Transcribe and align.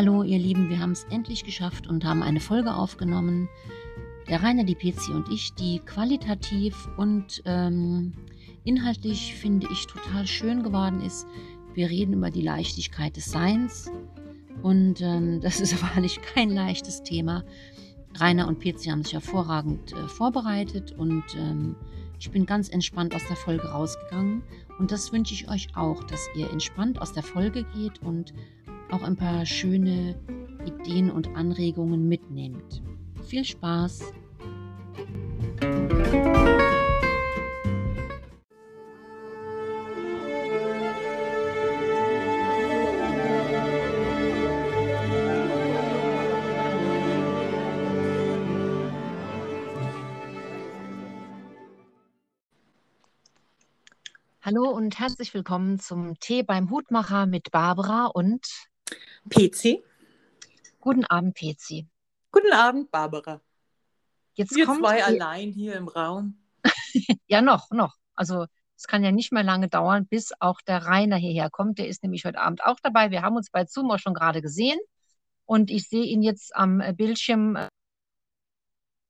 Hallo 0.00 0.22
ihr 0.22 0.38
Lieben, 0.38 0.70
wir 0.70 0.78
haben 0.78 0.92
es 0.92 1.04
endlich 1.10 1.44
geschafft 1.44 1.86
und 1.86 2.06
haben 2.06 2.22
eine 2.22 2.40
Folge 2.40 2.74
aufgenommen. 2.74 3.50
Der 4.30 4.42
Rainer, 4.42 4.64
die 4.64 4.74
PC 4.74 5.10
und 5.10 5.30
ich, 5.30 5.52
die 5.52 5.78
qualitativ 5.80 6.88
und 6.96 7.42
ähm, 7.44 8.14
inhaltlich, 8.64 9.34
finde 9.34 9.68
ich, 9.70 9.86
total 9.86 10.26
schön 10.26 10.62
geworden 10.62 11.02
ist. 11.02 11.26
Wir 11.74 11.90
reden 11.90 12.14
über 12.14 12.30
die 12.30 12.40
Leichtigkeit 12.40 13.14
des 13.14 13.26
Seins 13.26 13.90
und 14.62 15.02
ähm, 15.02 15.38
das 15.42 15.60
ist 15.60 15.82
wahrlich 15.82 16.22
kein 16.22 16.48
leichtes 16.48 17.02
Thema. 17.02 17.44
Rainer 18.18 18.48
und 18.48 18.58
PC 18.58 18.90
haben 18.90 19.04
sich 19.04 19.12
hervorragend 19.12 19.92
äh, 19.92 20.08
vorbereitet 20.08 20.92
und 20.92 21.24
ähm, 21.36 21.76
ich 22.18 22.30
bin 22.30 22.46
ganz 22.46 22.70
entspannt 22.70 23.14
aus 23.14 23.26
der 23.28 23.36
Folge 23.36 23.68
rausgegangen 23.68 24.44
und 24.78 24.92
das 24.92 25.12
wünsche 25.12 25.34
ich 25.34 25.50
euch 25.50 25.68
auch, 25.76 26.02
dass 26.04 26.26
ihr 26.34 26.50
entspannt 26.50 27.02
aus 27.02 27.12
der 27.12 27.22
Folge 27.22 27.64
geht 27.74 28.00
und 28.02 28.32
auch 28.92 29.02
ein 29.02 29.16
paar 29.16 29.46
schöne 29.46 30.16
Ideen 30.66 31.10
und 31.10 31.28
Anregungen 31.36 32.08
mitnehmt. 32.08 32.82
Viel 33.26 33.44
Spaß! 33.44 34.12
Hallo 54.42 54.68
und 54.68 54.98
herzlich 54.98 55.32
willkommen 55.32 55.78
zum 55.78 56.18
Tee 56.18 56.42
beim 56.42 56.70
Hutmacher 56.70 57.26
mit 57.26 57.52
Barbara 57.52 58.06
und 58.06 58.69
PC. 59.28 59.82
Guten 60.80 61.04
Abend, 61.04 61.36
PC. 61.36 61.86
Guten 62.32 62.52
Abend, 62.52 62.90
Barbara. 62.90 63.40
Jetzt 64.34 64.54
Wir 64.54 64.64
kommt 64.66 64.80
zwei 64.80 64.96
die- 64.96 65.02
allein 65.02 65.50
hier 65.52 65.74
im 65.74 65.88
Raum. 65.88 66.36
Ja, 67.26 67.42
noch, 67.42 67.70
noch. 67.70 67.94
Also 68.14 68.46
es 68.76 68.86
kann 68.86 69.04
ja 69.04 69.12
nicht 69.12 69.32
mehr 69.32 69.42
lange 69.42 69.68
dauern, 69.68 70.06
bis 70.06 70.32
auch 70.40 70.60
der 70.62 70.86
Rainer 70.86 71.16
hierher 71.16 71.50
kommt. 71.50 71.78
Der 71.78 71.86
ist 71.88 72.02
nämlich 72.02 72.24
heute 72.24 72.40
Abend 72.40 72.64
auch 72.64 72.78
dabei. 72.82 73.10
Wir 73.10 73.22
haben 73.22 73.36
uns 73.36 73.50
bei 73.50 73.64
Zoom 73.66 73.90
auch 73.90 73.98
schon 73.98 74.14
gerade 74.14 74.42
gesehen 74.42 74.78
und 75.44 75.70
ich 75.70 75.88
sehe 75.88 76.04
ihn 76.04 76.22
jetzt 76.22 76.54
am 76.56 76.80
äh, 76.80 76.92
Bildschirm. 76.92 77.56
äh, 77.56 77.68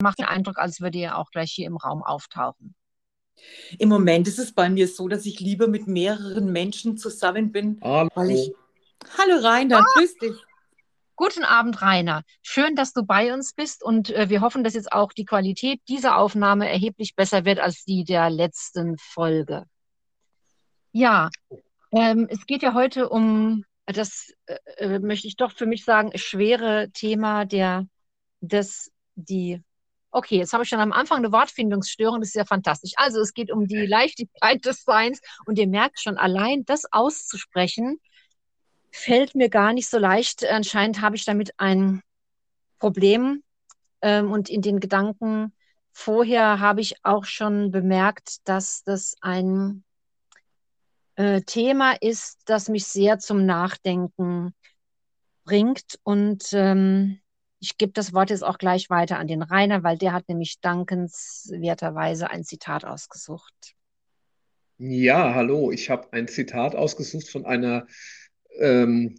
Macht 0.02 0.18
den 0.18 0.26
Eindruck, 0.26 0.58
als 0.58 0.80
würde 0.80 0.98
er 0.98 1.18
auch 1.18 1.30
gleich 1.30 1.52
hier 1.52 1.66
im 1.66 1.76
Raum 1.76 2.02
auftauchen. 2.02 2.74
Im 3.78 3.88
Moment 3.88 4.28
ist 4.28 4.38
es 4.38 4.52
bei 4.52 4.68
mir 4.68 4.86
so, 4.88 5.08
dass 5.08 5.24
ich 5.24 5.40
lieber 5.40 5.66
mit 5.68 5.86
mehreren 5.86 6.52
Menschen 6.52 6.98
zusammen 6.98 7.52
bin, 7.52 7.78
Hallo. 7.82 8.10
weil 8.14 8.30
ich. 8.32 8.52
Hallo 9.18 9.40
Rainer, 9.42 9.84
grüß 9.94 10.18
dich. 10.18 10.36
Guten 11.16 11.44
Abend, 11.44 11.82
Rainer. 11.82 12.22
Schön, 12.42 12.76
dass 12.76 12.92
du 12.92 13.02
bei 13.04 13.34
uns 13.34 13.54
bist 13.54 13.82
und 13.82 14.10
äh, 14.10 14.30
wir 14.30 14.40
hoffen, 14.40 14.62
dass 14.62 14.74
jetzt 14.74 14.92
auch 14.92 15.12
die 15.12 15.24
Qualität 15.24 15.80
dieser 15.88 16.16
Aufnahme 16.16 16.68
erheblich 16.68 17.14
besser 17.16 17.44
wird 17.44 17.58
als 17.58 17.84
die 17.84 18.04
der 18.04 18.30
letzten 18.30 18.96
Folge. 18.98 19.64
Ja, 20.92 21.28
ähm, 21.92 22.26
es 22.30 22.46
geht 22.46 22.62
ja 22.62 22.72
heute 22.72 23.08
um 23.08 23.64
das, 23.86 24.32
äh, 24.46 24.56
äh, 24.76 24.98
möchte 25.00 25.26
ich 25.26 25.36
doch 25.36 25.52
für 25.52 25.66
mich 25.66 25.84
sagen, 25.84 26.12
schwere 26.14 26.90
Thema 26.92 27.44
der, 27.44 27.86
des, 28.40 28.90
die, 29.16 29.62
okay, 30.12 30.36
jetzt 30.36 30.52
habe 30.52 30.62
ich 30.62 30.68
schon 30.68 30.80
am 30.80 30.92
Anfang 30.92 31.18
eine 31.18 31.32
Wortfindungsstörung, 31.32 32.20
das 32.20 32.28
ist 32.28 32.36
ja 32.36 32.44
fantastisch. 32.44 32.92
Also 32.96 33.20
es 33.20 33.34
geht 33.34 33.50
um 33.50 33.66
die 33.66 33.86
Leichtigkeit 33.86 34.64
des 34.64 34.84
Seins 34.84 35.20
und 35.46 35.58
ihr 35.58 35.68
merkt 35.68 36.00
schon, 36.00 36.16
allein 36.16 36.64
das 36.64 36.84
auszusprechen, 36.92 38.00
fällt 38.90 39.34
mir 39.34 39.48
gar 39.48 39.72
nicht 39.72 39.88
so 39.88 39.98
leicht. 39.98 40.44
Anscheinend 40.44 41.00
habe 41.00 41.16
ich 41.16 41.24
damit 41.24 41.52
ein 41.58 42.02
Problem. 42.78 43.42
Ähm, 44.02 44.32
und 44.32 44.48
in 44.48 44.62
den 44.62 44.80
Gedanken 44.80 45.52
vorher 45.92 46.60
habe 46.60 46.80
ich 46.80 46.96
auch 47.04 47.24
schon 47.24 47.70
bemerkt, 47.70 48.48
dass 48.48 48.82
das 48.84 49.16
ein 49.20 49.84
äh, 51.16 51.42
Thema 51.42 51.92
ist, 52.00 52.40
das 52.46 52.68
mich 52.68 52.86
sehr 52.86 53.18
zum 53.18 53.44
Nachdenken 53.44 54.54
bringt. 55.44 55.98
Und 56.02 56.52
ähm, 56.52 57.20
ich 57.60 57.76
gebe 57.76 57.92
das 57.92 58.14
Wort 58.14 58.30
jetzt 58.30 58.44
auch 58.44 58.56
gleich 58.56 58.88
weiter 58.88 59.18
an 59.18 59.26
den 59.26 59.42
Rainer, 59.42 59.82
weil 59.82 59.98
der 59.98 60.12
hat 60.12 60.28
nämlich 60.28 60.60
dankenswerterweise 60.60 62.30
ein 62.30 62.44
Zitat 62.44 62.84
ausgesucht. 62.84 63.74
Ja, 64.78 65.34
hallo. 65.34 65.70
Ich 65.70 65.90
habe 65.90 66.10
ein 66.12 66.26
Zitat 66.26 66.74
ausgesucht 66.74 67.28
von 67.28 67.44
einer 67.44 67.86
ähm, 68.58 69.16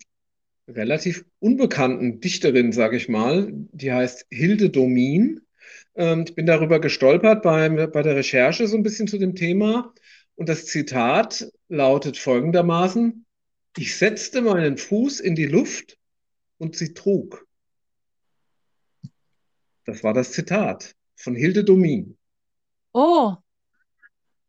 relativ 0.68 1.26
unbekannten 1.40 2.20
Dichterin, 2.20 2.72
sage 2.72 2.98
ich 2.98 3.10
mal. 3.10 3.50
Die 3.52 3.92
heißt 3.92 4.28
Hilde 4.30 4.70
Domin. 4.70 5.42
Ähm, 5.96 6.26
ich 6.28 6.36
bin 6.36 6.46
darüber 6.46 6.80
gestolpert 6.80 7.44
beim, 7.44 7.76
bei 7.92 8.02
der 8.02 8.16
Recherche 8.16 8.68
so 8.68 8.78
ein 8.78 8.84
bisschen 8.84 9.08
zu 9.08 9.18
dem 9.18 9.36
Thema. 9.36 9.94
Und 10.36 10.50
das 10.50 10.66
Zitat 10.66 11.52
lautet 11.68 12.18
folgendermaßen: 12.18 13.26
Ich 13.78 13.98
setzte 13.98 14.42
meinen 14.42 14.78
Fuß 14.78 15.20
in 15.20 15.36
die 15.36 15.46
Luft 15.46 15.98
und 16.58 16.76
sie 16.76 16.94
trug. 16.94 17.48
Das 19.86 20.04
war 20.04 20.14
das 20.14 20.32
Zitat 20.32 20.96
von 21.16 21.36
Hilde 21.36 21.64
Domin. 21.64 22.18
Oh, 22.94 23.36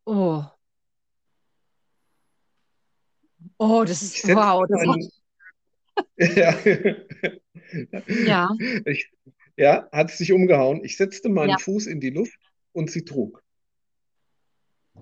oh. 0.05 0.45
Oh, 3.65 3.85
das 3.85 4.03
ist, 4.03 4.27
wow, 4.27 4.65
das 4.69 4.83
ja, 6.37 6.59
ja, 8.09 8.51
ich, 8.87 9.09
ja, 9.57 9.89
hat 9.93 10.11
es 10.11 10.19
sich 10.19 10.33
umgehauen. 10.33 10.83
Ich 10.83 10.97
setzte 10.97 11.29
meinen 11.29 11.51
ja. 11.51 11.59
Fuß 11.59 11.87
in 11.87 12.01
die 12.01 12.11
Luft 12.11 12.41
und 12.73 12.91
sie 12.91 13.05
trug. 13.05 13.41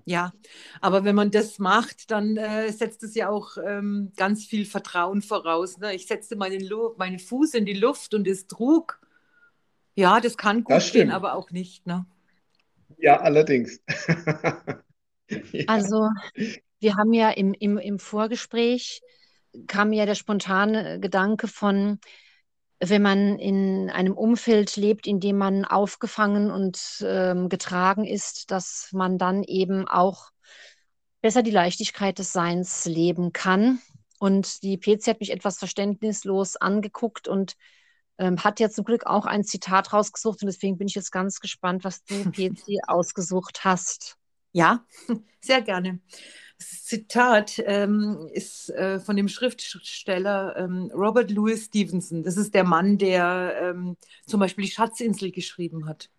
Ja, 0.04 0.34
aber 0.82 1.04
wenn 1.04 1.14
man 1.14 1.30
das 1.30 1.58
macht, 1.58 2.10
dann 2.10 2.36
äh, 2.36 2.70
setzt 2.70 3.02
es 3.02 3.14
ja 3.14 3.30
auch 3.30 3.56
ähm, 3.66 4.12
ganz 4.16 4.44
viel 4.44 4.66
Vertrauen 4.66 5.22
voraus. 5.22 5.78
Ne? 5.78 5.94
Ich 5.94 6.06
setzte 6.06 6.36
meinen, 6.36 6.60
Lu 6.60 6.94
meinen 6.98 7.18
Fuß 7.18 7.54
in 7.54 7.64
die 7.64 7.72
Luft 7.72 8.12
und 8.12 8.28
es 8.28 8.46
trug. 8.46 9.00
Ja, 9.94 10.20
das 10.20 10.36
kann 10.36 10.64
gut 10.64 10.76
Das 10.76 10.92
gehen, 10.92 11.10
aber 11.10 11.34
auch 11.34 11.50
nicht. 11.50 11.86
Ne? 11.86 12.04
Ja, 12.98 13.20
allerdings. 13.20 13.80
Ja, 15.52 15.64
Also 15.68 16.08
wir 16.80 16.96
haben 16.96 17.12
ja 17.12 17.30
im, 17.30 17.54
im, 17.54 17.78
im 17.78 17.98
Vorgespräch 17.98 19.00
kam 19.66 19.92
ja 19.92 20.06
der 20.06 20.14
spontane 20.14 21.00
Gedanke 21.00 21.48
von, 21.48 21.98
wenn 22.78 23.02
man 23.02 23.38
in 23.38 23.90
einem 23.90 24.14
Umfeld 24.14 24.76
lebt, 24.76 25.06
in 25.06 25.20
dem 25.20 25.36
man 25.36 25.64
aufgefangen 25.64 26.50
und 26.50 27.04
ähm, 27.06 27.48
getragen 27.48 28.04
ist, 28.04 28.50
dass 28.50 28.88
man 28.92 29.18
dann 29.18 29.42
eben 29.42 29.86
auch 29.86 30.30
besser 31.20 31.42
die 31.42 31.50
Leichtigkeit 31.50 32.18
des 32.18 32.32
Seins 32.32 32.86
leben 32.86 33.32
kann. 33.32 33.80
Und 34.18 34.62
die 34.62 34.78
PC 34.78 35.08
hat 35.08 35.20
mich 35.20 35.32
etwas 35.32 35.58
verständnislos 35.58 36.56
angeguckt 36.56 37.28
und 37.28 37.56
ähm, 38.18 38.42
hat 38.44 38.60
ja 38.60 38.70
zum 38.70 38.84
Glück 38.84 39.06
auch 39.06 39.26
ein 39.26 39.44
Zitat 39.44 39.92
rausgesucht. 39.92 40.42
Und 40.42 40.46
deswegen 40.46 40.78
bin 40.78 40.88
ich 40.88 40.94
jetzt 40.94 41.10
ganz 41.10 41.40
gespannt, 41.40 41.84
was 41.84 42.04
du, 42.04 42.30
PC, 42.30 42.78
ausgesucht 42.86 43.64
hast. 43.64 44.19
Ja, 44.52 44.84
sehr 45.40 45.62
gerne. 45.62 46.00
Das 46.58 46.84
Zitat 46.84 47.62
ähm, 47.64 48.28
ist 48.32 48.68
äh, 48.70 49.00
von 49.00 49.16
dem 49.16 49.28
Schriftsteller 49.28 50.56
ähm, 50.58 50.90
Robert 50.94 51.30
Louis 51.30 51.64
Stevenson. 51.66 52.22
Das 52.22 52.36
ist 52.36 52.54
der 52.54 52.64
Mann, 52.64 52.98
der 52.98 53.56
ähm, 53.62 53.96
zum 54.26 54.40
Beispiel 54.40 54.66
die 54.66 54.70
Schatzinsel 54.70 55.30
geschrieben 55.30 55.86
hat. 55.88 56.10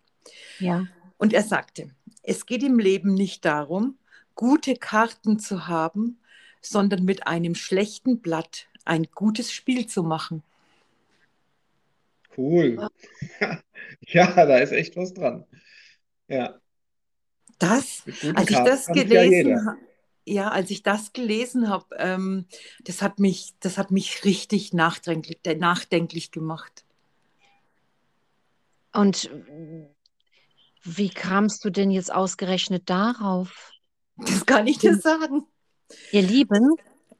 Ja. 0.58 0.86
Und 1.16 1.32
er 1.32 1.42
sagte, 1.42 1.90
es 2.24 2.46
geht 2.46 2.64
im 2.64 2.80
Leben 2.80 3.14
nicht 3.14 3.44
darum, 3.44 3.98
gute 4.34 4.74
Karten 4.74 5.38
zu 5.38 5.68
haben, 5.68 6.18
sondern 6.60 7.04
mit 7.04 7.26
einem 7.26 7.54
schlechten 7.54 8.20
Blatt 8.20 8.66
ein 8.84 9.06
gutes 9.14 9.52
Spiel 9.52 9.86
zu 9.86 10.02
machen. 10.02 10.42
cool. 12.36 12.88
Ja, 14.08 14.46
da 14.46 14.58
ist 14.58 14.72
echt 14.72 14.96
was 14.96 15.14
dran. 15.14 15.44
Ja, 16.28 16.61
Das, 17.62 18.02
als 18.34 18.50
ich 18.50 18.56
das 18.58 18.86
gelesen 18.88 19.66
habe, 19.66 19.78
ja, 20.24 20.48
als 20.50 20.70
ich 20.70 20.82
das 20.82 21.12
gelesen 21.12 21.68
habe, 21.68 21.86
ähm, 21.98 22.46
das 22.84 23.02
hat 23.02 23.18
mich, 23.18 23.54
das 23.60 23.78
hat 23.78 23.90
mich 23.90 24.24
richtig 24.24 24.72
nachdenklich, 24.72 25.38
nachdenklich 25.58 26.30
gemacht. 26.30 26.84
Und 28.92 29.30
wie 30.82 31.10
kamst 31.10 31.64
du 31.64 31.70
denn 31.70 31.90
jetzt 31.90 32.12
ausgerechnet 32.12 32.90
darauf? 32.90 33.70
Das 34.16 34.44
kann 34.44 34.66
ich 34.66 34.78
dir 34.78 34.96
sagen. 34.98 35.46
Ihr 36.10 36.22
Lieben, 36.22 36.74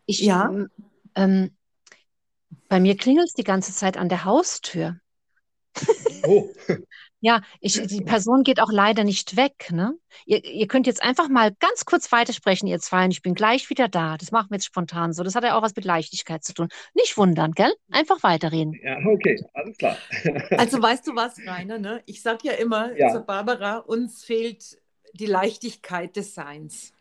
ich, 0.07 0.21
Ja. 0.21 0.53
ähm, 1.15 1.57
bei 2.69 2.81
mir 2.81 2.97
klingelt 2.97 3.29
es 3.29 3.35
die 3.35 3.45
ganze 3.45 3.73
Zeit 3.73 3.97
an 3.97 4.09
der 4.09 4.25
Haustür. 4.25 4.99
Oh, 6.25 6.51
Ja, 7.25 7.41
ich, 7.61 7.81
die 7.87 8.01
Person 8.01 8.43
geht 8.43 8.61
auch 8.61 8.73
leider 8.73 9.05
nicht 9.05 9.37
weg. 9.37 9.69
Ne? 9.71 9.95
Ihr, 10.27 10.45
ihr 10.45 10.67
könnt 10.67 10.89
jetzt 10.89 11.01
einfach 11.03 11.29
mal 11.29 11.53
ganz 11.61 11.85
kurz 11.85 12.11
weitersprechen, 12.11 12.67
ihr 12.67 12.81
zwei, 12.81 13.05
und 13.05 13.13
ich 13.13 13.23
bin 13.23 13.35
gleich 13.35 13.71
wieder 13.71 13.87
da. 13.87 14.17
Das 14.19 14.33
machen 14.33 14.49
wir 14.51 14.57
jetzt 14.57 14.67
spontan 14.67 15.13
so. 15.13 15.23
Das 15.23 15.37
hat 15.37 15.45
ja 15.45 15.57
auch 15.57 15.63
was 15.63 15.77
mit 15.77 15.85
Leichtigkeit 15.85 16.43
zu 16.43 16.53
tun. 16.53 16.69
Nicht 16.95 17.17
wundern, 17.17 17.53
gell? 17.53 17.73
Einfach 17.93 18.25
weiterreden. 18.25 18.75
Ja, 18.83 18.99
okay, 19.07 19.41
alles 19.55 19.77
klar. 19.79 19.97
Also 20.59 20.83
weißt 20.83 21.07
du 21.07 21.15
was, 21.15 21.37
Rainer? 21.47 21.79
Ne? 21.79 22.03
Ich 22.07 22.23
sage 22.23 22.41
ja 22.49 22.53
immer 22.55 22.91
Ja. 22.99 23.13
zur 23.13 23.21
Barbara, 23.23 23.77
uns 23.79 24.25
fehlt 24.25 24.77
die 25.15 25.27
Leichtigkeit 25.27 26.17
des 26.17 26.35
Seins. 26.35 26.93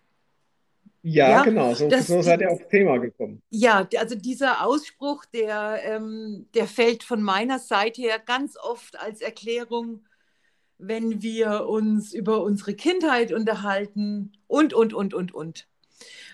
Ja, 1.03 1.29
Ja, 1.29 1.43
genau, 1.43 1.73
so, 1.73 1.89
das- 1.89 2.05
so 2.05 2.21
seid 2.21 2.41
ihr 2.41 2.51
aufs 2.51 2.67
Thema 2.69 2.99
gekommen. 2.99 3.41
Ja, 3.49 3.87
also 3.97 4.13
dieser 4.13 4.63
Ausspruch, 4.63 5.25
der, 5.25 5.79
ähm, 5.83 6.45
der 6.53 6.67
fällt 6.67 7.01
von 7.03 7.23
meiner 7.23 7.57
Seite 7.57 8.03
her 8.03 8.19
ganz 8.19 8.55
oft 8.55 8.99
als 8.99 9.19
Erklärung, 9.21 10.05
wenn 10.81 11.21
wir 11.21 11.67
uns 11.67 12.13
über 12.13 12.43
unsere 12.43 12.73
Kindheit 12.73 13.31
unterhalten 13.31 14.33
und, 14.47 14.73
und, 14.73 14.93
und, 14.93 15.13
und, 15.13 15.33
und. 15.33 15.67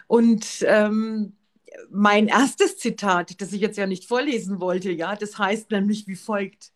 Und 0.08 0.66
ähm, 0.66 1.36
mein 1.90 2.28
erstes 2.28 2.78
Zitat, 2.78 3.42
das 3.42 3.54
ich 3.54 3.62
jetzt 3.62 3.78
ja 3.78 3.86
nicht 3.86 4.06
vorlesen 4.06 4.60
wollte, 4.60 4.92
ja, 4.92 5.16
das 5.16 5.38
heißt 5.38 5.72
nämlich 5.72 6.08
wie 6.08 6.16
folgt: 6.16 6.72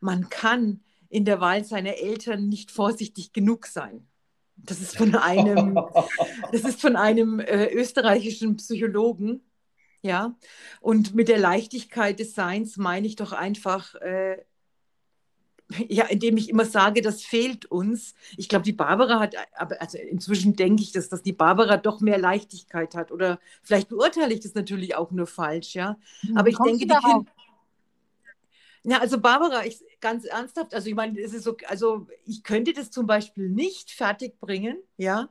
Man 0.00 0.30
kann 0.30 0.80
in 1.08 1.24
der 1.24 1.40
Wahl 1.40 1.64
seiner 1.64 1.96
Eltern 1.98 2.48
nicht 2.48 2.70
vorsichtig 2.70 3.32
genug 3.32 3.66
sein. 3.66 4.06
Das 4.56 4.80
ist 4.80 4.96
von 4.96 5.14
einem 5.16 5.74
das 6.52 6.62
ist 6.62 6.80
von 6.80 6.96
einem 6.96 7.40
äh, 7.40 7.66
österreichischen 7.72 8.56
Psychologen. 8.56 9.42
Ja, 10.02 10.34
und 10.80 11.14
mit 11.14 11.28
der 11.28 11.38
Leichtigkeit 11.38 12.18
des 12.20 12.34
Seins 12.34 12.78
meine 12.78 13.06
ich 13.06 13.16
doch 13.16 13.32
einfach, 13.32 13.94
äh, 13.96 14.38
ja, 15.88 16.04
indem 16.06 16.36
ich 16.36 16.48
immer 16.48 16.64
sage, 16.64 17.02
das 17.02 17.22
fehlt 17.22 17.66
uns. 17.66 18.14
Ich 18.36 18.48
glaube, 18.48 18.64
die 18.64 18.72
Barbara 18.72 19.20
hat, 19.20 19.34
aber 19.56 19.80
also 19.80 19.98
inzwischen 19.98 20.56
denke 20.56 20.82
ich, 20.82 20.92
dass, 20.92 21.08
dass 21.08 21.22
die 21.22 21.32
Barbara 21.32 21.76
doch 21.76 22.00
mehr 22.00 22.18
Leichtigkeit 22.18 22.94
hat. 22.94 23.12
Oder 23.12 23.38
vielleicht 23.62 23.88
beurteile 23.88 24.34
ich 24.34 24.40
das 24.40 24.54
natürlich 24.54 24.96
auch 24.96 25.10
nur 25.10 25.26
falsch, 25.26 25.74
ja. 25.74 25.96
Aber 26.34 26.46
Wie 26.46 26.50
ich 26.50 26.56
kommst 26.56 26.80
denke, 26.80 26.94
die? 26.94 27.00
Kinder. 27.00 27.24
Ja, 28.82 28.98
also 28.98 29.20
Barbara, 29.20 29.66
ich 29.66 29.78
ganz 30.00 30.24
ernsthaft, 30.24 30.74
also 30.74 30.88
ich 30.88 30.94
meine, 30.94 31.20
es 31.20 31.34
ist 31.34 31.44
so, 31.44 31.54
also 31.66 32.06
ich 32.24 32.42
könnte 32.42 32.72
das 32.72 32.90
zum 32.90 33.06
Beispiel 33.06 33.50
nicht 33.50 33.90
fertigbringen, 33.90 34.78
ja, 34.96 35.28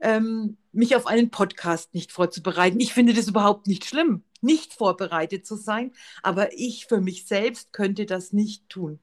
ähm, 0.00 0.56
mich 0.70 0.94
auf 0.94 1.06
einen 1.06 1.30
Podcast 1.30 1.94
nicht 1.94 2.12
vorzubereiten. 2.12 2.78
Ich 2.78 2.94
finde 2.94 3.12
das 3.12 3.26
überhaupt 3.26 3.66
nicht 3.66 3.84
schlimm, 3.86 4.22
nicht 4.40 4.72
vorbereitet 4.72 5.46
zu 5.46 5.56
sein, 5.56 5.92
aber 6.22 6.52
ich 6.52 6.86
für 6.86 7.00
mich 7.00 7.26
selbst 7.26 7.72
könnte 7.72 8.06
das 8.06 8.32
nicht 8.32 8.68
tun. 8.68 9.00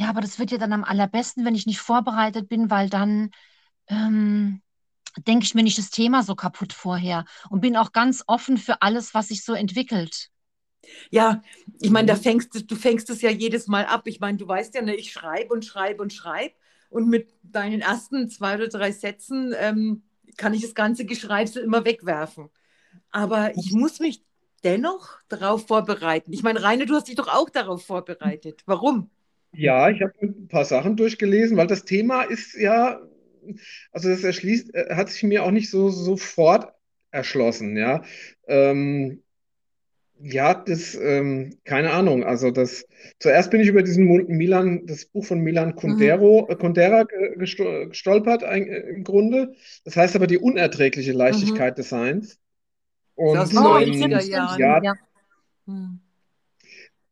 Ja, 0.00 0.08
aber 0.10 0.20
das 0.20 0.38
wird 0.38 0.50
ja 0.50 0.58
dann 0.58 0.72
am 0.72 0.84
allerbesten, 0.84 1.44
wenn 1.44 1.54
ich 1.54 1.66
nicht 1.66 1.80
vorbereitet 1.80 2.48
bin, 2.48 2.70
weil 2.70 2.88
dann 2.88 3.30
ähm, 3.88 4.62
denke 5.26 5.44
ich 5.44 5.54
mir 5.54 5.62
nicht 5.64 5.78
das 5.78 5.90
Thema 5.90 6.22
so 6.24 6.36
kaputt 6.36 6.72
vorher 6.72 7.24
und 7.50 7.60
bin 7.62 7.76
auch 7.76 7.92
ganz 7.92 8.24
offen 8.28 8.58
für 8.58 8.82
alles, 8.82 9.14
was 9.14 9.28
sich 9.28 9.44
so 9.44 9.54
entwickelt. 9.54 10.30
Ja, 11.10 11.42
ich 11.80 11.90
meine, 11.90 12.06
da 12.06 12.16
Mhm. 12.16 12.16
fängst 12.16 12.54
du, 12.54 12.62
du 12.64 12.76
fängst 12.76 13.10
es 13.10 13.22
ja 13.22 13.30
jedes 13.30 13.66
Mal 13.68 13.86
ab. 13.86 14.02
Ich 14.06 14.20
meine, 14.20 14.38
du 14.38 14.46
weißt 14.46 14.74
ja, 14.74 14.82
ne, 14.82 14.94
ich 14.96 15.12
schreibe 15.12 15.52
und 15.52 15.64
schreibe 15.64 16.02
und 16.02 16.12
schreibe 16.12 16.54
und 16.90 17.08
mit 17.08 17.32
deinen 17.42 17.80
ersten 17.80 18.28
zwei 18.28 18.54
oder 18.56 18.68
drei 18.68 18.92
Sätzen 18.92 19.54
ähm, 19.56 20.02
kann 20.36 20.54
ich 20.54 20.62
das 20.62 20.74
ganze 20.74 21.04
Geschreibsel 21.04 21.62
immer 21.64 21.84
wegwerfen. 21.84 22.50
Aber 23.10 23.56
ich 23.56 23.72
muss 23.72 24.00
mich 24.00 24.24
dennoch 24.64 25.10
darauf 25.28 25.66
vorbereiten. 25.68 26.32
Ich 26.32 26.42
meine, 26.42 26.62
Rainer, 26.62 26.86
du 26.86 26.94
hast 26.96 27.08
dich 27.08 27.16
doch 27.16 27.28
auch 27.28 27.50
darauf 27.50 27.84
vorbereitet. 27.86 28.62
Warum? 28.66 29.10
Ja, 29.52 29.90
ich 29.90 30.00
habe 30.02 30.12
ein 30.22 30.48
paar 30.48 30.64
Sachen 30.64 30.96
durchgelesen, 30.96 31.56
weil 31.56 31.66
das 31.66 31.84
Thema 31.84 32.22
ist 32.22 32.54
ja, 32.54 33.00
also 33.92 34.08
das 34.08 34.22
erschließt, 34.24 34.74
äh, 34.74 34.94
hat 34.94 35.10
sich 35.10 35.22
mir 35.24 35.44
auch 35.44 35.50
nicht 35.50 35.70
so 35.70 35.90
sofort 35.90 36.72
erschlossen, 37.10 37.76
ja. 37.76 38.02
Ähm, 38.46 39.22
ja, 40.22 40.54
das, 40.54 40.94
ähm, 40.96 41.58
keine 41.64 41.92
Ahnung, 41.92 42.24
also 42.24 42.50
das, 42.50 42.86
zuerst 43.18 43.50
bin 43.50 43.60
ich 43.62 43.68
über 43.68 43.82
diesen 43.82 44.04
Milan, 44.28 44.86
das 44.86 45.06
Buch 45.06 45.24
von 45.24 45.40
Milan 45.40 45.76
Kundero, 45.76 46.46
äh, 46.50 46.56
Kundera 46.56 47.04
gesto- 47.36 47.88
gestolpert, 47.88 48.42
äh, 48.42 48.58
im 48.58 49.04
Grunde. 49.04 49.54
Das 49.84 49.96
heißt 49.96 50.16
aber 50.16 50.26
die 50.26 50.38
unerträgliche 50.38 51.12
Leichtigkeit 51.12 51.78
des 51.78 51.88
Seins. 51.88 52.38
Und, 53.14 53.52
den 53.52 53.62
Oh, 53.64 53.78
ähm, 53.78 53.92
stimmt, 53.94 54.12
90er 54.12 54.20
stimmt, 54.22 54.32
Jahren. 54.32 54.60
stimmt, 54.60 54.82
ja, 54.84 54.94
ja. 54.94 54.94
Hm. 55.66 56.00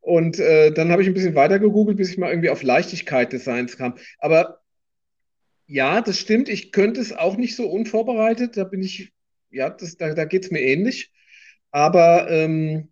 Und 0.01 0.39
äh, 0.39 0.73
dann 0.73 0.91
habe 0.91 1.03
ich 1.03 1.09
ein 1.09 1.15
bisschen 1.15 1.35
weiter 1.35 1.59
gegoogelt, 1.59 1.99
bis 1.99 2.11
ich 2.11 2.19
mal 2.19 2.31
irgendwie 2.31 2.51
auf 2.51 2.63
Leichtigkeit 2.63 3.33
des 3.33 3.45
Seins 3.45 3.77
kam. 3.77 3.95
Aber 4.19 4.61
ja, 5.67 6.01
das 6.01 6.19
stimmt. 6.19 6.49
Ich 6.49 6.73
könnte 6.73 7.01
es 7.01 7.13
auch 7.13 7.37
nicht 7.37 7.55
so 7.55 7.69
unvorbereitet. 7.69 8.57
Da 8.57 8.65
bin 8.65 8.83
ich, 8.83 9.13
ja, 9.51 9.69
das, 9.71 9.97
da, 9.97 10.15
da 10.15 10.25
geht 10.25 10.47
es 10.47 10.51
mir 10.51 10.61
ähnlich. 10.61 11.13
Aber 11.71 12.31
ähm, 12.31 12.91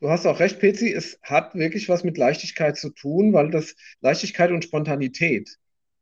du 0.00 0.08
hast 0.08 0.26
auch 0.26 0.40
recht, 0.40 0.60
Pezi, 0.60 0.92
es 0.92 1.18
hat 1.22 1.54
wirklich 1.54 1.88
was 1.88 2.04
mit 2.04 2.16
Leichtigkeit 2.16 2.78
zu 2.78 2.90
tun, 2.90 3.32
weil 3.32 3.50
das 3.50 3.76
Leichtigkeit 4.00 4.50
und 4.50 4.64
Spontanität 4.64 5.58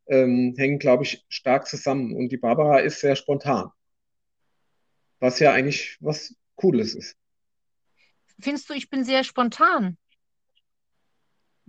ähm, 0.06 0.54
hängen, 0.56 0.78
glaube 0.78 1.02
ich, 1.02 1.24
stark 1.28 1.66
zusammen. 1.66 2.14
Und 2.14 2.30
die 2.30 2.38
Barbara 2.38 2.78
ist 2.78 3.00
sehr 3.00 3.16
spontan, 3.16 3.70
was 5.18 5.40
ja 5.40 5.52
eigentlich 5.52 5.96
was 6.00 6.34
Cooles 6.54 6.94
ist. 6.94 7.16
Findest 8.40 8.70
du, 8.70 8.74
ich 8.74 8.88
bin 8.88 9.04
sehr 9.04 9.24
spontan? 9.24 9.96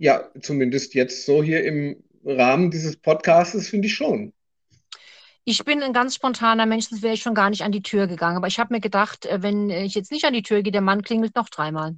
Ja, 0.00 0.28
zumindest 0.40 0.94
jetzt 0.94 1.26
so 1.26 1.42
hier 1.44 1.64
im 1.64 2.02
Rahmen 2.24 2.72
dieses 2.72 2.96
Podcastes 2.96 3.68
finde 3.68 3.86
ich 3.86 3.94
schon. 3.94 4.32
Ich 5.44 5.64
bin 5.66 5.82
ein 5.82 5.92
ganz 5.92 6.14
spontaner 6.14 6.64
Mensch, 6.66 6.88
sonst 6.88 7.02
wäre 7.02 7.12
ich 7.14 7.20
schon 7.22 7.34
gar 7.34 7.50
nicht 7.50 7.62
an 7.62 7.72
die 7.72 7.82
Tür 7.82 8.06
gegangen. 8.06 8.36
Aber 8.38 8.46
ich 8.46 8.58
habe 8.58 8.72
mir 8.74 8.80
gedacht, 8.80 9.26
äh, 9.26 9.42
wenn 9.42 9.68
ich 9.70 9.94
jetzt 9.94 10.10
nicht 10.12 10.24
an 10.24 10.32
die 10.34 10.42
Tür 10.42 10.62
gehe, 10.62 10.72
der 10.72 10.80
Mann 10.80 11.02
klingelt 11.02 11.34
noch 11.36 11.48
dreimal. 11.50 11.96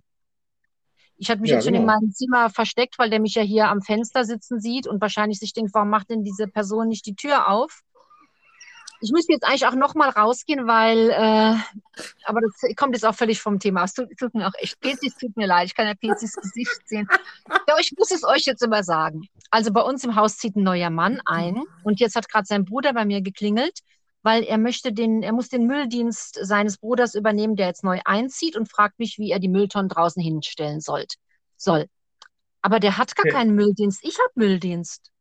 Ich 1.16 1.30
hatte 1.30 1.40
mich 1.40 1.50
Ja, 1.50 1.52
jetzt 1.52 1.64
schon 1.64 1.74
in 1.74 1.84
genau. 1.84 1.86
meinem 1.86 2.10
Zimmer 2.12 2.50
versteckt, 2.50 2.98
weil 2.98 3.08
der 3.08 3.20
mich 3.20 3.34
ja 3.34 3.42
hier 3.42 3.68
am 3.68 3.80
Fenster 3.80 4.24
sitzen 4.24 4.60
sieht 4.60 4.86
und 4.86 5.00
wahrscheinlich 5.00 5.38
sich 5.38 5.52
denkt, 5.54 5.72
warum 5.74 5.88
macht 5.88 6.10
denn 6.10 6.24
diese 6.24 6.48
Person 6.48 6.88
nicht 6.88 7.06
die 7.06 7.14
Tür 7.14 7.48
auf? 7.48 7.82
Ich 9.02 9.10
müsste 9.10 9.32
jetzt 9.32 9.44
eigentlich 9.44 9.66
auch 9.66 9.74
noch 9.74 9.94
mal 9.94 10.08
rausgehen, 10.10 10.66
weil, 10.68 11.10
äh, 11.10 11.56
aber 12.24 12.40
das 12.40 12.74
kommt 12.76 12.94
jetzt 12.94 13.04
auch 13.04 13.14
völlig 13.14 13.40
vom 13.40 13.58
Thema. 13.58 13.84
Es 13.84 13.94
tut, 13.94 14.06
tut 14.16 14.32
mir 14.32 14.46
auch 14.46 14.54
echt, 14.58 14.80
Pezi, 14.80 15.08
es 15.08 15.16
tut 15.16 15.36
mir 15.36 15.46
leid, 15.46 15.66
ich 15.66 15.74
kann 15.74 15.86
ja 15.86 15.94
Pezis 15.94 16.36
Gesicht 16.36 16.80
sehen. 16.86 17.08
Ja, 17.68 17.74
ich 17.80 17.92
muss 17.98 18.12
es 18.12 18.22
euch 18.24 18.44
jetzt 18.44 18.62
immer 18.62 18.84
sagen. 18.84 19.26
Also 19.50 19.72
bei 19.72 19.82
uns 19.82 20.04
im 20.04 20.14
Haus 20.14 20.36
zieht 20.38 20.56
ein 20.56 20.62
neuer 20.62 20.90
Mann 20.90 21.20
ein 21.24 21.62
und 21.82 22.00
jetzt 22.00 22.14
hat 22.16 22.28
gerade 22.28 22.46
sein 22.46 22.64
Bruder 22.64 22.92
bei 22.94 23.04
mir 23.04 23.22
geklingelt, 23.22 23.80
weil 24.22 24.44
er 24.44 24.56
möchte 24.58 24.92
den, 24.92 25.22
er 25.22 25.32
muss 25.32 25.48
den 25.48 25.66
Mülldienst 25.66 26.38
seines 26.40 26.78
Bruders 26.78 27.14
übernehmen, 27.14 27.56
der 27.56 27.66
jetzt 27.66 27.82
neu 27.84 28.00
einzieht 28.04 28.56
und 28.56 28.70
fragt 28.70 28.98
mich, 29.00 29.18
wie 29.18 29.32
er 29.32 29.40
die 29.40 29.48
Mülltonnen 29.48 29.88
draußen 29.88 30.22
hinstellen 30.22 30.80
sollt, 30.80 31.14
soll. 31.56 31.86
Aber 32.62 32.78
der 32.78 32.98
hat 32.98 33.16
gar 33.16 33.24
Okay. 33.26 33.32
keinen 33.34 33.54
Mülldienst. 33.56 34.00
Ich 34.04 34.16
habe 34.18 34.30
Mülldienst. 34.36 35.11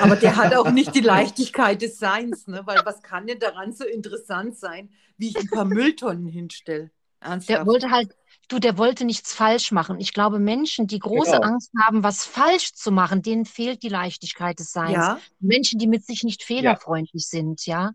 Aber 0.00 0.16
der 0.16 0.36
hat 0.36 0.54
auch 0.54 0.70
nicht 0.70 0.94
die 0.94 1.00
Leichtigkeit 1.00 1.82
des 1.82 1.98
Seins, 1.98 2.46
ne? 2.46 2.62
Weil 2.64 2.84
was 2.84 3.02
kann 3.02 3.26
denn 3.26 3.38
daran 3.38 3.72
so 3.72 3.84
interessant 3.84 4.56
sein, 4.56 4.90
wie 5.16 5.28
ich 5.28 5.40
ein 5.40 5.50
paar 5.50 5.64
Mülltonnen 5.64 6.26
hinstelle? 6.26 6.90
Der 7.22 7.28
Ernsthaft? 7.28 7.66
wollte 7.66 7.90
halt, 7.90 8.10
du, 8.48 8.58
der 8.58 8.78
wollte 8.78 9.04
nichts 9.04 9.32
falsch 9.32 9.70
machen. 9.72 10.00
Ich 10.00 10.12
glaube, 10.12 10.38
Menschen, 10.38 10.86
die 10.88 10.98
große 10.98 11.32
Genau. 11.32 11.46
Angst 11.46 11.70
haben, 11.80 12.02
was 12.02 12.24
falsch 12.24 12.74
zu 12.74 12.90
machen, 12.90 13.22
denen 13.22 13.44
fehlt 13.46 13.82
die 13.82 13.88
Leichtigkeit 13.88 14.58
des 14.58 14.72
Seins. 14.72 14.94
Ja, 14.94 15.20
Menschen, 15.38 15.78
die 15.78 15.86
mit 15.86 16.04
sich 16.04 16.24
nicht 16.24 16.42
fehlerfreundlich 16.42 17.28
sind, 17.28 17.64
ja. 17.66 17.92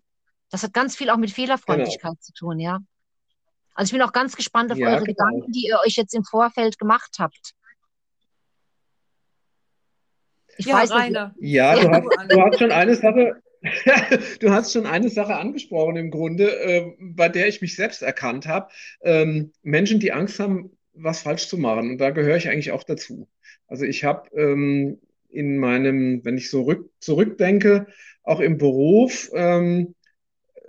Das 0.49 0.63
hat 0.63 0.73
ganz 0.73 0.95
viel 0.95 1.09
auch 1.09 1.17
mit 1.17 1.31
Fehlerfreundlichkeit 1.31 2.21
zu 2.21 2.31
tun, 2.33 2.59
ja. 2.59 2.79
Also 3.73 3.89
ich 3.89 3.99
bin 3.99 4.01
auch 4.01 4.13
ganz 4.13 4.35
gespannt 4.35 4.71
auf 4.71 4.77
Ja, 4.77 4.87
eure 4.87 5.03
genau. 5.03 5.25
Gedanken, 5.27 5.51
die 5.51 5.67
ihr 5.67 5.79
euch 5.85 5.95
jetzt 5.95 6.13
im 6.13 6.23
Vorfeld 6.23 6.79
gemacht 6.79 7.17
habt. 7.19 7.51
Ich 10.57 10.65
ja, 10.65 10.75
weiß 10.75 11.09
nicht. 11.09 11.19
Ja, 11.39 11.75
du 11.75 11.89
hast, 11.89 12.31
du 12.31 12.41
hast 12.41 12.59
schon 12.59 12.71
eine 12.71 12.95
Sache, 12.95 13.41
du 14.39 14.49
hast 14.49 14.73
schon 14.73 14.85
eine 14.85 15.09
Sache 15.09 15.35
angesprochen 15.35 15.97
im 15.97 16.11
Grunde, 16.11 16.49
äh, 16.61 16.93
bei 16.99 17.29
der 17.29 17.47
ich 17.47 17.61
mich 17.61 17.75
selbst 17.75 18.01
erkannt 18.01 18.47
habe. 18.47 18.69
Ähm, 19.01 19.51
Menschen, 19.63 19.99
die 19.99 20.11
Angst 20.11 20.39
haben, 20.39 20.71
was 20.93 21.21
falsch 21.21 21.47
zu 21.47 21.57
machen. 21.57 21.91
Und 21.91 21.97
da 21.99 22.09
gehöre 22.09 22.37
ich 22.37 22.49
eigentlich 22.49 22.71
auch 22.71 22.83
dazu. 22.83 23.27
Also 23.67 23.85
ich 23.85 24.03
habe 24.03 24.29
ähm, 24.35 24.99
in 25.29 25.57
meinem, 25.57 26.23
wenn 26.23 26.37
ich 26.37 26.49
so 26.49 26.63
rück, 26.63 26.89
zurückdenke, 26.99 27.87
auch 28.23 28.39
im 28.39 28.57
Beruf, 28.57 29.29
ähm, 29.33 29.95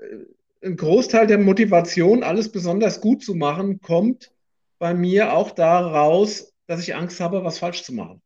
äh, 0.00 0.66
ein 0.66 0.76
Großteil 0.76 1.26
der 1.26 1.38
Motivation, 1.38 2.23
alles 2.23 2.50
besonders 2.50 3.00
gut 3.00 3.23
zu 3.23 3.35
machen, 3.35 3.80
kommt 3.80 4.33
bei 4.78 4.92
mir 4.92 5.33
auch 5.33 5.52
daraus, 5.52 6.52
dass 6.66 6.80
ich 6.80 6.95
Angst 6.95 7.21
habe, 7.21 7.45
was 7.45 7.59
falsch 7.59 7.83
zu 7.83 7.95
machen. 7.95 8.21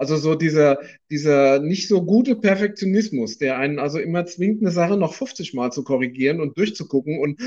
Also 0.00 0.16
so 0.16 0.34
dieser, 0.34 0.78
dieser 1.10 1.58
nicht 1.58 1.86
so 1.86 2.02
gute 2.02 2.34
Perfektionismus, 2.34 3.36
der 3.36 3.58
einen 3.58 3.78
also 3.78 3.98
immer 3.98 4.24
zwingt, 4.24 4.62
eine 4.62 4.70
Sache 4.70 4.96
noch 4.96 5.12
50 5.12 5.52
Mal 5.52 5.72
zu 5.72 5.84
korrigieren 5.84 6.40
und 6.40 6.56
durchzugucken 6.56 7.18
und 7.18 7.38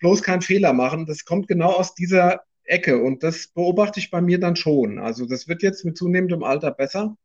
bloß 0.00 0.24
keinen 0.24 0.42
Fehler 0.42 0.72
machen, 0.72 1.06
das 1.06 1.24
kommt 1.24 1.46
genau 1.46 1.70
aus 1.70 1.94
dieser 1.94 2.40
Ecke 2.64 3.00
und 3.00 3.22
das 3.22 3.46
beobachte 3.54 4.00
ich 4.00 4.10
bei 4.10 4.20
mir 4.20 4.40
dann 4.40 4.56
schon. 4.56 4.98
Also 4.98 5.24
das 5.24 5.46
wird 5.46 5.62
jetzt 5.62 5.84
mit 5.84 5.96
zunehmendem 5.96 6.42
Alter 6.42 6.72
besser. 6.72 7.16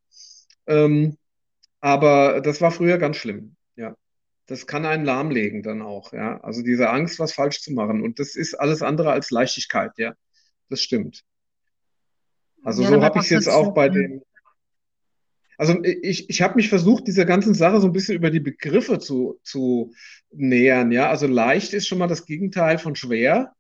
Ähm, 0.68 1.18
aber 1.80 2.42
das 2.42 2.62
war 2.62 2.70
früher 2.70 3.00
ganz 3.00 3.18
schlimm. 3.18 3.56
Ja. 3.76 3.96
Das 4.46 4.68
kann 4.68 4.86
einen 4.86 5.04
lahmlegen 5.04 5.64
dann 5.64 5.82
auch. 5.82 6.14
Ja. 6.14 6.40
Also 6.42 6.62
diese 6.62 6.92
Angst, 6.92 7.18
was 7.18 7.34
falsch 7.34 7.60
zu 7.60 7.74
machen. 7.74 8.04
Und 8.04 8.20
das 8.20 8.36
ist 8.36 8.54
alles 8.54 8.84
andere 8.84 9.12
als 9.12 9.32
Leichtigkeit. 9.32 9.94
Ja. 9.98 10.14
Das 10.70 10.80
stimmt. 10.84 11.24
Also 12.64 12.84
Ja, 12.84 12.90
so 12.90 13.04
habe 13.04 13.18
ich 13.18 13.26
es 13.26 13.30
jetzt 13.32 13.48
man 13.48 13.56
auch 13.56 13.74
bei 13.74 13.88
ja. 13.88 14.20
Also 15.58 15.82
ich, 15.84 16.30
ich 16.30 16.42
habe 16.42 16.56
mich 16.56 16.70
versucht, 16.70 17.08
dieser 17.08 17.26
ganzen 17.26 17.54
Sache 17.54 17.80
so 17.82 17.88
ein 17.88 17.94
bisschen 17.94 18.16
über 18.16 18.30
die 18.32 18.40
Begriffe 18.40 19.00
zu, 19.00 19.40
zu 19.44 19.94
nähern. 20.32 20.92
Ja. 20.92 21.10
Also 21.10 21.28
leicht 21.28 21.74
ist 21.74 21.88
schon 21.88 21.98
mal 22.00 22.08
das 22.08 22.26
Gegenteil 22.26 22.78
von 22.78 22.96
schwer. 22.96 23.54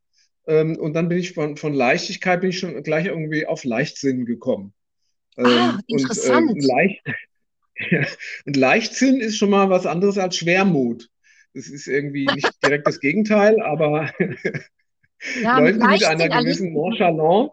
Ähm, 0.48 0.78
und 0.78 0.94
dann 0.94 1.10
bin 1.10 1.18
ich 1.18 1.34
von, 1.34 1.58
von 1.58 1.74
Leichtigkeit 1.74 2.42
bin 2.42 2.52
ich 2.52 2.60
schon 2.60 2.82
gleich 2.84 3.06
irgendwie 3.08 3.46
auf 3.48 3.64
Leichtsinn 3.64 4.25
gekommen. 4.25 4.74
Ah, 5.44 5.78
Ähm, 5.78 5.84
und 5.90 6.18
ähm, 6.24 6.54
interessant. 6.54 6.62
leicht, 6.62 7.04
und 8.46 8.56
Leichtsinn 8.58 9.20
ist 9.22 9.38
schon 9.38 9.50
mal 9.50 9.70
was 9.70 9.86
anderes 9.86 10.18
als 10.18 10.38
Schwermut. 10.38 11.10
Das 11.54 11.68
ist 11.68 11.88
irgendwie 11.88 12.25
nicht 12.32 12.62
direkt 12.64 12.88
das 12.88 13.00
Gegenteil, 13.00 13.62
aber 13.62 14.12
Ja, 15.34 15.62
mit 15.62 15.75
Leute, 15.78 16.10
die 16.10 16.16
mit 16.18 16.22
einer 16.22 16.30
gewissen 16.30 16.74
Nonchalance, 16.74 17.52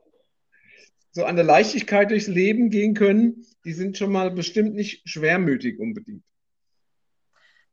so 1.13 1.25
eine 1.25 1.43
Leichtigkeit 1.43 2.11
durchs 2.11 2.27
Leben 2.27 2.71
gehen 2.71 2.95
können, 2.95 3.47
die 3.65 3.73
sind 3.73 3.97
schon 3.99 4.11
mal 4.11 4.31
bestimmt 4.31 4.75
nicht 4.75 5.09
schwermütig 5.09 5.79
unbedingt. 5.79 6.25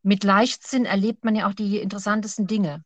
mit 0.01 0.23
Leichtsinn 0.23 0.85
erlebt 0.85 1.25
man 1.25 1.35
ja 1.35 1.47
auch 1.49 1.53
die 1.53 1.77
interessantesten 1.79 2.47
Dinge, 2.47 2.83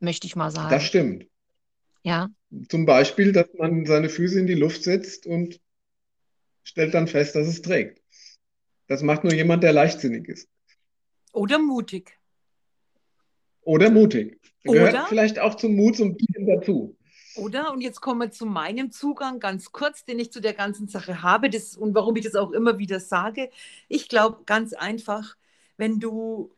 möchte 0.00 0.26
ich 0.26 0.36
mal 0.36 0.46
Das 0.46 0.54
sagen. 0.54 0.80
stimmt. 0.80 1.26
Ja. 2.02 2.28
Zum 2.68 2.86
Beispiel, 2.86 3.32
dass 3.32 3.48
man 3.54 3.84
seine 3.86 4.08
Füße 4.08 4.38
in 4.38 4.46
die 4.46 4.54
Luft 4.54 4.82
setzt 4.84 5.26
und 5.26 5.60
stellt 6.62 6.94
dann 6.94 7.08
fest, 7.08 7.34
dass 7.34 7.46
es 7.46 7.62
trägt. 7.62 8.02
Das 8.86 9.02
macht 9.02 9.24
nur 9.24 9.34
jemand, 9.34 9.62
der 9.62 9.72
leichtsinnig 9.72 10.28
ist. 10.28 10.48
Oder 11.32 11.58
mutig. 11.58 12.18
Oder 13.62 13.90
mutig. 13.90 14.40
Gehört 14.62 14.94
Oder? 14.94 15.06
vielleicht 15.08 15.38
auch 15.38 15.56
zum 15.56 15.76
Mut 15.76 15.96
so 15.96 16.04
ein 16.04 16.16
bisschen 16.16 16.46
dazu. 16.46 16.96
Oder? 17.38 17.72
Und 17.72 17.80
jetzt 17.80 18.00
kommen 18.00 18.20
wir 18.20 18.30
zu 18.30 18.46
meinem 18.46 18.90
Zugang, 18.90 19.40
ganz 19.40 19.72
kurz, 19.72 20.04
den 20.04 20.18
ich 20.18 20.32
zu 20.32 20.40
der 20.40 20.54
ganzen 20.54 20.88
Sache 20.88 21.22
habe 21.22 21.50
das, 21.50 21.76
und 21.76 21.94
warum 21.94 22.16
ich 22.16 22.24
das 22.24 22.34
auch 22.34 22.52
immer 22.52 22.78
wieder 22.78 23.00
sage. 23.00 23.50
Ich 23.88 24.08
glaube 24.08 24.42
ganz 24.44 24.72
einfach, 24.72 25.36
wenn 25.76 26.00
du, 26.00 26.50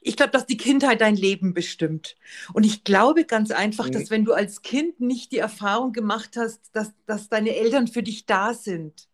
ich 0.00 0.16
glaube, 0.16 0.32
dass 0.32 0.46
die 0.46 0.56
Kindheit 0.56 1.00
dein 1.00 1.16
Leben 1.16 1.54
bestimmt. 1.54 2.16
Und 2.52 2.64
ich 2.64 2.82
glaube 2.84 3.24
ganz 3.24 3.50
einfach, 3.50 3.86
Mhm. 3.88 3.92
dass 3.92 4.10
wenn 4.10 4.24
du 4.24 4.32
als 4.32 4.62
Kind 4.62 5.00
nicht 5.00 5.30
die 5.32 5.38
Erfahrung 5.38 5.92
gemacht 5.92 6.36
hast, 6.36 6.60
dass, 6.72 6.92
dass 7.06 7.28
deine 7.28 7.54
Eltern 7.54 7.86
für 7.86 8.02
dich 8.02 8.26
da 8.26 8.54
sind, 8.54 9.08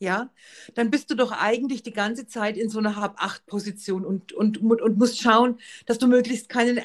ja, 0.00 0.30
dann 0.74 0.90
bist 0.92 1.10
du 1.10 1.16
doch 1.16 1.32
eigentlich 1.32 1.82
die 1.82 1.92
ganze 1.92 2.26
Zeit 2.28 2.56
in 2.56 2.70
so 2.70 2.78
einer 2.78 2.94
Hab-Acht-Position 2.94 4.04
und, 4.04 4.32
und, 4.32 4.58
und 4.58 4.96
musst 4.96 5.20
schauen, 5.20 5.58
dass 5.86 5.98
du 5.98 6.06
möglichst 6.06 6.48
keinen 6.48 6.80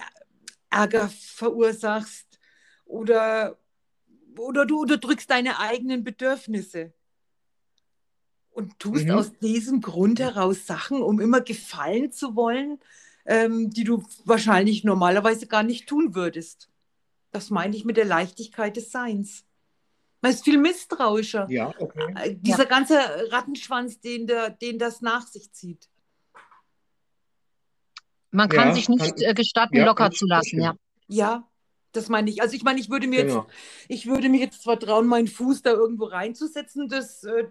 Ärger 0.72 1.10
verursachst 1.10 2.33
oder, 2.94 3.58
oder 4.38 4.66
du 4.66 4.82
unterdrückst 4.82 5.30
deine 5.30 5.60
eigenen 5.60 6.04
Bedürfnisse 6.04 6.94
und 8.52 8.78
tust 8.78 9.06
Mhm. 9.06 9.12
aus 9.12 9.34
diesem 9.40 9.82
Grund 9.82 10.20
heraus 10.20 10.68
Sachen, 10.68 11.02
um 11.02 11.20
immer 11.20 11.42
gefallen 11.42 12.12
zu 12.12 12.36
wollen, 12.36 12.80
ähm, 13.26 13.72
die 13.72 13.84
du 13.84 14.04
wahrscheinlich 14.26 14.84
normalerweise 14.84 15.48
gar 15.48 15.64
nicht 15.64 15.88
tun 15.90 16.14
würdest. 16.14 16.70
Das 17.32 17.50
meine 17.50 17.76
ich 17.76 17.84
mit 17.84 17.98
der 17.98 18.06
Leichtigkeit 18.06 18.78
des 18.78 18.92
Seins. 18.92 19.44
Man 20.22 20.32
ist 20.32 20.44
viel 20.44 20.60
misstrauischer. 20.60 21.50
Ja, 21.50 21.74
okay. 21.80 22.14
Äh, 22.16 22.36
Dieser 22.36 22.66
ganze 22.68 22.96
Rattenschwanz, 23.32 24.00
den, 24.02 24.28
der, 24.28 24.52
den 24.52 24.78
das 24.78 25.02
nach 25.02 25.26
sich 25.26 25.52
zieht. 25.52 25.90
Man 28.30 28.50
kann 28.50 28.68
Ja, 28.70 28.74
sich 28.76 28.88
nicht 28.88 29.16
kann- 29.16 29.18
äh, 29.24 29.34
gestatten, 29.34 29.78
ja, 29.78 29.86
locker 29.86 30.12
zu 30.12 30.28
lassen, 30.28 30.62
ja. 30.62 30.76
Ja, 31.08 31.50
das 31.94 32.10
meine 32.10 32.30
ich. 32.30 32.42
Also 32.42 32.56
ich 32.56 32.64
meine, 32.64 32.80
ich 32.80 32.90
würde 32.90 33.08
mir 33.08 33.24
Genau. 33.24 33.48
jetzt, 33.48 33.48
ich 33.88 34.06
würde 34.08 34.30
mir 34.30 34.40
jetzt 34.40 34.64
zwar 34.64 34.80
trauen, 34.80 35.08
meinen 35.08 35.28
Fuß 35.28 35.62
da 35.64 35.72
irgendwo 35.72 36.06
reinzusetzen, 36.06 36.90
das, 36.90 37.24
äh, 37.24 37.48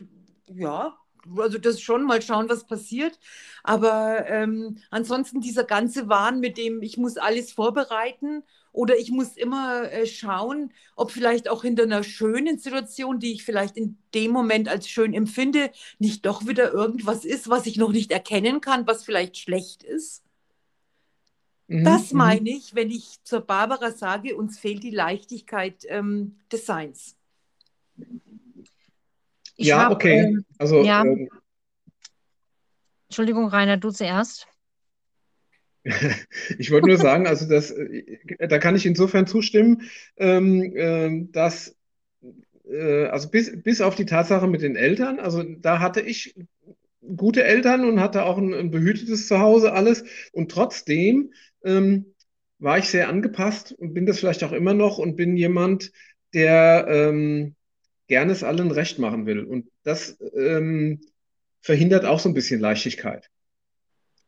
ja, 0.55 0.97
also 1.39 1.59
das 1.59 1.81
schon, 1.81 2.03
mal 2.05 2.21
schauen, 2.23 2.49
was 2.49 2.67
passiert. 2.67 3.19
Aber 3.63 4.27
ähm, 4.29 4.79
ansonsten 4.91 5.41
dieser 5.41 5.65
ganze 5.65 6.09
Wahn 6.09 6.41
mit 6.41 6.59
dem, 6.59 6.83
ich 6.83 6.97
muss 6.99 7.17
alles 7.17 7.53
vorbereiten 7.53 8.43
oder 8.73 8.99
ich 8.99 9.11
muss 9.11 9.37
immer 9.37 9.91
äh, 9.93 10.07
schauen, 10.07 10.73
ob 10.97 11.11
vielleicht 11.13 11.49
auch 11.49 11.63
hinter 11.63 11.85
einer 11.85 12.03
schönen 12.03 12.59
Situation, 12.59 13.21
die 13.21 13.33
ich 13.33 13.45
vielleicht 13.45 13.77
in 13.77 13.99
dem 14.15 14.33
Moment 14.33 14.69
als 14.69 14.89
schön 14.89 15.15
empfinde, 15.15 15.71
nicht 15.99 16.27
doch 16.27 16.47
wieder 16.47 16.73
irgendwas 16.73 17.25
ist, 17.25 17.49
was 17.49 17.67
ich 17.67 17.77
noch 17.77 17.93
nicht 17.93 18.11
erkennen 18.13 18.61
kann, 18.61 18.87
was 18.87 19.05
vielleicht 19.05 19.37
schlecht 19.39 19.83
ist. 19.85 20.23
Mhm, 21.69 21.85
Das 21.85 22.13
mhm. 22.13 22.19
meine 22.19 22.51
ich, 22.51 22.75
wenn 22.75 22.91
ich 22.91 23.23
zur 23.25 23.41
Barbara 23.41 23.91
sage, 23.93 24.37
uns 24.37 24.59
fehlt 24.59 24.83
die 24.83 24.91
Leichtigkeit 24.91 25.85
ähm, 25.89 26.37
des 26.51 26.67
Seins. 26.67 27.17
Ich 29.57 29.69
Ja, 29.69 29.85
hab, 29.85 29.93
okay. 29.93 30.25
ähm, 30.25 30.45
Also 30.59 30.85
ja. 30.85 31.03
ähm, 31.03 31.29
Entschuldigung, 33.09 33.49
Rainer, 33.49 33.77
du 33.77 33.91
zuerst. 33.91 34.47
ich 36.59 36.71
wollte 36.71 36.89
nur 36.89 36.97
sagen, 36.97 37.27
also 37.27 37.49
das, 37.49 37.71
äh, 37.71 38.49
da 38.49 38.59
kann 38.59 38.77
ich 38.77 38.87
insofern 38.87 39.27
zustimmen, 39.27 39.83
ähm, 40.17 40.73
ähm, 40.77 41.33
dass 41.33 41.77
äh, 42.71 43.07
also 43.07 43.31
bis, 43.31 43.63
bis 43.63 43.81
auf 43.81 43.95
die 43.95 44.07
Tatsache 44.07 44.47
mit 44.47 44.63
den 44.63 44.77
Eltern, 44.77 45.21
also 45.21 45.43
da 45.43 45.81
hatte 45.81 46.01
ich 46.01 46.35
gute 47.17 47.45
Eltern 47.45 47.85
und 47.85 48.01
hatte 48.01 48.25
auch 48.25 48.39
ein, 48.39 48.55
ein 48.55 48.71
behütetes 48.71 49.27
Zuhause, 49.27 49.73
alles. 49.73 50.05
Und 50.33 50.51
trotzdem 50.53 51.33
ähm, 51.65 52.15
war 52.59 52.79
ich 52.79 52.89
sehr 52.89 53.09
angepasst 53.09 53.73
und 53.73 53.95
bin 53.95 54.07
das 54.07 54.19
vielleicht 54.21 54.45
auch 54.45 54.53
immer 54.53 54.75
noch 54.75 54.99
und 54.99 55.17
bin 55.17 55.37
jemand, 55.37 55.91
der 56.33 56.87
ähm, 56.89 57.57
gerne 58.07 58.33
es 58.33 58.45
allen 58.45 58.71
recht 58.71 58.99
machen 58.99 59.27
will. 59.27 59.45
Und 59.45 59.69
das 59.83 60.19
ähm, 60.37 61.01
verhindert 61.61 62.05
auch 62.05 62.21
so 62.21 62.29
ein 62.29 62.35
bisschen 62.35 62.61
Leichtigkeit. 62.61 63.29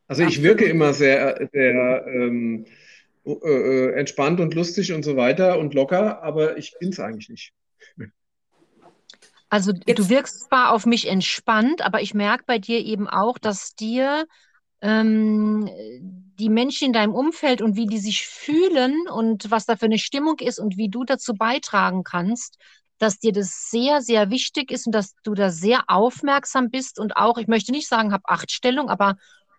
Also 0.07 0.23
ich 0.23 0.43
wirke 0.43 0.65
immer 0.65 0.93
sehr, 0.93 1.49
sehr 1.51 2.05
ähm, 2.07 2.65
äh, 3.25 3.31
äh, 3.31 3.93
entspannt 3.93 4.39
und 4.39 4.53
lustig 4.53 4.93
und 4.93 5.03
so 5.03 5.15
weiter 5.15 5.57
und 5.57 5.73
locker, 5.73 6.21
aber 6.21 6.57
ich 6.57 6.75
bin 6.79 6.89
es 6.89 6.99
eigentlich 6.99 7.29
nicht. 7.29 7.53
Also 9.49 9.71
du 9.71 9.79
Jetzt- 9.85 10.09
wirkst 10.09 10.47
zwar 10.47 10.71
auf 10.71 10.85
mich 10.85 11.07
entspannt, 11.07 11.83
aber 11.83 12.01
ich 12.01 12.13
merke 12.13 12.43
bei 12.45 12.59
dir 12.59 12.79
eben 12.79 13.07
auch, 13.07 13.37
dass 13.37 13.75
dir 13.75 14.27
ähm, 14.81 15.69
die 16.37 16.49
Menschen 16.49 16.87
in 16.87 16.93
deinem 16.93 17.13
Umfeld 17.13 17.61
und 17.61 17.75
wie 17.75 17.87
die 17.87 17.97
sich 17.99 18.27
fühlen 18.27 19.07
und 19.07 19.49
was 19.51 19.65
da 19.65 19.75
für 19.75 19.85
eine 19.85 19.99
Stimmung 19.99 20.39
ist 20.39 20.59
und 20.59 20.77
wie 20.77 20.89
du 20.89 21.03
dazu 21.03 21.33
beitragen 21.33 22.03
kannst, 22.03 22.57
dass 22.97 23.19
dir 23.19 23.31
das 23.31 23.69
sehr, 23.69 24.01
sehr 24.01 24.29
wichtig 24.29 24.71
ist 24.71 24.85
und 24.85 24.93
dass 24.93 25.15
du 25.23 25.33
da 25.33 25.49
sehr 25.49 25.83
aufmerksam 25.87 26.69
bist 26.69 26.99
und 26.99 27.15
auch, 27.17 27.37
ich 27.37 27.47
möchte 27.47 27.71
nicht 27.71 27.87
sagen, 27.87 28.11
hab 28.13 28.21
Achtstellung, 28.25 28.89
aber 28.89 29.15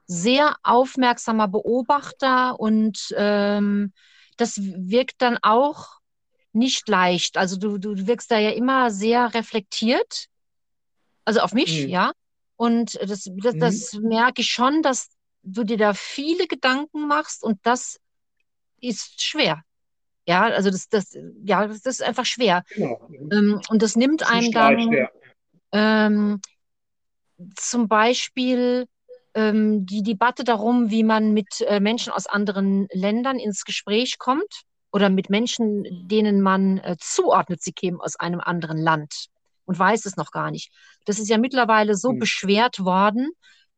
sehr 0.07 0.57
aufmerksamer 0.63 1.49
Beobachter 1.49 2.59
und 2.61 3.15
ähm, 3.17 3.93
das 4.37 4.59
wirkt 4.61 5.17
dann 5.19 5.39
auch 5.43 5.97
nicht 6.53 6.89
leicht. 6.89 7.37
Also 7.37 7.57
du, 7.57 7.79
du 7.79 8.07
wirkst 8.07 8.31
da 8.31 8.39
ja 8.39 8.51
immer 8.51 8.91
sehr 8.91 9.35
reflektiert, 9.35 10.27
also 11.25 11.41
auf 11.41 11.53
mich, 11.53 11.85
Mhm. 11.85 11.91
ja. 11.91 12.13
Und 12.57 12.95
das, 12.95 13.31
das, 13.37 13.55
Mhm. 13.55 13.59
das 13.59 13.93
merke 13.95 14.41
ich 14.43 14.51
schon, 14.51 14.83
dass 14.83 15.09
du 15.43 15.65
dir 15.65 15.77
da 15.77 15.95
viele 15.95 16.47
Gedanken 16.47 17.07
machst 17.07 17.45
und 17.45 17.59
das 17.63 17.99
ist 18.81 19.23
schwer. 19.23 19.63
Ja, 20.27 20.43
also 20.45 20.71
das, 20.71 20.89
das, 20.89 21.17
ja, 21.45 21.67
das 21.67 21.87
ist 21.87 22.03
einfach 22.03 22.25
schwer. 22.27 22.65
Genau. 22.75 23.09
Ähm, 23.31 23.61
und 23.69 23.83
das 23.83 23.95
nimmt 23.95 24.23
Das 24.23 24.31
einem 24.31 24.53
dann 24.53 25.09
ähm, 25.73 26.41
zum 27.55 27.87
Beispiel 27.87 28.87
ähm, 29.35 29.87
die 29.87 30.03
Debatte 30.03 30.43
darum, 30.43 30.91
wie 30.91 31.05
man 31.05 31.33
mit 31.33 31.61
äh, 31.61 31.79
Menschen 31.79 32.13
aus 32.13 32.27
anderen 32.27 32.89
Ländern 32.93 33.39
ins 33.39 33.65
Gespräch 33.65 34.19
kommt 34.19 34.63
oder 34.91 35.11
mit 35.11 35.31
Menschen, 35.31 36.09
denen 36.09 36.41
man 36.41 36.79
äh, 36.79 36.97
zuordnet, 36.99 37.63
sie 37.63 37.73
kämen 37.73 38.01
aus 38.01 38.17
einem 38.17 38.41
anderen 38.41 38.79
Land 38.79 39.27
und 39.67 39.79
weiß 39.79 40.07
es 40.07 40.17
noch 40.17 40.31
gar 40.33 40.51
nicht. 40.51 40.73
Das 41.05 41.19
ist 41.19 41.29
ja 41.29 41.39
mittlerweile 41.39 41.95
so 41.97 42.13
Hm. 42.13 42.19
beschwert 42.21 42.81
worden, 42.81 43.31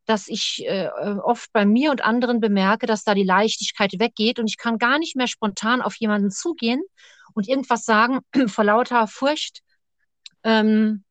dass 0.07 0.28
ich 0.28 0.64
äh, 0.66 0.87
äh, 0.87 1.18
oft 1.23 1.52
bei 1.52 1.66
mir 1.66 1.90
und 1.90 2.02
anderen 2.04 2.40
bemerke, 2.40 2.87
dass 2.87 3.04
da 3.04 3.14
die 3.14 3.25
Leichtigkeit 3.25 3.92
weggeht 3.99 4.38
und 4.38 4.49
ich 4.49 4.57
kann 4.57 4.78
gar 4.78 4.99
nicht 4.99 5.16
mehr 5.16 5.26
spontan 5.28 5.83
auf 5.83 5.97
jemanden 5.97 6.30
zugehen 6.30 6.83
und 7.35 7.49
irgendwas 7.49 7.85
sagen 7.85 8.21
vor 8.49 8.64
lauter 8.64 9.07
Furcht. 9.07 9.61
Ähm, 10.45 11.04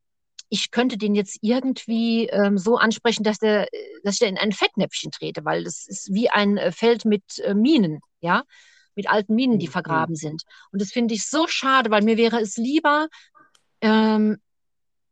ich 0.50 0.72
könnte 0.72 0.98
den 0.98 1.16
jetzt 1.16 1.40
irgendwie 1.42 2.28
ähm, 2.28 2.58
so 2.58 2.78
ansprechen, 2.78 3.24
dass 3.24 3.40
der, 3.40 3.68
dass 4.04 4.16
ich 4.16 4.20
da 4.22 4.28
in 4.28 4.38
ein 4.38 4.54
Fettnäpfchen 4.54 5.12
trete, 5.12 5.46
weil 5.46 5.64
das 5.64 5.88
ist 5.88 6.14
wie 6.14 6.30
ein 6.30 6.58
äh, 6.58 6.72
Feld 6.72 7.06
mit 7.06 7.24
äh, 7.40 7.54
Minen, 7.54 8.00
ja, 8.22 8.44
mit 8.96 9.10
alten 9.10 9.36
Minen, 9.36 9.60
die 9.60 9.68
Mhm. 9.68 9.72
vergraben 9.72 10.16
sind. 10.16 10.44
Und 10.72 10.82
das 10.82 10.92
finde 10.92 11.14
ich 11.16 11.28
so 11.28 11.48
schade, 11.48 11.92
weil 11.92 12.04
mir 12.04 12.18
wäre 12.18 12.40
es 12.42 12.58
lieber, 12.58 13.10
ähm, 13.82 14.38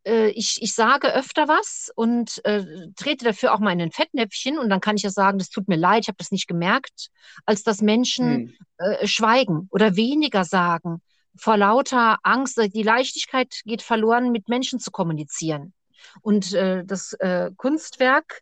äh, 0.06 0.30
ich, 0.30 0.60
ich 0.62 0.74
sage 0.74 1.14
öfter 1.14 1.48
was 1.48 1.92
und 1.96 2.44
äh, 2.46 2.64
trete 2.96 3.26
dafür 3.26 3.54
auch 3.54 3.60
mal 3.60 3.72
in 3.72 3.82
ein 3.82 3.92
Fettnäpfchen 3.92 4.58
und 4.58 4.70
dann 4.70 4.82
kann 4.82 4.96
ich 4.96 5.04
ja 5.04 5.10
sagen, 5.10 5.38
das 5.38 5.50
tut 5.50 5.68
mir 5.68 5.78
leid, 5.78 6.04
ich 6.04 6.08
habe 6.08 6.18
das 6.18 6.32
nicht 6.32 6.48
gemerkt, 6.48 7.10
als 7.46 7.64
dass 7.64 7.82
Menschen 7.82 8.26
Hm. 8.26 8.54
äh, 8.78 9.08
schweigen 9.08 9.68
oder 9.72 9.96
weniger 9.96 10.44
sagen 10.44 11.02
vor 11.38 11.58
lauter 11.58 12.18
Angst. 12.24 12.58
Die 12.74 12.84
Leichtigkeit 12.84 13.62
geht 13.66 13.82
verloren, 13.82 14.32
mit 14.32 14.48
Menschen 14.48 14.80
zu 14.80 14.92
kommunizieren. 14.92 15.74
Und 16.22 16.54
äh, 16.54 16.84
das 16.86 17.14
äh, 17.14 17.52
Kunstwerk, 17.58 18.42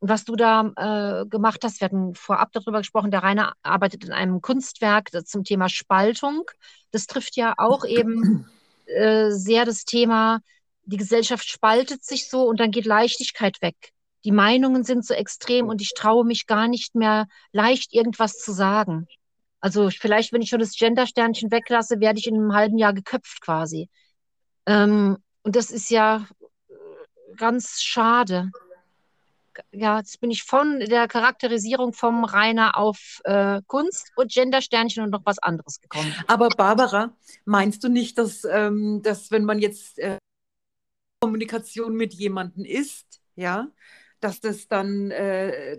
was 0.00 0.24
du 0.24 0.36
da 0.36 0.72
äh, 0.76 1.26
gemacht 1.26 1.60
hast, 1.64 1.80
wir 1.80 1.86
hatten 1.86 2.14
vorab 2.14 2.52
darüber 2.52 2.78
gesprochen, 2.78 3.10
der 3.10 3.22
Rainer 3.22 3.54
arbeitet 3.62 4.04
in 4.04 4.12
einem 4.12 4.42
Kunstwerk 4.42 5.10
zum 5.26 5.44
Thema 5.44 5.68
Spaltung. 5.68 6.44
Das 6.90 7.06
trifft 7.06 7.36
ja 7.36 7.54
auch 7.56 7.84
eben 7.84 8.46
äh, 8.86 9.30
sehr 9.30 9.64
das 9.64 9.84
Thema, 9.84 10.40
die 10.86 10.96
Gesellschaft 10.96 11.48
spaltet 11.48 12.04
sich 12.04 12.28
so 12.28 12.42
und 12.42 12.60
dann 12.60 12.70
geht 12.70 12.86
Leichtigkeit 12.86 13.60
weg. 13.62 13.76
Die 14.24 14.32
Meinungen 14.32 14.84
sind 14.84 15.04
so 15.04 15.14
extrem 15.14 15.68
und 15.68 15.82
ich 15.82 15.92
traue 15.94 16.24
mich 16.24 16.46
gar 16.46 16.68
nicht 16.68 16.94
mehr 16.94 17.26
leicht 17.52 17.92
irgendwas 17.92 18.38
zu 18.38 18.52
sagen. 18.52 19.06
Also 19.60 19.90
vielleicht, 19.90 20.32
wenn 20.32 20.42
ich 20.42 20.50
schon 20.50 20.60
das 20.60 20.76
Gender-Sternchen 20.76 21.50
weglasse, 21.50 22.00
werde 22.00 22.18
ich 22.18 22.26
in 22.26 22.34
einem 22.34 22.54
halben 22.54 22.78
Jahr 22.78 22.92
geköpft 22.92 23.40
quasi. 23.40 23.88
Ähm, 24.66 25.18
und 25.42 25.56
das 25.56 25.70
ist 25.70 25.90
ja 25.90 26.26
äh, 26.68 26.74
ganz 27.36 27.80
schade. 27.82 28.50
Ja, 29.72 29.98
jetzt 29.98 30.20
bin 30.20 30.30
ich 30.30 30.42
von 30.42 30.80
der 30.80 31.06
Charakterisierung 31.06 31.92
vom 31.92 32.24
Rainer 32.24 32.76
auf 32.76 33.20
äh, 33.24 33.60
Kunst 33.66 34.10
und 34.16 34.32
Gender-Sternchen 34.32 35.04
und 35.04 35.10
noch 35.10 35.24
was 35.24 35.38
anderes 35.38 35.80
gekommen. 35.80 36.14
Aber 36.26 36.48
Barbara, 36.48 37.12
meinst 37.44 37.84
du 37.84 37.88
nicht, 37.88 38.18
dass, 38.18 38.44
ähm, 38.44 39.00
dass 39.02 39.30
wenn 39.30 39.44
man 39.44 39.60
jetzt 39.60 39.98
äh, 39.98 40.18
Kommunikation 41.24 41.96
mit 41.96 42.12
jemandem 42.12 42.66
ist, 42.66 43.22
ja, 43.34 43.68
dass 44.20 44.40
das 44.40 44.68
dann 44.68 45.10
äh, 45.10 45.78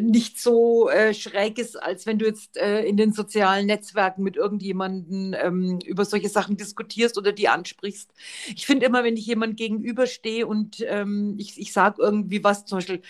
nicht 0.00 0.40
so 0.40 0.88
äh, 0.88 1.12
schräg 1.12 1.58
ist, 1.58 1.76
als 1.82 2.06
wenn 2.06 2.18
du 2.18 2.24
jetzt 2.24 2.56
äh, 2.56 2.82
in 2.84 2.96
den 2.96 3.12
sozialen 3.12 3.66
Netzwerken 3.66 4.22
mit 4.22 4.36
irgendjemandem 4.36 5.34
ähm, 5.38 5.78
über 5.84 6.06
solche 6.06 6.30
Sachen 6.30 6.56
diskutierst 6.56 7.18
oder 7.18 7.32
die 7.32 7.48
ansprichst. 7.48 8.10
Ich 8.54 8.64
finde 8.64 8.86
immer, 8.86 9.04
wenn 9.04 9.18
ich 9.18 9.26
jemand 9.26 9.58
gegenüberstehe 9.58 10.46
und 10.46 10.82
ähm, 10.86 11.36
ich, 11.38 11.60
ich 11.60 11.74
sage 11.74 12.00
irgendwie 12.00 12.42
was, 12.42 12.64
zum 12.64 12.78
Beispiel, 12.78 13.02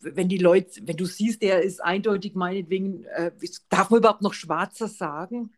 wenn 0.00 0.28
die 0.28 0.38
Leute, 0.38 0.80
wenn 0.86 0.96
du 0.96 1.04
siehst, 1.04 1.42
der 1.42 1.62
ist 1.62 1.82
eindeutig 1.82 2.34
meinetwegen, 2.34 3.04
äh, 3.04 3.30
darf 3.68 3.90
man 3.90 3.98
überhaupt 3.98 4.22
noch 4.22 4.34
Schwarzer 4.34 4.88
sagen? 4.88 5.52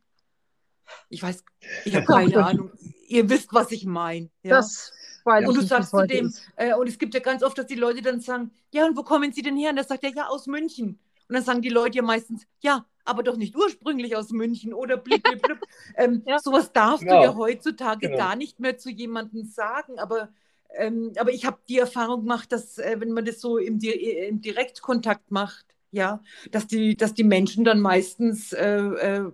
Ich 1.08 1.22
weiß, 1.22 1.44
ich 1.84 1.94
habe 1.94 2.06
keine 2.06 2.36
Ahnung. 2.44 2.72
Ihr 3.06 3.28
wisst, 3.30 3.52
was 3.52 3.70
ich 3.70 3.86
meine. 3.86 4.30
Ja? 4.42 4.56
Das 4.56 4.92
ich 5.40 5.46
Und 5.48 5.54
du 5.56 5.60
sagst 5.62 5.94
zu 5.94 6.04
dem, 6.04 6.32
äh, 6.56 6.74
und 6.74 6.88
es 6.88 6.98
gibt 6.98 7.14
ja 7.14 7.20
ganz 7.20 7.42
oft, 7.42 7.58
dass 7.58 7.66
die 7.66 7.74
Leute 7.74 8.02
dann 8.02 8.20
sagen, 8.20 8.50
ja, 8.72 8.86
und 8.86 8.96
wo 8.96 9.02
kommen 9.02 9.32
Sie 9.32 9.42
denn 9.42 9.56
her? 9.56 9.70
Und 9.70 9.76
dann 9.76 9.86
sagt 9.86 10.04
er, 10.04 10.10
ja, 10.14 10.26
aus 10.28 10.46
München. 10.46 10.98
Und 11.28 11.34
dann 11.34 11.42
sagen 11.44 11.62
die 11.62 11.68
Leute 11.68 11.96
ja 11.98 12.02
meistens, 12.02 12.46
ja, 12.60 12.86
aber 13.04 13.22
doch 13.22 13.36
nicht 13.36 13.56
ursprünglich 13.56 14.16
aus 14.16 14.30
München 14.30 14.72
oder 14.74 14.96
blip, 14.96 15.24
blip, 15.24 15.42
blip. 15.42 15.58
ähm, 15.96 16.22
Ja. 16.26 16.38
Sowas 16.38 16.72
darfst 16.72 17.02
Genau. 17.04 17.16
du 17.18 17.22
ja 17.22 17.34
heutzutage 17.36 18.08
Genau. 18.08 18.16
gar 18.16 18.36
nicht 18.36 18.60
mehr 18.60 18.78
zu 18.78 18.90
jemandem 18.90 19.44
sagen. 19.44 19.98
Aber, 19.98 20.28
ähm, 20.74 21.12
aber 21.18 21.32
ich 21.32 21.44
habe 21.46 21.58
die 21.68 21.78
Erfahrung 21.78 22.20
gemacht, 22.22 22.52
dass 22.52 22.78
äh, 22.78 22.96
wenn 23.00 23.12
man 23.12 23.24
das 23.24 23.40
so 23.40 23.58
im, 23.58 23.78
Di 23.78 23.90
im 23.90 24.40
Direktkontakt 24.40 25.30
macht, 25.30 25.66
ja, 25.92 26.20
dass 26.50 26.66
die, 26.66 26.96
dass 26.96 27.14
die 27.14 27.24
Menschen 27.24 27.64
dann 27.64 27.80
meistens 27.80 28.52
äh, 28.52 28.76
äh, 28.78 29.32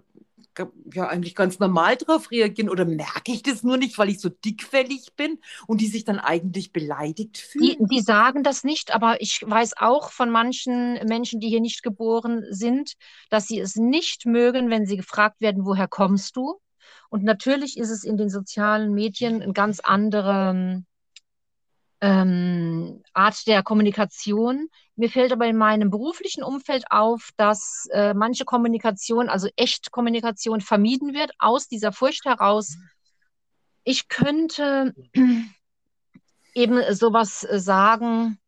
ja 0.92 1.09
eigentlich 1.09 1.35
ganz 1.35 1.59
normal 1.59 1.97
drauf 1.97 2.30
reagieren 2.30 2.71
oder 2.71 2.85
merke 2.85 3.32
ich 3.32 3.42
das 3.42 3.62
nur 3.62 3.76
nicht, 3.76 3.99
weil 3.99 4.09
ich 4.11 4.21
so 4.21 4.28
dickfällig 4.28 5.14
bin 5.16 5.38
und 5.66 5.80
die 5.80 5.88
sich 5.88 6.04
dann 6.04 6.18
eigentlich 6.18 6.73
beleidigt 6.73 7.38
Die, 7.59 7.76
fühlen? 7.76 7.78
die 7.80 8.00
sagen 8.00 8.42
das 8.42 8.64
nicht, 8.64 8.92
aber 8.94 9.21
ich 9.21 9.42
weiß 9.47 9.75
auch 9.78 10.11
von 10.11 10.30
manchen 10.30 10.94
Menschen, 11.06 11.38
die 11.40 11.49
hier 11.49 11.61
nicht 11.61 11.82
geboren 11.82 12.44
sind, 12.50 12.94
dass 13.30 13.47
sie 13.47 13.59
es 13.61 13.76
nicht 13.76 14.26
mögen, 14.26 14.71
wenn 14.71 14.87
sie 14.87 14.97
gefragt 14.97 15.40
werden, 15.40 15.64
woher 15.64 15.87
kommst 15.88 16.37
du? 16.37 16.61
Und 17.11 17.22
natürlich 17.24 17.76
ist 17.79 17.90
es 17.90 18.05
in 18.05 18.16
den 18.16 18.31
sozialen 18.31 18.92
Medien 18.94 19.42
eine 19.42 19.53
ganz 19.53 19.81
andere 19.81 20.83
ähm, 22.02 23.02
Art 23.14 23.46
der 23.46 23.62
Kommunikation. 23.62 24.68
Mir 24.96 25.08
fällt 25.08 25.32
aber 25.32 25.46
in 25.46 25.56
meinem 25.56 25.88
beruflichen 25.88 26.42
Umfeld 26.42 26.84
auf, 26.90 27.30
dass 27.36 27.88
äh, 27.92 28.12
manche 28.12 28.44
Kommunikation, 28.44 29.28
also 29.28 29.48
Echtkommunikation, 29.56 30.60
vermieden 30.60 31.14
wird 31.14 31.30
aus 31.38 31.68
dieser 31.68 31.92
Furcht 31.92 32.24
heraus. 32.24 32.76
Ich 33.84 34.08
könnte 34.08 34.94
eben 36.54 36.94
sowas 36.94 37.44
äh, 37.44 37.60
sagen 37.60 38.38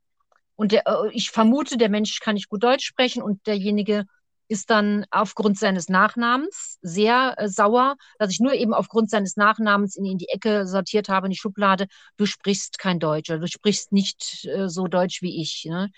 und 0.56 0.72
der, 0.72 0.86
äh, 0.86 1.10
ich 1.12 1.30
vermute, 1.30 1.76
der 1.76 1.88
Mensch 1.88 2.18
kann 2.18 2.34
nicht 2.34 2.48
gut 2.48 2.64
Deutsch 2.64 2.84
sprechen 2.84 3.22
und 3.22 3.46
derjenige 3.46 4.04
ist 4.48 4.70
dann 4.70 5.07
aufgrund 5.11 5.59
seines 5.59 5.88
Nachnamens 5.88 6.78
sehr 6.83 7.35
äh, 7.38 7.48
sauer, 7.48 7.96
dass 8.18 8.30
ich 8.30 8.40
nur 8.40 8.52
eben 8.52 8.74
aufgrund 8.74 9.11
seines 9.11 9.37
Nachnamens 9.37 9.96
ihn 9.96 10.04
in 10.04 10.18
die 10.18 10.28
Ecke 10.28 10.66
sortiert 10.66 11.09
habe, 11.09 11.26
in 11.26 11.30
die 11.30 11.38
Schublade. 11.38 11.87
Du 12.16 12.26
sprichst 12.26 12.78
kein 12.78 12.98
Deutsch 13.00 13.30
oder 13.30 13.40
du 13.40 13.48
sprichst 13.48 13.92
nicht 13.92 14.46
äh, 14.46 14.68
so 14.68 14.87
Deutsch 14.87 15.22
wie 15.22 15.40
ich. 15.40 15.64
Ne? 15.64 15.90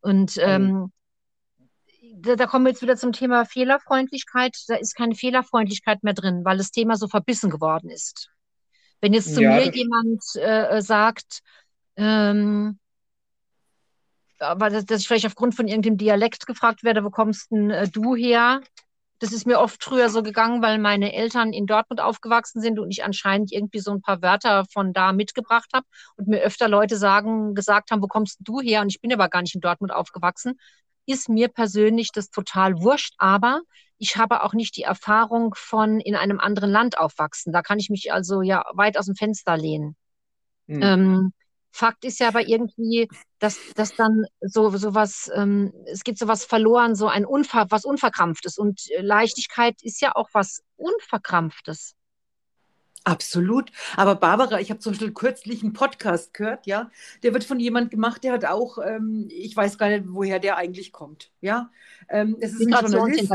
Und 0.00 0.38
ähm, 0.38 0.92
da, 2.14 2.36
da 2.36 2.46
kommen 2.46 2.64
wir 2.64 2.70
jetzt 2.70 2.82
wieder 2.82 2.96
zum 2.96 3.12
Thema 3.12 3.44
Fehlerfreundlichkeit. 3.44 4.56
Da 4.68 4.76
ist 4.76 4.94
keine 4.94 5.14
Fehlerfreundlichkeit 5.14 6.02
mehr 6.02 6.14
drin, 6.14 6.44
weil 6.44 6.58
das 6.58 6.70
Thema 6.70 6.96
so 6.96 7.08
verbissen 7.08 7.50
geworden 7.50 7.90
ist. 7.90 8.30
Wenn 9.00 9.14
jetzt 9.14 9.34
zu 9.34 9.42
Ja, 9.42 9.56
mir 9.56 9.70
jemand 9.74 10.22
äh, 10.36 10.82
sagt, 10.82 11.40
ähm, 11.96 12.78
aber 14.40 14.70
dass, 14.70 14.84
dass 14.86 15.00
ich 15.00 15.08
vielleicht 15.08 15.26
aufgrund 15.26 15.54
von 15.54 15.68
irgendeinem 15.68 15.98
Dialekt 15.98 16.46
gefragt 16.46 16.82
werde, 16.82 17.04
wo 17.04 17.10
kommst 17.10 17.50
denn 17.50 17.70
äh, 17.70 17.88
du 17.88 18.16
her? 18.16 18.60
Das 19.18 19.32
ist 19.32 19.46
mir 19.46 19.60
oft 19.60 19.84
früher 19.84 20.08
so 20.08 20.22
gegangen, 20.22 20.62
weil 20.62 20.78
meine 20.78 21.12
Eltern 21.12 21.52
in 21.52 21.66
Dortmund 21.66 22.00
aufgewachsen 22.00 22.62
sind 22.62 22.78
und 22.78 22.90
ich 22.90 23.04
anscheinend 23.04 23.52
irgendwie 23.52 23.80
so 23.80 23.90
ein 23.90 24.00
paar 24.00 24.22
Wörter 24.22 24.64
von 24.72 24.94
da 24.94 25.12
mitgebracht 25.12 25.68
habe 25.74 25.86
und 26.16 26.28
mir 26.28 26.40
öfter 26.40 26.68
Leute 26.68 26.96
sagen, 26.96 27.54
gesagt 27.54 27.90
haben, 27.90 28.00
wo 28.02 28.06
kommst 28.06 28.38
du 28.40 28.60
her? 28.60 28.80
Und 28.80 28.88
ich 28.88 29.00
bin 29.00 29.12
aber 29.12 29.28
gar 29.28 29.42
nicht 29.42 29.54
in 29.54 29.60
Dortmund 29.60 29.92
aufgewachsen. 29.92 30.58
Ist 31.04 31.28
mir 31.28 31.48
persönlich 31.48 32.12
das 32.12 32.30
total 32.30 32.80
wurscht, 32.80 33.14
aber 33.18 33.60
ich 33.98 34.16
habe 34.16 34.42
auch 34.42 34.54
nicht 34.54 34.76
die 34.76 34.84
Erfahrung 34.84 35.54
von 35.54 36.00
in 36.00 36.16
einem 36.16 36.40
anderen 36.40 36.70
Land 36.70 36.96
aufwachsen. 36.96 37.52
Da 37.52 37.60
kann 37.60 37.78
ich 37.78 37.90
mich 37.90 38.14
also 38.14 38.40
ja 38.40 38.64
weit 38.72 38.96
aus 38.96 39.04
dem 39.04 39.16
Fenster 39.16 39.58
lehnen. 39.58 39.96
Hm. 40.66 40.82
Ähm, 40.82 41.32
Fakt 41.70 42.04
ist 42.04 42.20
ja 42.20 42.28
aber 42.28 42.46
irgendwie, 42.46 43.08
dass, 43.38 43.58
dass 43.74 43.94
dann 43.94 44.24
so, 44.40 44.70
so 44.76 44.94
was, 44.94 45.30
ähm, 45.34 45.72
es 45.86 46.04
gibt 46.04 46.18
so 46.18 46.28
was 46.28 46.44
verloren, 46.44 46.94
so 46.94 47.08
ein 47.08 47.24
Unver, 47.24 47.66
was 47.70 47.84
Unverkrampftes. 47.84 48.58
Und 48.58 48.90
äh, 48.90 49.02
Leichtigkeit 49.02 49.82
ist 49.82 50.00
ja 50.00 50.14
auch 50.14 50.28
was 50.32 50.62
Unverkrampftes. 50.76 51.94
Absolut. 53.04 53.72
Aber 53.96 54.14
Barbara, 54.14 54.60
ich 54.60 54.70
habe 54.70 54.80
zum 54.80 54.92
Beispiel 54.92 55.12
kürzlich 55.12 55.62
einen 55.62 55.72
Podcast 55.72 56.34
gehört, 56.34 56.66
ja. 56.66 56.90
Der 57.22 57.32
wird 57.32 57.44
von 57.44 57.58
jemand 57.58 57.90
gemacht, 57.90 58.24
der 58.24 58.32
hat 58.32 58.44
auch, 58.44 58.78
ähm, 58.78 59.26
ich 59.30 59.56
weiß 59.56 59.78
gar 59.78 59.88
nicht, 59.88 60.04
woher 60.08 60.38
der 60.38 60.58
eigentlich 60.58 60.92
kommt, 60.92 61.30
ja. 61.40 61.70
Ähm, 62.10 62.36
es 62.40 62.52
ist 62.52 62.66
ein 62.66 62.92
Journalist. 62.92 63.32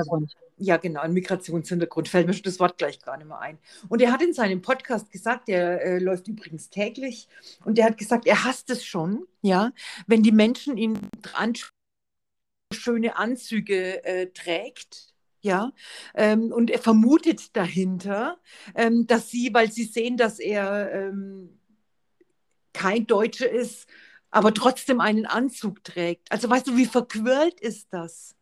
Ja, 0.57 0.77
genau, 0.77 1.01
ein 1.01 1.13
Migrationshintergrund, 1.13 2.07
fällt 2.07 2.27
mir 2.27 2.33
schon 2.33 2.43
das 2.43 2.59
Wort 2.59 2.77
gleich 2.77 3.01
gar 3.01 3.17
nicht 3.17 3.27
mehr 3.27 3.39
ein. 3.39 3.59
Und 3.89 4.01
er 4.01 4.11
hat 4.11 4.21
in 4.21 4.33
seinem 4.33 4.61
Podcast 4.61 5.11
gesagt, 5.11 5.49
der 5.49 5.81
äh, 5.81 5.99
läuft 5.99 6.27
übrigens 6.29 6.69
täglich, 6.69 7.27
und 7.65 7.77
der 7.77 7.85
hat 7.85 7.97
gesagt, 7.97 8.25
er 8.25 8.45
hasst 8.45 8.69
es 8.69 8.85
schon, 8.85 9.27
ja, 9.41 9.73
wenn 10.07 10.23
die 10.23 10.31
Menschen 10.31 10.77
ihn 10.77 10.97
ansprechen, 11.33 11.73
schöne 12.73 13.17
Anzüge 13.17 14.03
äh, 14.05 14.27
trägt, 14.27 15.13
ja, 15.41 15.73
ähm, 16.15 16.51
und 16.51 16.71
er 16.71 16.79
vermutet 16.79 17.55
dahinter, 17.55 18.39
ähm, 18.75 19.07
dass 19.07 19.29
sie, 19.29 19.53
weil 19.53 19.71
sie 19.71 19.83
sehen, 19.83 20.17
dass 20.17 20.39
er 20.39 20.91
ähm, 20.91 21.59
kein 22.73 23.07
Deutscher 23.07 23.49
ist, 23.49 23.87
aber 24.31 24.53
trotzdem 24.53 25.01
einen 25.01 25.25
Anzug 25.25 25.83
trägt. 25.83 26.31
Also 26.31 26.49
weißt 26.49 26.67
du, 26.67 26.77
wie 26.77 26.85
verquirlt 26.85 27.59
ist 27.59 27.87
das? 27.91 28.34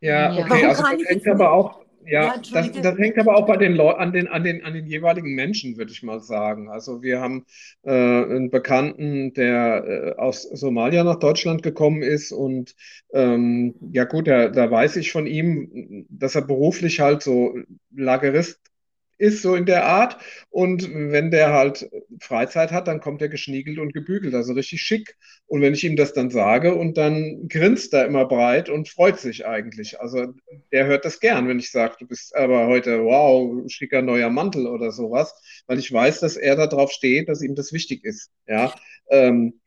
Ja, 0.00 0.32
okay, 0.32 0.44
Warum 0.48 0.64
also 0.68 0.82
das 0.82 1.08
hängt 1.08 1.26
aber 1.28 1.52
auch, 1.52 1.80
Ja, 2.04 2.22
ja, 2.24 2.34
das, 2.52 2.72
das 2.72 2.98
hängt 2.98 3.18
aber 3.18 3.36
auch 3.36 3.46
bei 3.46 3.56
den 3.56 3.78
an 3.80 4.12
den, 4.12 4.28
an 4.28 4.44
den, 4.44 4.64
an 4.64 4.72
den 4.72 4.86
jeweiligen 4.86 5.34
Menschen, 5.34 5.76
würde 5.76 5.92
ich 5.92 6.02
mal 6.02 6.20
sagen. 6.20 6.70
Also 6.70 7.02
wir 7.02 7.20
haben 7.20 7.44
äh, 7.82 7.90
einen 7.90 8.50
Bekannten, 8.50 9.34
der 9.34 9.84
äh, 9.84 10.20
aus 10.20 10.42
Somalia 10.42 11.04
nach 11.04 11.18
Deutschland 11.18 11.62
gekommen 11.62 12.02
ist 12.02 12.32
und 12.32 12.74
ähm, 13.12 13.74
ja 13.92 14.04
gut, 14.04 14.28
da, 14.28 14.48
da 14.48 14.70
weiß 14.70 14.96
ich 14.96 15.12
von 15.12 15.26
ihm, 15.26 16.06
dass 16.08 16.34
er 16.34 16.42
beruflich 16.42 17.00
halt 17.00 17.22
so 17.22 17.54
Lagerist 17.94 18.60
ist, 19.18 19.42
so 19.42 19.54
in 19.54 19.66
der 19.66 19.84
Art. 19.84 20.16
Und 20.50 20.88
wenn 20.92 21.30
der 21.30 21.52
halt 21.52 21.90
Freizeit 22.20 22.72
hat, 22.72 22.88
dann 22.88 23.00
kommt 23.00 23.20
er 23.20 23.28
geschniegelt 23.28 23.78
und 23.78 23.92
gebügelt, 23.92 24.34
also 24.34 24.52
richtig 24.52 24.80
schick. 24.80 25.16
Und 25.46 25.60
wenn 25.60 25.74
ich 25.74 25.84
ihm 25.84 25.96
das 25.96 26.12
dann 26.12 26.30
sage 26.30 26.74
und 26.74 26.96
dann 26.96 27.48
grinst 27.48 27.92
er 27.92 28.06
immer 28.06 28.26
breit 28.26 28.68
und 28.68 28.88
freut 28.88 29.18
sich 29.18 29.46
eigentlich. 29.46 30.00
Also 30.00 30.34
der 30.72 30.86
hört 30.86 31.04
das 31.04 31.20
gern, 31.20 31.48
wenn 31.48 31.58
ich 31.58 31.70
sage, 31.70 31.96
du 31.98 32.06
bist 32.06 32.34
aber 32.34 32.66
heute, 32.66 33.04
wow, 33.04 33.68
schicker 33.70 34.02
neuer 34.02 34.30
Mantel 34.30 34.66
oder 34.66 34.92
sowas, 34.92 35.34
weil 35.66 35.78
ich 35.78 35.92
weiß, 35.92 36.20
dass 36.20 36.36
er 36.36 36.56
darauf 36.56 36.92
steht, 36.92 37.28
dass 37.28 37.42
ihm 37.42 37.54
das 37.54 37.72
wichtig 37.72 38.04
ist. 38.04 38.30
Ja. 38.46 38.74
Ähm, 39.10 39.60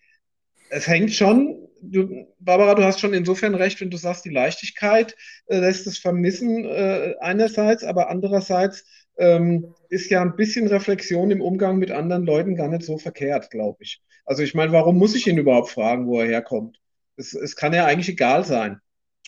es 0.70 0.88
hängt 0.88 1.14
schon, 1.14 1.68
du, 1.82 2.28
Barbara, 2.40 2.76
du 2.76 2.84
hast 2.84 3.00
schon 3.00 3.14
insofern 3.14 3.56
recht, 3.56 3.82
wenn 3.82 3.90
du 3.90 3.98
sagst, 3.98 4.26
die 4.26 4.30
Leichtigkeit 4.30 5.16
äh, 5.48 5.60
lässt 5.60 5.88
es 5.88 5.98
vermissen 5.98 6.66
äh, 6.66 7.16
einerseits, 7.20 7.84
aber 7.84 8.10
andererseits 8.10 8.86
ähm, 9.18 9.74
ist 9.90 10.10
ja 10.10 10.22
ein 10.22 10.36
bisschen 10.36 10.68
Reflexion 10.68 11.32
im 11.32 11.42
Umgang 11.42 11.78
mit 11.78 11.92
anderen 11.92 12.26
Leuten 12.26 12.56
gar 12.56 12.70
nicht 12.70 12.84
so 12.84 12.98
verkehrt, 12.98 13.52
glaube 13.52 13.84
ich. 13.84 14.02
Also 14.26 14.44
ich 14.44 14.54
meine, 14.54 14.72
warum 14.72 14.98
muss 14.98 15.16
ich 15.16 15.28
ihn 15.28 15.38
überhaupt 15.38 15.70
fragen, 15.70 16.08
wo 16.08 16.20
er 16.20 16.28
herkommt? 16.28 16.80
Es, 17.18 17.34
es 17.34 17.56
kann 17.56 17.74
ja 17.74 17.86
eigentlich 17.86 18.10
egal 18.10 18.46
sein. 18.46 18.80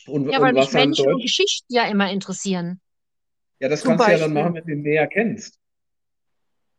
Und, 0.08 0.30
ja, 0.30 0.42
weil 0.42 0.56
und 0.56 0.60
mich 0.60 0.72
Menschen 0.74 1.14
und 1.14 1.22
Geschichten 1.22 1.74
ja 1.74 1.86
immer 1.88 2.12
interessieren. 2.12 2.82
Ja, 3.60 3.70
das 3.70 3.82
Zum 3.82 3.90
kannst 3.90 4.06
Beispiel. 4.06 4.18
du 4.18 4.22
ja 4.22 4.28
dann 4.28 4.34
machen, 4.34 4.56
wenn 4.56 4.66
du 4.66 4.74
ihn 4.74 4.82
näher 4.82 5.08
kennst. 5.08 5.60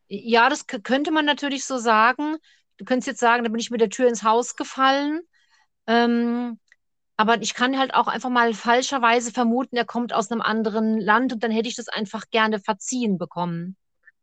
Ja, 0.09 0.49
das 0.51 0.67
könnte 0.67 1.11
man 1.11 1.25
natürlich 1.25 1.65
so 1.65 1.79
sagen. 1.79 2.37
Du 2.77 2.85
könntest 2.85 3.07
jetzt 3.07 3.21
sagen, 3.21 3.45
da 3.45 3.51
bin 3.51 3.61
ich 3.61 3.71
mit 3.71 3.81
der 3.81 3.89
Tür 3.89 4.09
ins 4.09 4.23
Haus 4.23 4.57
gefallen. 4.57 5.21
Ähm, 5.87 6.59
aber 7.17 7.41
ich 7.41 7.55
kann 7.55 7.79
halt 7.79 7.95
auch 7.95 8.09
einfach 8.09 8.31
mal 8.31 8.55
falscherweise 8.55 9.33
vermuten, 9.33 9.77
er 9.77 9.85
kommt 9.85 10.13
aus 10.13 10.31
einem 10.31 10.41
anderen 10.41 10.99
Land 11.01 11.33
und 11.33 11.45
dann 11.45 11.51
hätte 11.51 11.69
ich 11.69 11.77
das 11.77 11.89
einfach 11.89 12.25
gerne 12.31 12.59
verziehen 12.59 13.19
bekommen. 13.19 13.77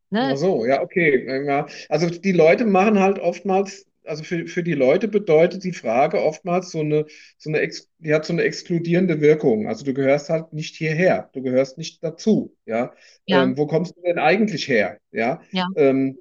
Ne? 0.09 0.31
Ach 0.33 0.37
so, 0.37 0.65
ja, 0.65 0.81
okay. 0.81 1.45
Ja. 1.45 1.67
Also 1.87 2.09
die 2.09 2.33
Leute 2.33 2.65
machen 2.65 2.99
halt 2.99 3.17
oftmals, 3.17 3.87
also 4.03 4.23
für, 4.23 4.45
für 4.47 4.61
die 4.61 4.73
Leute 4.73 5.07
bedeutet 5.07 5.63
die 5.63 5.71
Frage 5.71 6.21
oftmals 6.21 6.71
so 6.71 6.81
eine, 6.81 7.05
so 7.37 7.49
eine, 7.49 7.59
Ex, 7.59 7.87
die 7.99 8.13
hat 8.13 8.25
so 8.25 8.33
eine 8.33 8.43
exkludierende 8.43 9.21
Wirkung. 9.21 9.67
Also 9.67 9.85
du 9.85 9.93
gehörst 9.93 10.29
halt 10.29 10.51
nicht 10.51 10.75
hierher, 10.75 11.29
du 11.31 11.41
gehörst 11.41 11.77
nicht 11.77 12.03
dazu, 12.03 12.53
ja. 12.65 12.93
ja. 13.25 13.43
Ähm, 13.43 13.57
wo 13.57 13.67
kommst 13.67 13.95
du 13.95 14.01
denn 14.01 14.19
eigentlich 14.19 14.67
her, 14.67 14.97
ja? 15.11 15.41
ja. 15.51 15.65
Ähm, 15.77 16.19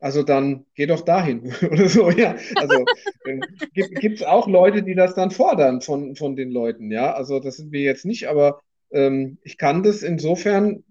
also 0.00 0.22
dann 0.22 0.64
geh 0.74 0.86
doch 0.86 1.02
dahin 1.02 1.52
oder 1.70 1.88
so, 1.88 2.10
ja. 2.10 2.36
Also 2.56 2.84
äh, 3.24 3.38
gibt 3.74 4.20
es 4.20 4.22
auch 4.22 4.48
Leute, 4.48 4.82
die 4.82 4.94
das 4.94 5.14
dann 5.14 5.30
fordern 5.30 5.82
von, 5.82 6.16
von 6.16 6.36
den 6.36 6.50
Leuten, 6.50 6.90
ja. 6.90 7.12
Also 7.12 7.38
das 7.38 7.58
sind 7.58 7.70
wir 7.70 7.82
jetzt 7.82 8.06
nicht, 8.06 8.28
aber 8.28 8.60
ähm, 8.90 9.38
ich 9.42 9.58
kann 9.58 9.82
das 9.82 10.02
insofern 10.02 10.84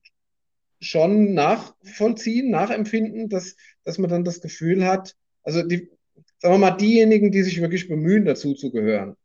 schon 0.79 1.33
nachvollziehen, 1.33 2.49
nachempfinden, 2.51 3.29
dass, 3.29 3.57
dass 3.83 3.97
man 3.97 4.09
dann 4.09 4.23
das 4.23 4.41
Gefühl 4.41 4.85
hat, 4.85 5.15
also 5.43 5.63
die, 5.63 5.89
sagen 6.37 6.53
wir 6.55 6.59
mal, 6.59 6.71
diejenigen, 6.71 7.31
die 7.31 7.43
sich 7.43 7.59
wirklich 7.61 7.89
bemühen, 7.89 8.25
dazu 8.25 8.53
zu 8.53 8.71
gehören 8.71 9.17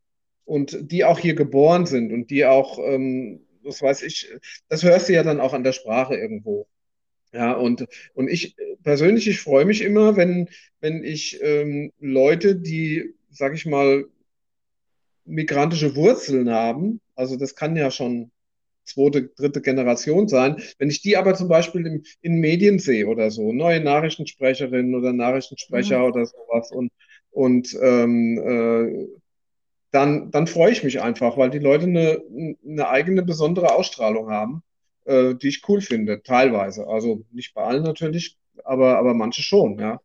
und 0.45 0.91
die 0.91 1.05
auch 1.05 1.19
hier 1.19 1.35
geboren 1.35 1.87
sind 1.87 2.13
und 2.13 2.31
die 2.31 2.47
auch, 2.47 2.79
ähm, 2.79 3.47
das 3.63 3.81
weiß 3.83 4.03
ich, 4.03 4.33
das 4.69 4.83
hörst 4.83 5.09
du 5.09 5.13
ja 5.13 5.23
dann 5.23 5.41
auch 5.41 5.53
an 5.53 5.65
der 5.65 5.73
Sprache 5.73 6.17
irgendwo. 6.17 6.67
Ja, 7.35 7.53
und, 7.55 7.87
und 8.15 8.29
ich 8.29 8.55
persönlich, 8.85 9.27
ich 9.27 9.41
freue 9.41 9.65
mich 9.65 9.83
immer, 9.83 10.17
wenn, 10.17 10.49
wenn 10.81 11.03
ich 11.03 11.41
ähm, 11.43 11.93
Leute, 11.99 12.55
die, 12.55 13.13
sag 13.31 13.55
ich 13.55 13.67
mal, 13.67 14.05
migrantische 15.25 15.97
Wurzeln 15.97 16.51
haben, 16.51 17.01
also 17.17 17.37
das 17.37 17.57
kann 17.57 17.75
ja 17.75 17.91
schon 17.91 18.31
zweite, 18.85 19.25
dritte 19.25 19.63
Generation 19.63 20.29
sein, 20.29 20.63
wenn 20.79 20.91
ich 20.91 21.03
die 21.03 21.17
aber 21.17 21.35
zum 21.35 21.49
Beispiel 21.49 21.85
in, 21.87 22.05
in 22.21 22.37
Medien 22.39 22.79
sehe 22.79 23.09
oder 23.09 23.33
so, 23.33 23.53
neue 23.53 23.81
Nachrichtensprecherinnen 23.81 24.95
oder 24.95 25.13
Nachrichtensprecher 25.13 25.99
mhm. 25.99 26.05
oder 26.05 26.27
sowas 26.27 26.71
und, 26.71 26.93
und 27.33 27.77
ähm, 27.83 28.39
äh, 28.39 29.09
dann, 29.91 30.31
dann 30.31 30.47
freue 30.47 30.71
ich 30.71 30.85
mich 30.85 31.03
einfach, 31.03 31.37
weil 31.37 31.51
die 31.51 31.59
Leute 31.59 31.87
eine, 31.87 32.23
eine 32.65 32.89
eigene 32.89 33.25
besondere 33.25 33.75
Ausstrahlung 33.75 34.31
haben 34.31 34.63
äh, 35.05 35.35
die 35.35 35.49
ich 35.49 35.63
cool 35.69 35.81
finde, 35.81 36.23
teilweise. 36.23 36.87
Also 36.87 37.25
nicht 37.31 37.55
bei 37.55 37.63
allen 37.63 37.83
natürlich, 37.83 38.37
aber, 38.65 38.99
aber 38.99 39.15
manche 39.15 39.43
schon, 39.43 39.79
ja. 39.79 40.01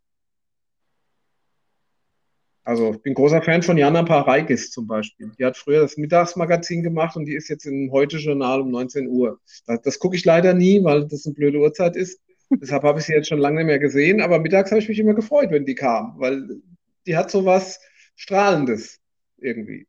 Also 2.63 2.93
ich 2.93 3.01
bin 3.01 3.15
großer 3.15 3.41
Fan 3.41 3.63
von 3.63 3.77
Jana 3.79 4.03
Pareikis 4.03 4.69
zum 4.69 4.85
Beispiel. 4.85 5.31
Die 5.39 5.43
hat 5.45 5.57
früher 5.57 5.81
das 5.81 5.97
Mittagsmagazin 5.97 6.83
gemacht 6.83 7.15
und 7.15 7.25
die 7.25 7.33
ist 7.33 7.47
jetzt 7.47 7.65
im 7.65 7.91
Heute-Journal 7.91 8.61
um 8.61 8.69
19 8.69 9.07
Uhr. 9.07 9.39
Das, 9.65 9.81
das 9.81 9.99
gucke 9.99 10.15
ich 10.15 10.23
leider 10.23 10.53
nie, 10.53 10.83
weil 10.83 11.07
das 11.07 11.25
eine 11.25 11.33
blöde 11.33 11.57
Uhrzeit 11.57 11.95
ist. 11.95 12.21
Deshalb 12.51 12.83
habe 12.83 12.99
ich 12.99 13.05
sie 13.05 13.13
jetzt 13.13 13.27
schon 13.27 13.39
lange 13.39 13.57
nicht 13.57 13.65
mehr 13.65 13.79
gesehen, 13.79 14.21
aber 14.21 14.39
mittags 14.39 14.69
habe 14.69 14.79
ich 14.79 14.87
mich 14.87 14.99
immer 14.99 15.15
gefreut, 15.15 15.49
wenn 15.49 15.65
die 15.65 15.73
kam, 15.73 16.13
weil 16.17 16.61
die 17.07 17.17
hat 17.17 17.31
so 17.31 17.43
was 17.43 17.79
Strahlendes 18.15 18.99
irgendwie. 19.37 19.87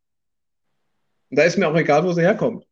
Und 1.29 1.39
da 1.39 1.43
ist 1.43 1.59
mir 1.59 1.69
auch 1.69 1.77
egal, 1.77 2.05
wo 2.05 2.13
sie 2.13 2.23
herkommt. 2.23 2.67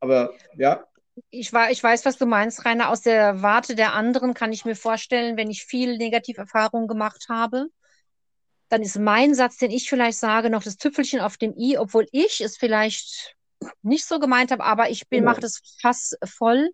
Aber 0.00 0.32
ja, 0.56 0.84
ich, 1.30 1.52
ich 1.52 1.82
weiß, 1.82 2.04
was 2.04 2.16
du 2.16 2.26
meinst, 2.26 2.64
Rainer. 2.64 2.90
Aus 2.90 3.02
der 3.02 3.42
Warte 3.42 3.74
der 3.74 3.92
anderen 3.92 4.34
kann 4.34 4.52
ich 4.52 4.64
mir 4.64 4.76
vorstellen, 4.76 5.36
wenn 5.36 5.50
ich 5.50 5.64
viel 5.64 5.96
Negativerfahrung 5.96 6.88
gemacht 6.88 7.26
habe, 7.28 7.68
dann 8.68 8.82
ist 8.82 8.98
mein 8.98 9.34
Satz, 9.34 9.56
den 9.56 9.70
ich 9.70 9.88
vielleicht 9.88 10.18
sage, 10.18 10.50
noch 10.50 10.62
das 10.62 10.76
Tüpfelchen 10.76 11.20
auf 11.20 11.36
dem 11.36 11.54
i, 11.56 11.78
obwohl 11.78 12.06
ich 12.10 12.40
es 12.40 12.56
vielleicht 12.56 13.36
nicht 13.82 14.04
so 14.04 14.18
gemeint 14.18 14.50
habe, 14.50 14.64
aber 14.64 14.90
ich 14.90 15.08
bin, 15.08 15.22
oh. 15.22 15.26
mache 15.26 15.40
das 15.40 15.60
Fass 15.80 16.16
voll. 16.24 16.70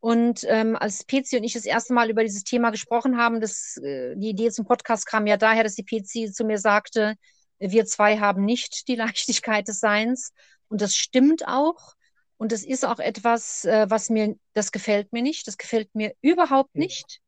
Und 0.00 0.44
ähm, 0.48 0.76
als 0.76 1.06
PC 1.06 1.34
und 1.34 1.44
ich 1.44 1.54
das 1.54 1.64
erste 1.64 1.92
Mal 1.92 2.10
über 2.10 2.22
dieses 2.22 2.44
Thema 2.44 2.70
gesprochen 2.70 3.16
haben, 3.16 3.40
das, 3.40 3.76
äh, 3.78 4.14
die 4.16 4.30
Idee 4.30 4.50
zum 4.50 4.64
Podcast 4.64 5.06
kam 5.06 5.26
ja 5.26 5.36
daher, 5.36 5.64
dass 5.64 5.74
die 5.74 5.84
PC 5.84 6.32
zu 6.32 6.44
mir 6.44 6.58
sagte, 6.58 7.16
wir 7.58 7.86
zwei 7.86 8.18
haben 8.18 8.44
nicht 8.44 8.88
die 8.88 8.94
Leichtigkeit 8.96 9.66
des 9.68 9.80
Seins. 9.80 10.32
Und 10.68 10.80
das 10.80 10.94
stimmt 10.94 11.46
auch. 11.48 11.94
Und 12.38 12.52
das 12.52 12.64
ist 12.64 12.84
auch 12.84 12.98
etwas, 12.98 13.64
äh, 13.64 13.86
was 13.88 14.10
mir, 14.10 14.36
das 14.52 14.72
gefällt 14.72 15.12
mir 15.12 15.22
nicht. 15.22 15.46
Das 15.46 15.56
gefällt 15.56 15.94
mir 15.94 16.14
überhaupt 16.20 16.74
nicht, 16.74 17.20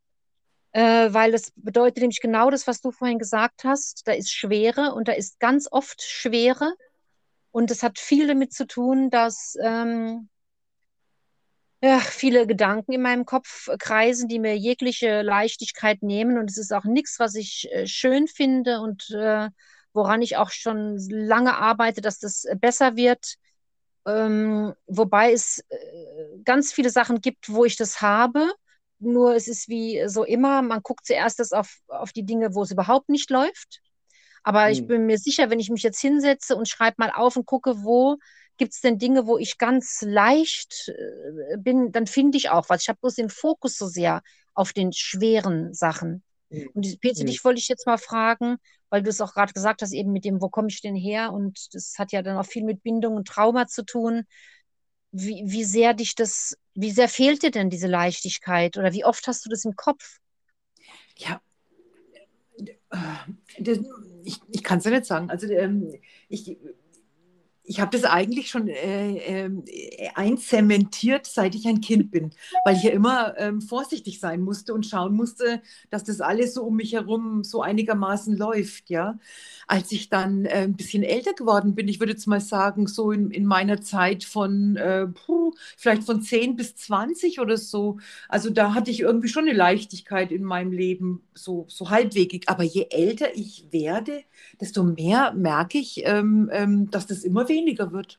äh, 0.73 1.13
weil 1.13 1.33
das 1.33 1.53
bedeutet 1.57 1.99
nämlich 1.99 2.21
genau 2.21 2.51
das, 2.51 2.67
was 2.67 2.81
du 2.81 2.91
vorhin 2.91 3.19
gesagt 3.19 3.65
hast. 3.65 4.07
Da 4.07 4.13
ist 4.13 4.33
Schwere 4.33 4.95
und 4.95 5.09
da 5.09 5.13
ist 5.13 5.41
ganz 5.41 5.69
oft 5.71 6.03
Schwere. 6.03 6.75
Und 7.51 7.71
das 7.71 7.83
hat 7.83 7.99
viel 7.99 8.27
damit 8.27 8.53
zu 8.53 8.67
tun, 8.67 9.09
dass 9.09 9.57
ähm, 9.63 10.29
ja, 11.83 12.01
viele 12.01 12.47
Gedanken 12.47 12.93
in 12.93 13.03
meinem 13.03 13.25
Kopf 13.25 13.69
kreisen, 13.79 14.29
die 14.29 14.39
mir 14.39 14.57
jegliche 14.57 15.23
Leichtigkeit 15.23 16.03
nehmen. 16.03 16.39
Und 16.39 16.51
es 16.51 16.59
ist 16.59 16.73
auch 16.73 16.85
nichts, 16.85 17.19
was 17.19 17.35
ich 17.35 17.69
äh, 17.73 17.87
schön 17.87 18.27
finde 18.27 18.81
und 18.81 19.11
äh, 19.11 19.49
woran 19.93 20.23
ich 20.23 20.37
auch 20.37 20.51
schon 20.51 20.99
lange 21.09 21.57
arbeite, 21.57 22.01
dass 22.01 22.19
das 22.19 22.45
besser 22.61 22.97
wird. 22.97 23.37
Ähm, 24.07 24.75
wobei 24.87 25.33
es 25.33 25.65
äh, 25.69 26.39
ganz 26.45 26.73
viele 26.73 26.91
Sachen 26.91 27.21
gibt, 27.21 27.49
wo 27.49 27.65
ich 27.65 27.77
das 27.77 28.01
habe. 28.01 28.51
Nur 29.01 29.35
es 29.35 29.49
ist 29.49 29.69
wie 29.69 30.03
so 30.09 30.25
immer, 30.25 30.63
man 30.63 30.83
guckt 30.83 31.07
zuerst 31.07 31.39
das 31.39 31.53
auf, 31.53 31.79
auf 31.89 32.13
die 32.13 32.25
Dinge, 32.25 32.55
wo 32.55 32.63
es 32.63 32.71
überhaupt 32.71 33.09
nicht 33.09 33.31
läuft. 33.31 33.81
Aber 34.43 34.65
hm. 34.65 34.73
ich 34.73 34.87
bin 34.87 35.07
mir 35.07 35.19
sicher, 35.19 35.51
wenn 35.51 35.61
ich 35.61 35.71
mich 35.71 35.83
jetzt 35.83 36.01
hinsetze 36.01 36.57
und 36.57 36.69
schreibe 36.69 36.97
mal 36.99 37.11
auf 37.11 37.37
und 37.37 37.47
gucke, 37.47 37.85
wo 37.85 38.17
gibt 38.57 38.75
es 38.75 38.81
denn 38.81 38.99
Dinge, 38.99 39.27
wo 39.27 39.39
ich 39.39 39.59
ganz 39.59 40.03
leicht 40.03 40.89
äh, 40.89 41.57
bin, 41.59 41.93
dann 41.93 42.07
finde 42.07 42.39
ich 42.39 42.51
auch 42.51 42.69
was. 42.69 42.83
Ich 42.83 42.89
habe 42.89 42.99
bloß 43.01 43.15
den 43.15 43.31
Fokus 43.31 43.77
so 43.77 43.87
sehr 43.87 44.23
auf 44.55 44.73
den 44.73 44.93
schweren 44.93 45.73
Sachen. 45.73 46.25
Hm. 46.51 46.71
Und 46.75 47.01
Peter, 47.01 47.21
hm. 47.21 47.27
dich 47.27 47.45
wollte 47.45 47.61
ich 47.61 47.69
jetzt 47.69 47.87
mal 47.87 47.99
fragen, 47.99 48.57
weil 48.91 49.03
du 49.03 49.11
es 49.11 49.21
auch 49.21 49.35
gerade 49.35 49.53
gesagt 49.53 49.83
hast, 49.83 49.93
eben 49.93 50.13
mit 50.13 50.25
dem, 50.25 50.41
wo 50.41 50.49
komme 50.49 50.69
ich 50.69 50.81
denn 50.81 50.97
her? 50.97 51.33
Und 51.33 51.75
das 51.75 51.95
hat 51.99 52.13
ja 52.13 52.23
dann 52.23 52.39
auch 52.39 52.47
viel 52.47 52.65
mit 52.65 52.83
Bindung 52.83 53.15
und 53.17 53.29
Trauma 53.29 53.67
zu 53.67 53.85
tun. 53.85 54.25
Wie, 55.11 55.43
wie 55.47 55.65
sehr 55.65 55.95
dich 55.95 56.15
das, 56.15 56.57
wie 56.75 56.91
sehr 56.91 57.09
fehlt 57.09 57.43
dir 57.43 57.51
denn 57.51 57.71
diese 57.71 57.87
Leichtigkeit 57.87 58.77
oder 58.77 58.93
wie 58.93 59.05
oft 59.05 59.27
hast 59.27 59.45
du 59.45 59.51
das 59.51 59.65
im 59.65 59.75
Kopf? 59.75 60.19
Ja, 61.17 61.41
ich, 64.25 64.41
ich 64.51 64.63
kann 64.63 64.79
es 64.79 64.85
ja 64.85 64.91
nicht 64.91 65.05
sagen. 65.05 65.31
Also 65.31 65.47
ähm, 65.49 65.95
ich, 66.29 66.59
ich 67.69 67.81
habe 67.81 67.91
das 67.97 68.05
eigentlich 68.05 68.49
schon 68.49 68.67
äh, 68.67 69.47
äh, 69.47 70.09
einzementiert, 70.15 71.27
seit 71.27 71.55
ich 71.55 71.69
ein 71.69 71.83
Kind 71.83 72.11
bin, 72.11 72.31
weil 72.65 72.77
ich 72.77 72.83
ja 72.83 72.91
immer 72.91 73.37
ähm, 73.37 73.61
vorsichtig 73.61 74.21
sein 74.21 74.41
musste 74.41 74.73
und 74.73 74.87
schauen 74.87 75.15
musste, 75.15 75.61
dass 75.91 76.03
das 76.03 76.23
alles 76.23 76.55
so 76.55 76.63
um 76.63 76.77
mich 76.77 76.95
herum 76.95 77.45
so 77.45 77.61
einigermaßen 77.61 78.37
läuft, 78.37 78.89
ja. 78.89 79.19
Als 79.67 79.93
ich 79.93 80.09
dann 80.09 80.47
äh, 80.47 80.63
ein 80.63 80.77
bisschen 80.77 81.03
älter 81.03 81.35
geworden 81.35 81.75
bin, 81.75 81.89
ich 81.89 82.01
würde 82.01 82.13
jetzt 82.13 82.27
mal 82.27 82.41
sagen, 82.41 82.87
so 82.87 83.13
in, 83.13 83.31
in 83.31 83.45
meiner 83.45 83.83
Zeit 83.83 84.25
von 84.25 84.77
äh, 84.77 85.07
puh, 85.07 85.53
vielleicht 85.77 86.05
von 86.05 86.23
10 86.23 86.57
bis 86.57 86.75
20 86.75 87.39
oder 87.39 87.59
so, 87.59 87.99
also 88.31 88.49
da 88.49 88.73
hatte 88.73 88.91
ich 88.91 89.01
irgendwie 89.01 89.29
schon 89.29 89.47
eine 89.47 89.57
Leichtigkeit 89.57 90.33
in 90.33 90.43
meinem 90.43 90.73
Leben, 90.73 91.21
so, 91.35 91.67
so 91.69 91.91
halbwegig. 91.91 92.49
Aber 92.49 92.63
je 92.63 92.87
älter 92.91 93.37
ich 93.37 93.67
werde, 93.71 94.23
desto 94.59 94.85
mehr 94.85 95.35
merke 95.35 95.77
ich, 95.77 96.03
ähm, 96.07 96.49
ähm, 96.51 96.91
dass 96.91 97.07
das 97.07 97.25
immer 97.25 97.47
weniger 97.49 97.58
weniger 97.59 97.93
wird. 97.93 98.19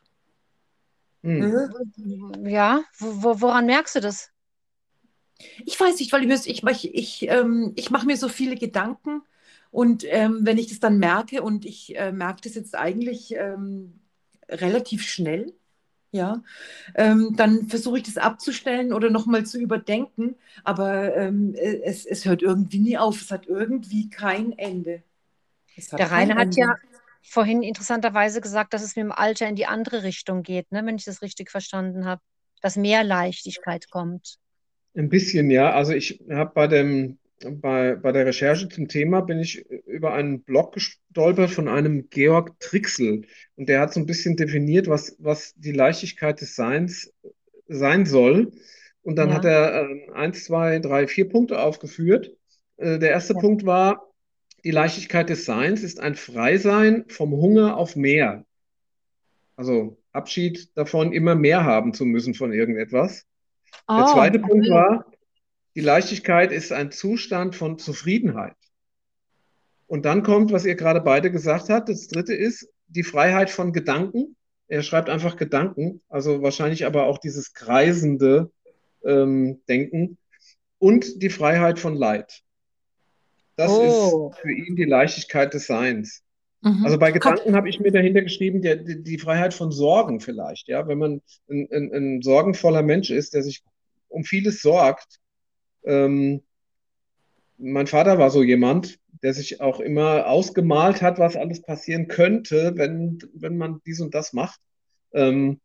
Hm. 1.24 2.46
Ja, 2.46 2.84
wo, 2.98 3.42
woran 3.42 3.66
merkst 3.66 3.96
du 3.96 4.00
das? 4.02 4.32
Ich 5.66 5.80
weiß 5.80 6.00
nicht, 6.00 6.12
weil 6.12 6.30
ich, 6.30 6.48
ich, 6.48 6.64
ich, 6.64 6.96
ich, 6.96 7.30
ähm, 7.30 7.74
ich 7.76 7.92
mache 7.92 8.06
mir 8.06 8.18
so 8.18 8.28
viele 8.28 8.56
Gedanken 8.56 9.22
und 9.72 10.04
ähm, 10.08 10.40
wenn 10.44 10.58
ich 10.58 10.68
das 10.68 10.80
dann 10.80 11.00
merke 11.00 11.42
und 11.42 11.66
ich 11.66 11.98
äh, 11.98 12.12
merke 12.12 12.42
das 12.44 12.56
jetzt 12.56 12.76
eigentlich 12.76 13.34
ähm, 13.36 14.00
relativ 14.50 15.04
schnell, 15.04 15.54
ja, 16.12 16.42
ähm, 16.96 17.36
dann 17.36 17.68
versuche 17.68 18.00
ich 18.00 18.04
das 18.04 18.18
abzustellen 18.18 18.94
oder 18.94 19.10
nochmal 19.10 19.46
zu 19.46 19.60
überdenken, 19.60 20.36
aber 20.64 21.16
ähm, 21.16 21.54
es, 21.56 22.06
es 22.06 22.26
hört 22.26 22.42
irgendwie 22.42 22.80
nie 22.80 22.98
auf, 22.98 23.22
es 23.22 23.32
hat 23.32 23.46
irgendwie 23.48 24.10
kein 24.10 24.58
Ende. 24.58 25.04
Der 25.92 26.12
Rainer 26.12 26.36
hat 26.36 26.56
ja 26.56 26.76
vorhin 27.24 27.64
interessanterweise 27.64 28.42
gesagt, 28.42 28.74
dass 28.74 28.84
es 28.84 28.96
mit 28.96 29.04
dem 29.04 29.12
Alter 29.12 29.48
in 29.48 29.56
die 29.56 29.66
andere 29.68 30.04
Richtung 30.04 30.44
geht, 30.44 30.72
ne, 30.72 30.86
wenn 30.86 30.96
ich 30.98 31.06
das 31.06 31.22
richtig 31.22 31.52
verstanden 31.52 32.06
habe, 32.06 32.22
dass 32.62 32.76
mehr 32.76 33.04
Leichtigkeit 33.04 33.90
kommt. 33.90 34.38
Ein 34.96 35.10
bisschen, 35.10 35.50
ja. 35.52 35.72
Also 35.74 35.94
ich 35.94 36.20
habe 36.30 36.52
bei 36.54 36.68
dem, 36.68 37.20
bei, 37.46 37.96
bei 37.96 38.12
der 38.12 38.26
Recherche 38.26 38.68
zum 38.70 38.88
Thema 38.88 39.22
bin 39.22 39.40
ich 39.40 39.66
über 39.86 40.14
einen 40.14 40.44
Blog 40.44 40.74
gestolpert 40.74 41.52
von 41.52 41.68
einem 41.68 42.10
Georg 42.10 42.60
Trixel. 42.60 43.26
Und 43.56 43.70
der 43.70 43.82
hat 43.82 43.94
so 43.94 44.00
ein 44.00 44.06
bisschen 44.06 44.36
definiert, 44.36 44.88
was, 44.88 45.16
was 45.20 45.54
die 45.56 45.72
Leichtigkeit 45.72 46.42
des 46.42 46.56
Seins 46.56 47.14
sein 47.68 48.06
soll. 48.06 48.52
Und 49.04 49.16
dann 49.16 49.30
Ja. 49.30 49.36
hat 49.36 49.46
er 49.46 49.90
äh, 49.90 50.12
eins, 50.14 50.46
zwei, 50.46 50.80
drei, 50.80 51.08
vier 51.08 51.30
Punkte 51.30 51.62
aufgeführt. 51.62 52.36
Äh, 52.78 53.00
der 53.00 53.12
erste 53.12 53.36
Ja. 53.36 53.42
Punkt 53.42 53.66
war, 53.66 54.09
die 54.64 54.72
Leichtigkeit 54.72 55.30
des 55.30 55.46
Seins 55.46 55.84
ist 55.84 56.00
ein 56.00 56.16
Freisein 56.16 57.06
vom 57.10 57.32
Hunger 57.32 57.78
auf 57.78 57.96
mehr. 57.96 58.46
Also 59.56 59.98
Abschied 60.12 60.76
davon, 60.76 61.12
immer 61.14 61.36
mehr 61.36 61.64
haben 61.64 61.94
zu 61.94 62.06
müssen 62.06 62.34
von 62.34 62.54
irgendetwas. 62.54 63.26
Der 63.88 64.06
Oh, 64.06 64.14
zweite 64.14 64.40
Punkt 64.40 64.68
okay. 64.68 64.72
war, 64.72 65.06
die 65.76 65.82
Leichtigkeit 65.82 66.52
ist 66.52 66.72
ein 66.72 66.92
Zustand 66.92 67.56
von 67.56 67.78
Zufriedenheit. 67.78 68.56
Und 69.88 70.06
dann 70.06 70.24
kommt, 70.24 70.52
was 70.52 70.66
ihr 70.66 70.76
gerade 70.76 71.02
beide 71.02 71.32
gesagt 71.32 71.70
habt. 71.70 71.90
Das 71.90 72.08
dritte 72.08 72.34
ist 72.34 72.70
die 72.88 73.04
Freiheit 73.04 73.50
von 73.50 73.74
Gedanken. 73.74 74.36
Er 74.68 74.84
schreibt 74.84 75.10
einfach 75.10 75.36
Gedanken, 75.36 76.02
also 76.10 76.44
wahrscheinlich 76.44 76.86
aber 76.86 77.06
auch 77.06 77.18
dieses 77.18 77.54
kreisende 77.54 78.52
ähm, 79.04 79.62
Denken 79.68 80.18
und 80.78 81.22
die 81.24 81.30
Freiheit 81.30 81.80
von 81.80 81.96
Leid. 81.96 82.44
Das 83.60 83.74
Oh. 83.74 84.30
ist 84.30 84.40
für 84.40 84.52
ihn 84.54 84.78
die 84.78 84.86
Leichtigkeit 84.86 85.54
des 85.54 85.68
Seins. 85.68 86.24
Mhm. 86.62 86.86
Also 86.86 86.98
bei 86.98 87.12
Gedanken 87.12 87.58
habe 87.58 87.68
ich 87.68 87.82
mir 87.82 87.92
dahinter 87.92 88.22
geschrieben, 88.22 88.62
der, 88.62 88.78
die, 88.78 89.04
die 89.04 89.18
Freiheit 89.18 89.54
von 89.54 89.74
Sorgen 89.74 90.22
vielleicht, 90.22 90.70
ja, 90.70 90.88
wenn 90.88 90.98
man 90.98 91.22
ein, 91.50 91.68
ein, 91.70 91.94
ein 91.94 92.22
sorgenvoller 92.22 92.84
Mensch 92.84 93.10
ist, 93.10 93.34
der 93.34 93.44
sich 93.44 93.62
um 94.08 94.24
vieles 94.24 94.62
sorgt. 94.62 95.20
Ähm, 95.84 96.42
mein 97.58 97.88
Vater 97.88 98.18
war 98.18 98.30
so 98.30 98.44
jemand, 98.44 98.98
der 99.24 99.34
sich 99.34 99.60
auch 99.60 99.82
immer 99.82 100.28
ausgemalt 100.28 101.02
hat, 101.02 101.20
was 101.20 101.36
alles 101.36 101.62
passieren 101.62 102.08
könnte, 102.08 102.72
wenn, 102.78 103.20
wenn 103.34 103.58
man 103.58 103.82
dies 103.86 104.00
und 104.00 104.16
das 104.16 104.32
macht. 104.32 104.62
Ähm, 105.12 105.60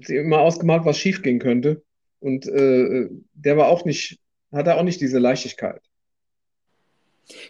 sich 0.00 0.16
immer 0.16 0.40
ausgemalt, 0.40 0.84
was 0.84 0.98
schiefgehen 0.98 1.38
könnte. 1.38 1.84
Und 2.18 2.48
äh, 2.48 3.08
der 3.34 3.56
war 3.56 3.68
auch 3.68 3.84
nicht, 3.84 4.18
hatte 4.50 4.74
auch 4.74 4.82
nicht 4.82 5.00
diese 5.00 5.20
Leichtigkeit. 5.20 5.80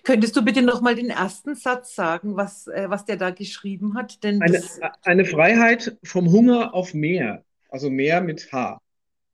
Könntest 0.04 0.37
du 0.37 0.42
bitte 0.42 0.62
nochmal 0.62 0.94
den 0.94 1.11
ersten 1.11 1.54
Satz 1.54 1.94
sagen, 1.94 2.37
was, 2.37 2.66
äh, 2.66 2.88
was 2.88 3.04
der 3.04 3.16
da 3.16 3.30
geschrieben 3.30 3.94
hat? 3.94 4.22
Denn 4.22 4.40
Eine, 4.42 4.58
das, 4.58 4.80
eine 5.02 5.24
Freiheit 5.24 5.96
vom 6.04 6.30
Hunger 6.30 6.74
auf 6.74 6.94
mehr, 6.94 7.44
also 7.68 7.90
mehr 7.90 8.20
mit 8.20 8.52
H. 8.52 8.78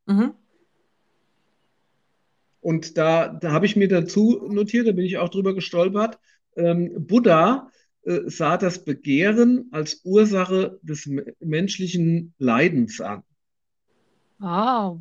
mhm. 0.07 0.35
Und 2.61 2.99
da, 2.99 3.29
da 3.29 3.53
habe 3.53 3.67
ich 3.67 3.77
mir 3.77 3.89
dazu 3.89 4.49
notiert, 4.51 4.89
da 4.89 4.93
bin 4.93 5.05
ich 5.05 5.17
auch 5.17 5.29
drüber 5.29 5.55
gestolpert. 5.55 6.19
Ähm, 6.57 7.07
Buddha 7.07 7.71
äh, 8.03 8.23
sah 8.27 8.57
das 8.57 8.85
Begehren 8.85 9.69
als 9.71 10.01
Ursache 10.05 10.79
des 10.83 11.07
me- 11.07 11.35
menschlichen 11.41 12.35
Leidens 12.39 13.01
an. 13.01 13.23
Wow. 14.39 15.01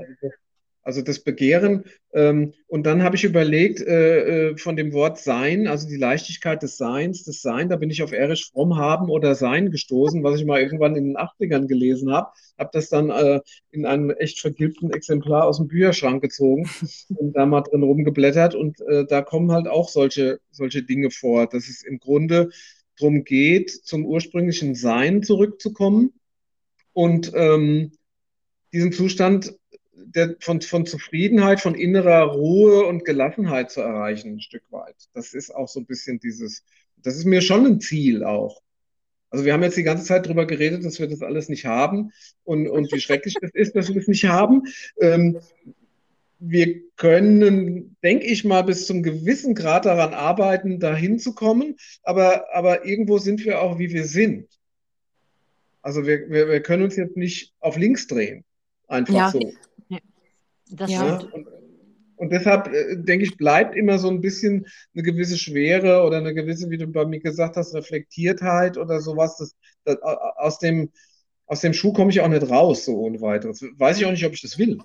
Also 0.88 1.02
das 1.02 1.20
Begehren. 1.20 1.84
Ähm, 2.14 2.54
und 2.68 2.86
dann 2.86 3.04
habe 3.04 3.18
ich 3.18 3.26
überlegt, 3.26 3.82
äh, 3.82 4.52
äh, 4.52 4.58
von 4.58 4.78
dem 4.78 4.94
Wort 4.94 5.20
Sein, 5.20 5.68
also 5.68 5.86
die 5.86 5.98
Leichtigkeit 5.98 6.64
des 6.64 6.78
Seins, 6.78 7.26
das 7.26 7.42
Sein, 7.42 7.68
da 7.68 7.76
bin 7.76 7.90
ich 7.90 8.04
auf 8.04 8.14
Erich 8.14 8.46
Fromm 8.54 8.78
haben 8.78 9.10
oder 9.10 9.36
Sein 9.36 9.70
gestoßen, 9.70 10.24
was 10.24 10.40
ich 10.40 10.46
mal 10.46 10.62
irgendwann 10.62 10.96
in 10.96 11.04
den 11.04 11.18
80ern 11.18 11.68
gelesen 11.68 12.14
habe. 12.14 12.30
Habe 12.58 12.70
das 12.72 12.88
dann 12.88 13.10
äh, 13.10 13.42
in 13.70 13.86
einem 13.86 14.12
echt 14.12 14.40
vergilbten 14.40 14.90
Exemplar 14.92 15.44
aus 15.44 15.58
dem 15.58 15.68
Bücherschrank 15.68 16.22
gezogen 16.22 16.70
und 17.18 17.34
da 17.34 17.46
mal 17.46 17.64
drin 17.64 17.84
rumgeblättert. 17.84 18.56
Und 18.56 18.80
äh, 18.88 19.06
da 19.06 19.22
kommen 19.22 19.52
halt 19.52 19.68
auch 19.68 19.90
solche, 19.90 20.40
solche 20.52 20.84
Dinge 20.84 21.12
vor, 21.12 21.48
dass 21.48 21.68
es 21.68 21.84
im 21.84 22.00
Grunde 22.00 22.50
darum 22.98 23.26
geht, 23.26 23.72
zum 23.72 24.06
ursprünglichen 24.06 24.74
Sein 24.74 25.22
zurückzukommen 25.22 26.14
und 26.94 27.34
ähm, 27.36 27.92
diesen 28.72 28.94
Zustand 28.94 29.54
der, 30.06 30.36
von, 30.40 30.62
von 30.62 30.86
Zufriedenheit, 30.86 31.60
von 31.60 31.76
innerer 31.76 32.24
Ruhe 32.24 32.86
und 32.86 33.06
Gelassenheit 33.06 33.72
zu 33.72 33.82
erreichen, 33.82 34.36
ein 34.36 34.42
Stück 34.42 34.64
weit. 34.72 34.96
Das 35.14 35.34
ist 35.34 35.54
auch 35.54 35.68
so 35.68 35.80
ein 35.80 35.86
bisschen 35.86 36.20
dieses, 36.20 36.64
das 36.98 37.16
ist 37.16 37.26
mir 37.26 37.42
schon 37.42 37.66
ein 37.66 37.80
Ziel 37.80 38.24
auch. 38.24 38.62
Also 39.30 39.44
wir 39.44 39.54
haben 39.54 39.64
jetzt 39.64 39.78
die 39.78 39.84
ganze 39.84 40.06
Zeit 40.06 40.26
darüber 40.26 40.46
geredet, 40.46 40.86
dass 40.86 41.00
wir 41.00 41.08
das 41.08 41.22
alles 41.22 41.50
nicht 41.50 41.66
haben 41.66 42.12
und, 42.44 42.68
und 42.68 42.92
wie 42.94 43.02
schrecklich 43.02 43.36
das 43.42 43.52
ist, 43.54 43.76
dass 43.76 43.90
wir 43.90 43.96
das 43.96 44.08
nicht 44.08 44.26
haben. 44.26 44.64
Ähm, 45.02 45.40
wir 46.40 46.82
können, 46.96 47.98
denke 48.04 48.26
ich 48.26 48.46
mal, 48.46 48.62
bis 48.62 48.86
zum 48.86 49.04
gewissen 49.04 49.56
Grad 49.56 49.86
daran 49.86 50.14
arbeiten, 50.14 50.80
dahin 50.80 51.20
zu 51.20 51.34
kommen, 51.34 51.76
aber, 52.04 52.54
aber 52.54 52.86
irgendwo 52.86 53.18
sind 53.18 53.44
wir 53.44 53.62
auch, 53.62 53.80
wie 53.80 53.92
wir 53.92 54.06
sind. 54.06 54.48
Also 55.82 56.06
wir, 56.06 56.30
wir, 56.30 56.48
wir 56.48 56.62
können 56.62 56.84
uns 56.84 56.96
jetzt 56.96 57.18
nicht 57.18 57.54
auf 57.60 57.76
links 57.76 58.08
drehen, 58.08 58.46
einfach 58.88 59.14
Ja. 59.14 59.32
so. 59.32 59.54
Das 60.72 60.92
Ja. 60.92 61.18
stimmt. 61.20 61.34
Und, 61.34 61.48
und 62.18 62.32
deshalb 62.32 62.68
äh, 62.74 62.96
denke 62.98 63.26
ich, 63.26 63.38
bleibt 63.38 63.76
immer 63.76 64.00
so 64.00 64.10
ein 64.10 64.22
bisschen 64.22 64.66
eine 64.94 65.04
gewisse 65.04 65.38
Schwere 65.38 66.04
oder 66.04 66.18
eine 66.18 66.34
gewisse, 66.34 66.70
wie 66.70 66.78
du 66.78 66.88
bei 66.88 67.06
mir 67.06 67.20
gesagt 67.20 67.56
hast, 67.58 67.74
Reflektiertheit 67.76 68.78
oder 68.78 69.00
sowas. 69.02 69.38
Das, 69.38 69.56
das, 69.86 69.98
aus 70.02 70.60
dem, 70.60 70.92
aus 71.46 71.62
dem 71.62 71.74
Schuh 71.74 71.94
komme 71.94 72.10
ich 72.12 72.20
auch 72.22 72.28
nicht 72.28 72.50
raus, 72.50 72.86
so 72.86 72.98
ohne 72.98 73.22
weiteres. 73.22 73.64
Weiß 73.78 74.00
ich 74.00 74.06
auch 74.06 74.12
nicht, 74.12 74.26
ob 74.26 74.34
ich 74.34 74.42
das 74.42 74.58
will. 74.58 74.80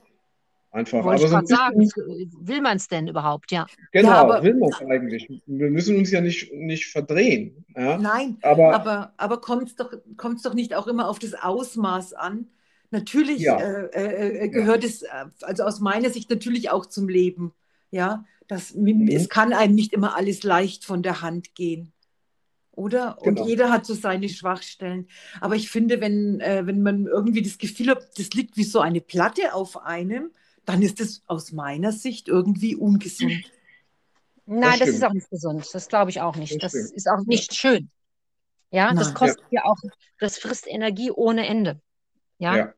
Einfach. 0.70 1.04
Wollte 1.04 1.26
Aber 1.26 1.42
ich 1.42 1.48
so 1.48 1.54
sagen, 1.54 1.78
bisschen, 1.78 2.32
will 2.40 2.62
man 2.62 2.78
es 2.78 2.88
denn 2.88 3.06
überhaupt? 3.06 3.52
Ja. 3.52 3.66
genau, 3.92 4.08
Ja, 4.08 4.14
aber- 4.22 4.42
will 4.42 4.54
man 4.54 4.70
es 4.70 4.80
eigentlich. 4.80 5.28
Wir 5.46 5.70
müssen 5.70 5.96
uns 5.98 6.10
ja 6.10 6.22
nicht, 6.22 6.50
nicht 6.54 6.86
verdrehen. 6.86 7.64
Ja? 7.76 7.98
Nein, 7.98 8.38
Aber 8.42 8.74
aber, 8.74 9.12
aber 9.18 9.40
kommt 9.42 9.68
es 9.68 9.74
doch, 9.76 9.92
kommt's 10.16 10.42
doch 10.42 10.54
nicht 10.54 10.74
auch 10.74 10.86
immer 10.86 11.08
auf 11.10 11.18
das 11.18 11.34
Ausmaß 11.34 12.14
an? 12.14 12.46
Natürlich 12.92 13.40
Ja. 13.40 13.58
äh, 13.58 13.86
äh, 13.94 14.44
äh, 14.44 14.48
gehört 14.48 14.84
es, 14.84 15.02
äh, 15.02 15.08
also 15.40 15.64
aus 15.64 15.80
meiner 15.80 16.10
Sicht 16.10 16.30
natürlich 16.30 16.70
auch 16.70 16.86
zum 16.86 17.08
Leben. 17.08 17.52
Ja, 17.90 18.24
das, 18.48 18.74
Mhm. 18.74 19.08
es 19.08 19.28
kann 19.28 19.52
einem 19.52 19.74
nicht 19.74 19.92
immer 19.92 20.14
alles 20.16 20.42
leicht 20.44 20.84
von 20.84 21.02
der 21.02 21.20
Hand 21.22 21.54
gehen. 21.54 21.92
Oder? 22.72 23.20
Und 23.20 23.34
Genau. 23.36 23.46
jeder 23.48 23.70
hat 23.70 23.84
so 23.84 23.94
seine 23.94 24.28
Schwachstellen. 24.28 25.08
Aber 25.40 25.56
ich 25.56 25.70
finde, 25.70 26.00
wenn, 26.00 26.40
äh, 26.40 26.66
wenn 26.66 26.82
man 26.82 27.06
irgendwie 27.06 27.42
das 27.42 27.58
Gefühl 27.58 27.90
hat, 27.90 28.18
das 28.18 28.30
liegt 28.30 28.56
wie 28.56 28.64
so 28.64 28.80
eine 28.80 29.00
Platte 29.00 29.52
auf 29.54 29.78
einem, 29.84 30.30
dann 30.64 30.80
ist 30.80 31.00
es 31.00 31.22
aus 31.26 31.52
meiner 31.52 31.92
Sicht 31.92 32.28
irgendwie 32.28 32.76
ungesund. 32.76 33.44
Nein, 34.46 34.78
das 34.78 34.88
ist 34.88 34.96
stimmt. 34.96 35.04
auch 35.10 35.12
nicht 35.14 35.30
gesund. 35.30 35.68
Das 35.72 35.88
glaube 35.88 36.10
ich 36.10 36.20
auch 36.20 36.36
nicht. 36.36 36.62
Das 36.62 36.72
Das 36.72 36.90
ist 36.92 37.08
auch 37.08 37.24
nicht 37.26 37.54
schön. 37.54 37.90
Ja, 38.70 38.94
das 38.94 39.08
Nein. 39.08 39.14
kostet 39.14 39.44
ja 39.50 39.64
auch, 39.64 39.76
das 40.18 40.38
frisst 40.38 40.66
Energie 40.66 41.10
ohne 41.10 41.46
Ende. 41.46 41.80
Ja, 42.38 42.56
ja, 42.56 42.74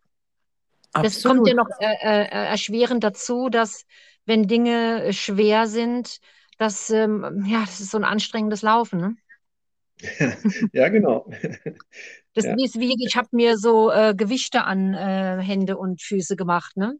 das 1.02 1.22
kommt 1.22 1.46
ja 1.48 1.54
noch 1.54 1.68
äh, 1.80 1.94
äh, 2.02 2.28
erschwerend 2.28 3.04
dazu, 3.04 3.48
dass 3.48 3.85
wenn 4.26 4.46
Dinge 4.46 5.04
äh, 5.04 5.12
schwer 5.12 5.66
sind, 5.66 6.18
dass, 6.59 6.90
ähm, 6.90 7.44
ja, 7.46 7.61
das 7.61 7.80
ist 7.80 7.90
so 7.90 7.98
ein 7.98 8.04
anstrengendes 8.04 8.62
Laufen. 8.62 9.00
Ne? 9.00 9.16
ja, 10.72 10.88
genau. 10.88 11.26
Das 12.35 12.44
Ja. 12.44 12.54
ist 12.54 12.78
wie, 12.78 12.94
ich 13.07 13.16
habe 13.16 13.28
mir 13.33 13.57
so 13.57 13.90
äh, 13.90 14.14
Gewichte 14.16 14.64
an 14.64 14.94
äh, 14.94 15.40
Hände 15.40 15.76
und 15.76 16.02
Füße 16.02 16.37
gemacht, 16.37 16.76
ne? 16.76 16.96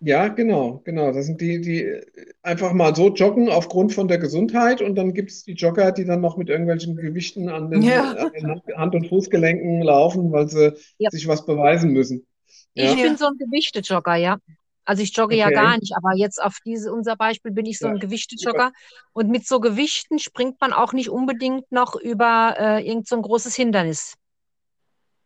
Ja, 0.00 0.28
genau, 0.28 0.82
genau. 0.84 1.10
Das 1.12 1.24
sind 1.26 1.40
die, 1.40 1.60
die 1.60 2.00
einfach 2.42 2.72
mal 2.74 2.94
so 2.94 3.08
joggen 3.14 3.48
aufgrund 3.48 3.94
von 3.94 4.08
der 4.08 4.18
Gesundheit 4.18 4.82
und 4.82 4.94
dann 4.94 5.14
gibt 5.14 5.30
es 5.30 5.44
die 5.44 5.52
Jogger, 5.54 5.90
die 5.90 6.04
dann 6.04 6.20
noch 6.20 6.36
mit 6.36 6.50
irgendwelchen 6.50 6.96
Gewichten 6.96 7.48
an 7.48 7.70
den, 7.70 7.82
Ja. 7.82 8.12
an 8.12 8.32
den 8.32 8.46
Hand, 8.46 8.62
Hand- 8.76 8.94
und 8.94 9.08
Fußgelenken 9.08 9.80
laufen, 9.82 10.32
weil 10.32 10.48
sie 10.48 10.74
Ja. 10.98 11.10
sich 11.10 11.26
was 11.28 11.46
beweisen 11.46 11.92
müssen. 11.92 12.26
Ja, 12.76 12.92
Ich 12.92 13.00
bin 13.00 13.16
so 13.16 13.26
ein 13.26 13.38
Gewichtejogger, 13.38 14.16
ja. 14.16 14.38
Also 14.84 15.02
ich 15.02 15.16
jogge 15.16 15.36
ja 15.36 15.50
Okay. 15.50 15.52
gar 15.52 15.78
nicht, 15.78 15.94
aber 15.96 16.14
jetzt 16.16 16.40
auf 16.42 16.58
diese, 16.64 16.92
unser 16.92 17.16
Beispiel 17.16 17.50
bin 17.52 17.66
ich 17.66 17.80
so 17.80 17.88
Ja. 17.88 17.92
ein 17.92 17.98
Gewichtejogger. 17.98 18.72
Und 19.12 19.30
mit 19.30 19.46
so 19.46 19.60
Gewichten 19.60 20.18
springt 20.20 20.60
man 20.60 20.72
auch 20.72 20.92
nicht 20.92 21.10
unbedingt 21.10 21.70
noch 21.72 21.96
über 21.96 22.54
äh, 22.58 22.86
irgend 22.88 23.08
so 23.08 23.16
ein 23.16 23.22
großes 23.22 23.54
Hindernis. 23.56 24.14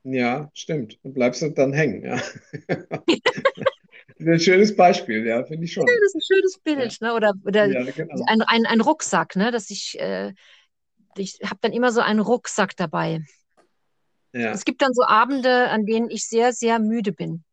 ja, 0.04 0.50
stimmt. 0.54 0.98
Und 1.02 1.14
bleibst 1.14 1.42
du 1.42 1.50
dann 1.50 1.72
hängen, 1.72 2.02
ja. 2.04 2.20
ein 4.20 4.40
schönes 4.40 4.76
Beispiel, 4.76 5.26
ja, 5.26 5.44
finde 5.44 5.64
ich 5.64 5.72
schon. 5.72 5.86
Ja, 5.86 6.00
das 6.02 6.14
ist 6.14 6.16
ein 6.16 6.36
schönes 6.36 6.58
Bild, 6.58 6.92
Ja. 6.92 6.98
ne? 7.00 7.14
Oder, 7.14 7.32
oder 7.44 7.62
Ja, 7.62 7.84
genau. 7.92 8.26
ein, 8.26 8.42
ein, 8.42 8.66
ein 8.66 8.80
Rucksack, 8.80 9.36
ne? 9.36 9.50
Dass 9.50 9.70
ich, 9.70 9.98
äh, 10.00 10.32
ich 11.16 11.38
habe 11.44 11.58
dann 11.62 11.72
immer 11.72 11.92
so 11.92 12.00
einen 12.00 12.20
Rucksack 12.20 12.76
dabei. 12.76 13.20
Ja. 14.32 14.52
Es 14.52 14.64
gibt 14.64 14.82
dann 14.82 14.92
so 14.92 15.02
Abende, 15.04 15.68
an 15.68 15.86
denen 15.86 16.10
ich 16.10 16.26
sehr, 16.28 16.52
sehr 16.52 16.78
müde 16.78 17.12
bin. 17.12 17.44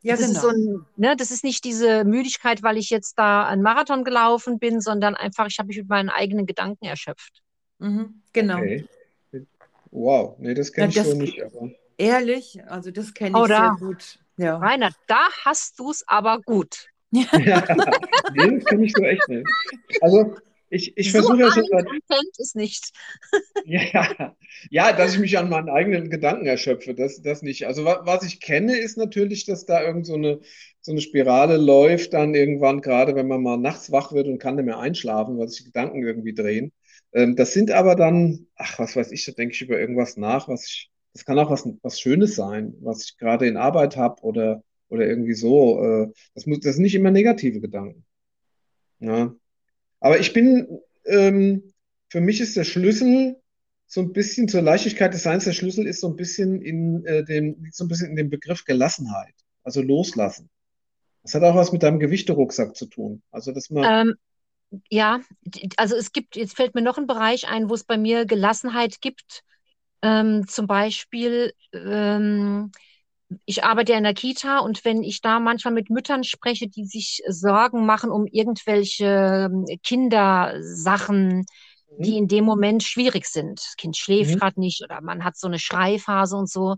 Ja, 0.00 0.14
das 0.14 0.20
ist 0.20 0.28
genau. 0.28 0.40
so 0.40 0.48
ein, 0.48 0.86
ne, 0.96 1.16
das 1.16 1.30
ist 1.30 1.42
nicht 1.42 1.64
diese 1.64 2.04
Müdigkeit, 2.04 2.62
weil 2.62 2.76
ich 2.76 2.88
jetzt 2.88 3.18
da 3.18 3.46
einen 3.46 3.62
Marathon 3.62 4.04
gelaufen 4.04 4.58
bin, 4.60 4.80
sondern 4.80 5.16
einfach, 5.16 5.46
ich 5.48 5.58
habe 5.58 5.66
mich 5.66 5.78
mit 5.78 5.88
meinen 5.88 6.08
eigenen 6.08 6.46
Gedanken 6.46 6.84
erschöpft. 6.84 7.42
Mhm, 7.78 8.22
genau. 8.32 8.58
Okay. 8.58 8.86
Wow, 9.90 10.36
nee, 10.38 10.54
das 10.54 10.72
kenne 10.72 10.92
Ja, 10.92 11.02
ich 11.02 11.08
so 11.08 11.16
nicht, 11.16 11.42
aber 11.42 11.70
Ehrlich, 11.96 12.62
also 12.68 12.92
das 12.92 13.12
kenne 13.12 13.40
ich 13.40 13.46
sehr 13.46 13.56
da. 13.58 13.76
gut. 13.78 14.20
Ja. 14.36 14.56
Rainer, 14.58 14.92
da 15.08 15.28
hast 15.44 15.80
du 15.80 15.90
es 15.90 16.06
aber 16.06 16.40
gut. 16.40 16.86
ja, 17.10 17.26
nee, 18.34 18.58
das 18.58 18.64
kenne 18.66 18.84
ich 18.84 18.92
so 18.92 19.02
echt 19.02 19.28
nicht. 19.28 19.46
Also 20.00 20.36
ich, 20.70 20.96
ich 20.96 21.12
so 21.12 21.18
versuche 21.18 21.40
ja 21.40 21.50
schon 21.52 21.64
es 22.38 22.54
nicht. 22.54 22.90
Ja, 23.64 24.34
ja, 24.70 24.92
dass 24.92 25.12
ich 25.14 25.18
mich 25.20 25.36
an 25.38 25.50
meinen 25.50 25.68
eigenen 25.68 26.08
Gedanken 26.10 26.46
erschöpfe, 26.46 26.94
das, 26.94 27.20
das 27.22 27.42
nicht. 27.42 27.66
Also 27.66 27.84
wa- 27.84 28.00
was 28.04 28.22
ich 28.24 28.40
kenne, 28.40 28.76
ist 28.78 28.96
natürlich, 28.96 29.44
dass 29.44 29.66
da 29.66 29.82
irgend 29.82 30.06
so 30.06 30.14
eine, 30.14 30.40
so 30.80 30.92
eine 30.92 31.00
Spirale 31.00 31.56
läuft, 31.58 32.14
dann 32.14 32.34
irgendwann, 32.34 32.80
gerade 32.80 33.14
wenn 33.14 33.28
man 33.28 33.42
mal 33.42 33.56
nachts 33.58 33.92
wach 33.92 34.12
wird 34.12 34.26
und 34.28 34.38
kann 34.38 34.54
nicht 34.56 34.64
mehr 34.64 34.78
einschlafen, 34.78 35.38
weil 35.38 35.48
sich 35.48 35.64
Gedanken 35.66 36.02
irgendwie 36.02 36.34
drehen. 36.34 36.72
Ähm, 37.12 37.36
das 37.36 37.52
sind 37.52 37.70
aber 37.70 37.94
dann, 37.94 38.46
ach, 38.56 38.78
was 38.78 38.96
weiß 38.96 39.12
ich, 39.12 39.24
da 39.26 39.32
denke 39.32 39.54
ich 39.54 39.60
über 39.62 39.78
irgendwas 39.78 40.16
nach, 40.16 40.48
was 40.48 40.66
ich, 40.66 40.90
das 41.12 41.24
kann 41.24 41.38
auch 41.38 41.50
was, 41.50 41.68
was 41.82 42.00
Schönes 42.00 42.36
sein, 42.36 42.74
was 42.80 43.04
ich 43.04 43.18
gerade 43.18 43.46
in 43.46 43.56
Arbeit 43.56 43.96
habe 43.96 44.22
oder, 44.22 44.62
oder 44.88 45.06
irgendwie 45.06 45.34
so. 45.34 45.82
Äh, 45.84 46.12
das 46.34 46.46
muss, 46.46 46.60
das 46.60 46.74
sind 46.76 46.84
nicht 46.84 46.94
immer 46.94 47.10
negative 47.10 47.60
Gedanken. 47.60 48.04
Ja. 49.00 49.34
Aber 50.00 50.18
ich 50.18 50.32
bin, 50.32 50.80
ähm, 51.06 51.72
für 52.08 52.20
mich 52.20 52.40
ist 52.40 52.56
der 52.56 52.64
Schlüssel 52.64 53.36
so 53.86 54.02
ein 54.02 54.12
bisschen 54.12 54.48
zur 54.48 54.62
Leichtigkeit 54.62 55.14
des 55.14 55.22
Seins, 55.22 55.44
der 55.44 55.52
Schlüssel 55.52 55.86
ist 55.86 56.00
so 56.00 56.08
ein 56.08 56.16
bisschen 56.16 56.60
in 56.62 57.04
äh, 57.06 57.24
dem, 57.24 57.66
so 57.72 57.84
ein 57.84 57.88
bisschen 57.88 58.10
in 58.10 58.16
dem 58.16 58.30
Begriff 58.30 58.64
Gelassenheit, 58.64 59.34
also 59.62 59.80
loslassen. 59.80 60.50
Das 61.22 61.34
hat 61.34 61.42
auch 61.42 61.54
was 61.54 61.72
mit 61.72 61.82
deinem 61.82 61.98
Gewichterucksack 61.98 62.76
zu 62.76 62.86
tun. 62.86 63.22
Also, 63.30 63.52
dass 63.52 63.70
man, 63.70 63.84
Ähm, 63.84 64.14
ja, 64.90 65.20
also 65.76 65.96
es 65.96 66.12
gibt, 66.12 66.36
jetzt 66.36 66.56
fällt 66.56 66.74
mir 66.74 66.82
noch 66.82 66.98
ein 66.98 67.06
Bereich 67.06 67.48
ein, 67.48 67.70
wo 67.70 67.74
es 67.74 67.84
bei 67.84 67.96
mir 67.96 68.26
Gelassenheit 68.26 69.00
gibt. 69.00 69.42
Ähm, 70.02 70.46
zum 70.46 70.66
Beispiel, 70.66 71.52
ähm, 71.72 72.70
ich 73.44 73.64
arbeite 73.64 73.92
ja 73.92 73.98
in 73.98 74.04
der 74.04 74.14
Kita 74.14 74.58
und 74.60 74.84
wenn 74.84 75.02
ich 75.02 75.20
da 75.20 75.38
manchmal 75.40 75.74
mit 75.74 75.90
Müttern 75.90 76.24
spreche, 76.24 76.68
die 76.68 76.86
sich 76.86 77.22
Sorgen 77.28 77.84
machen 77.86 78.10
um 78.10 78.26
irgendwelche 78.26 79.48
ähm, 79.50 79.66
Kindersachen, 79.82 81.44
die 81.98 82.16
in 82.16 82.28
dem 82.28 82.44
Moment 82.44 82.82
schwierig 82.82 83.26
sind. 83.26 83.58
Das 83.60 83.76
Kind 83.76 83.96
schläft 83.96 84.34
Mhm. 84.34 84.38
gerade 84.38 84.60
nicht 84.60 84.82
oder 84.82 85.00
man 85.02 85.24
hat 85.24 85.36
so 85.36 85.46
eine 85.46 85.58
Schreiphase 85.58 86.36
und 86.36 86.48
so. 86.50 86.76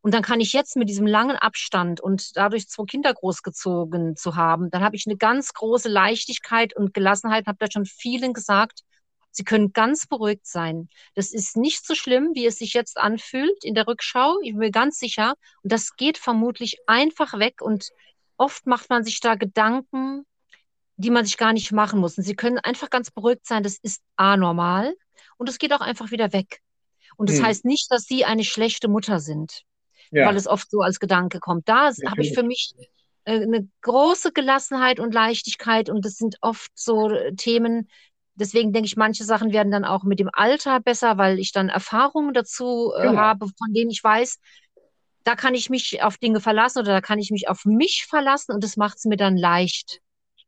Und 0.00 0.14
dann 0.14 0.22
kann 0.22 0.40
ich 0.40 0.52
jetzt 0.52 0.76
mit 0.76 0.88
diesem 0.88 1.06
langen 1.06 1.36
Abstand 1.36 2.00
und 2.00 2.36
dadurch 2.36 2.68
zwei 2.68 2.84
Kinder 2.84 3.12
großgezogen 3.14 4.16
zu 4.16 4.34
haben, 4.34 4.70
dann 4.70 4.82
habe 4.82 4.96
ich 4.96 5.06
eine 5.06 5.16
ganz 5.16 5.52
große 5.52 5.88
Leichtigkeit 5.88 6.74
und 6.76 6.92
Gelassenheit, 6.94 7.46
habe 7.46 7.58
da 7.60 7.66
schon 7.70 7.84
vielen 7.86 8.32
gesagt, 8.32 8.80
sie 9.32 9.44
können 9.44 9.72
ganz 9.72 10.06
beruhigt 10.06 10.46
sein. 10.46 10.88
Das 11.14 11.32
ist 11.32 11.56
nicht 11.56 11.84
so 11.86 11.94
schlimm, 11.94 12.30
wie 12.34 12.46
es 12.46 12.58
sich 12.58 12.72
jetzt 12.74 12.98
anfühlt 12.98 13.64
in 13.64 13.74
der 13.74 13.88
Rückschau. 13.88 14.38
Ich 14.42 14.50
bin 14.50 14.58
mir 14.58 14.70
ganz 14.70 14.98
sicher. 14.98 15.34
Und 15.62 15.72
das 15.72 15.96
geht 15.96 16.18
vermutlich 16.18 16.78
einfach 16.86 17.38
weg. 17.38 17.60
Und 17.60 17.90
oft 18.36 18.66
macht 18.66 18.88
man 18.90 19.04
sich 19.04 19.20
da 19.20 19.34
Gedanken, 19.34 20.24
die 20.96 21.10
man 21.10 21.24
sich 21.24 21.36
gar 21.38 21.52
nicht 21.52 21.72
machen 21.72 21.98
muss. 21.98 22.16
Und 22.16 22.24
sie 22.24 22.36
können 22.36 22.58
einfach 22.58 22.90
ganz 22.90 23.10
beruhigt 23.10 23.46
sein. 23.46 23.62
Das 23.64 23.78
ist 23.82 24.02
anormal. 24.16 24.94
Und 25.38 25.48
es 25.48 25.58
geht 25.58 25.72
auch 25.72 25.80
einfach 25.80 26.12
wieder 26.12 26.32
weg. 26.32 26.60
Und 27.16 27.28
das 27.28 27.38
Hm. 27.38 27.46
heißt 27.46 27.64
nicht, 27.64 27.90
dass 27.90 28.04
sie 28.04 28.24
eine 28.24 28.44
schlechte 28.44 28.88
Mutter 28.88 29.18
sind 29.18 29.64
ja, 30.12 30.26
weil 30.26 30.36
es 30.36 30.46
oft 30.46 30.70
so 30.70 30.80
als 30.80 31.00
Gedanke 31.00 31.40
kommt. 31.40 31.68
Da 31.68 31.90
habe 32.06 32.22
ich 32.22 32.34
für 32.34 32.42
mich 32.42 32.74
äh, 33.24 33.40
eine 33.40 33.68
große 33.80 34.32
Gelassenheit 34.32 35.00
und 35.00 35.14
Leichtigkeit 35.14 35.88
und 35.88 36.04
das 36.04 36.16
sind 36.16 36.36
oft 36.40 36.70
so 36.74 37.10
äh, 37.10 37.34
Themen. 37.34 37.88
Deswegen 38.34 38.72
denke 38.72 38.86
ich, 38.86 38.96
manche 38.96 39.24
Sachen 39.24 39.52
werden 39.52 39.70
dann 39.70 39.84
auch 39.84 40.04
mit 40.04 40.18
dem 40.18 40.30
Alter 40.32 40.80
besser, 40.80 41.18
weil 41.18 41.38
ich 41.38 41.52
dann 41.52 41.68
Erfahrungen 41.68 42.32
dazu 42.34 42.92
äh, 42.96 43.02
Genau. 43.02 43.16
habe, 43.18 43.46
von 43.46 43.74
denen 43.74 43.90
ich 43.90 44.02
weiß, 44.02 44.38
da 45.24 45.36
kann 45.36 45.54
ich 45.54 45.70
mich 45.70 46.02
auf 46.02 46.16
Dinge 46.18 46.40
verlassen 46.40 46.80
oder 46.80 46.92
da 46.92 47.00
kann 47.00 47.18
ich 47.18 47.30
mich 47.30 47.48
auf 47.48 47.64
mich 47.64 48.06
verlassen 48.08 48.52
und 48.52 48.64
das 48.64 48.76
macht 48.76 48.98
es 48.98 49.04
mir 49.04 49.16
dann 49.16 49.36
leicht. 49.36 50.00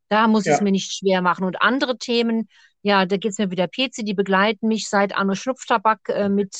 Da 0.09 0.27
muss 0.29 0.44
Ja. 0.47 0.55
es 0.55 0.61
mir 0.61 0.73
nicht 0.73 0.92
schwer 0.92 1.23
machen. 1.23 1.44
Und 1.44 1.61
andere 1.62 1.97
Themen, 1.99 2.49
ja, 2.83 3.07
da 3.07 3.16
geht 3.16 3.33
es 3.33 3.38
mir 3.38 3.51
wieder 3.51 3.68
PC, 3.68 4.03
die 4.05 4.14
begleiten 4.14 4.68
mich 4.68 4.88
seit 4.88 5.14
Anno 5.14 5.35
Schnupftabak 5.35 6.09
äh, 6.09 6.29
mit, 6.29 6.55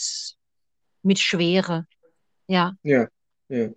mit 1.03 1.19
Schwere. 1.19 1.87
Ja. 2.47 2.75
ja, 2.83 3.09
ja. 3.49 3.71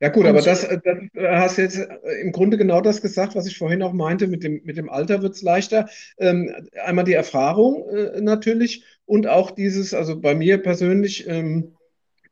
Ja, 0.00 0.08
gut, 0.08 0.24
Und- 0.24 0.30
aber 0.30 0.42
das, 0.42 0.64
äh, 0.64 0.78
das 0.82 0.98
äh, 1.14 1.36
hast 1.36 1.58
jetzt 1.58 1.78
äh, 1.78 2.20
im 2.22 2.32
Grunde 2.32 2.56
genau 2.58 2.80
das 2.80 3.00
gesagt, 3.02 3.34
was 3.34 3.46
ich 3.46 3.58
vorhin 3.58 3.82
auch 3.82 3.92
meinte, 3.92 4.26
mit 4.26 4.42
dem, 4.42 4.60
mit 4.64 4.76
dem 4.76 4.88
Alter 4.88 5.22
wird 5.22 5.34
es 5.34 5.42
leichter. 5.42 5.88
Ähm, 6.18 6.52
einmal 6.84 7.04
die 7.04 7.12
Erfahrung 7.14 7.88
äh, 7.88 8.20
natürlich 8.20 8.84
und 9.06 9.26
auch 9.26 9.50
dieses, 9.50 9.94
also 9.94 10.20
bei 10.20 10.34
mir 10.34 10.58
persönlich, 10.58 11.26
ähm, 11.28 11.72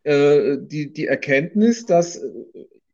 äh, 0.04 0.56
die, 0.60 0.92
die 0.92 1.06
Erkenntnis, 1.06 1.86
dass 1.86 2.20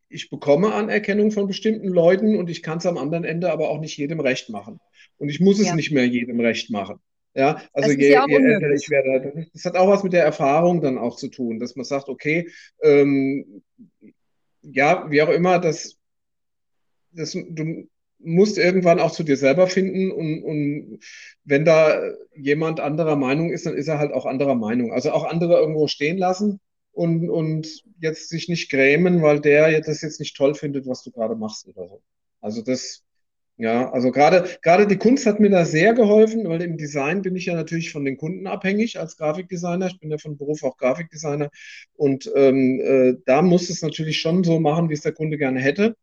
ich 0.08 0.30
bekomme 0.30 0.74
Anerkennung 0.74 1.30
von 1.30 1.46
bestimmten 1.46 1.88
Leuten 1.88 2.36
und 2.36 2.50
ich 2.50 2.62
kann 2.62 2.78
es 2.78 2.86
am 2.86 2.98
anderen 2.98 3.24
Ende 3.24 3.50
aber 3.50 3.70
auch 3.70 3.80
nicht 3.80 3.96
jedem 3.96 4.20
recht 4.20 4.50
machen. 4.50 4.78
Und 5.18 5.28
ich 5.30 5.40
muss 5.40 5.58
es 5.58 5.68
Ja. 5.68 5.74
nicht 5.74 5.90
mehr 5.90 6.06
jedem 6.06 6.40
recht 6.40 6.70
machen. 6.70 6.96
Ja, 7.34 7.62
also 7.72 7.90
je, 7.90 8.10
ja 8.10 8.26
je 8.28 8.36
älter 8.36 8.70
ich 8.72 8.90
werde, 8.90 9.46
das 9.54 9.64
hat 9.64 9.74
auch 9.76 9.88
was 9.88 10.02
mit 10.04 10.12
der 10.12 10.22
Erfahrung 10.22 10.82
dann 10.82 10.98
auch 10.98 11.16
zu 11.16 11.28
tun, 11.28 11.58
dass 11.60 11.76
man 11.76 11.84
sagt, 11.86 12.10
okay, 12.10 12.50
ähm, 12.82 13.62
ja, 14.62 15.10
wie 15.10 15.22
auch 15.22 15.28
immer, 15.28 15.58
das, 15.58 15.98
das, 17.12 17.32
du 17.32 17.88
musst 18.18 18.58
irgendwann 18.58 19.00
auch 19.00 19.10
zu 19.10 19.24
dir 19.24 19.36
selber 19.36 19.66
finden 19.66 20.10
und, 20.10 20.42
und 20.42 21.00
wenn 21.44 21.64
da 21.64 22.00
jemand 22.34 22.80
anderer 22.80 23.16
Meinung 23.16 23.50
ist, 23.50 23.66
dann 23.66 23.76
ist 23.76 23.88
er 23.88 23.98
halt 23.98 24.12
auch 24.12 24.26
anderer 24.26 24.54
Meinung. 24.54 24.92
Also 24.92 25.10
auch 25.10 25.24
andere 25.24 25.58
irgendwo 25.58 25.88
stehen 25.88 26.18
lassen 26.18 26.60
und, 26.92 27.28
und 27.28 27.84
jetzt 28.00 28.28
sich 28.28 28.48
nicht 28.48 28.70
grämen, 28.70 29.22
weil 29.22 29.40
der 29.40 29.80
das 29.80 30.02
jetzt 30.02 30.20
nicht 30.20 30.36
toll 30.36 30.54
findet, 30.54 30.86
was 30.86 31.02
du 31.02 31.10
gerade 31.10 31.34
machst 31.34 31.66
oder 31.66 31.88
so. 31.88 32.02
Also 32.40 32.62
das, 32.62 33.02
ja, 33.58 33.90
also 33.92 34.10
gerade, 34.10 34.48
gerade 34.62 34.86
die 34.86 34.96
Kunst 34.98 35.26
hat 35.26 35.38
mir 35.38 35.50
da 35.50 35.64
sehr 35.64 35.94
geholfen, 35.94 36.48
weil 36.48 36.62
im 36.62 36.76
Design 36.78 37.22
bin 37.22 37.36
ich 37.36 37.46
ja 37.46 37.54
natürlich 37.54 37.92
von 37.92 38.04
den 38.04 38.16
Kunden 38.16 38.46
abhängig 38.46 38.98
als 38.98 39.16
Grafikdesigner. 39.16 39.86
Ich 39.88 40.00
bin 40.00 40.10
ja 40.10 40.18
von 40.18 40.36
Beruf 40.36 40.62
auch 40.64 40.76
Grafikdesigner 40.78 41.50
und 41.94 42.30
ähm, 42.34 42.80
äh, 42.80 43.14
da 43.26 43.42
muss 43.42 43.70
es 43.70 43.82
natürlich 43.82 44.20
schon 44.20 44.42
so 44.42 44.58
machen, 44.58 44.88
wie 44.90 44.94
es 44.94 45.02
der 45.02 45.12
Kunde 45.12 45.38
gerne 45.38 45.60
hätte. 45.60 45.96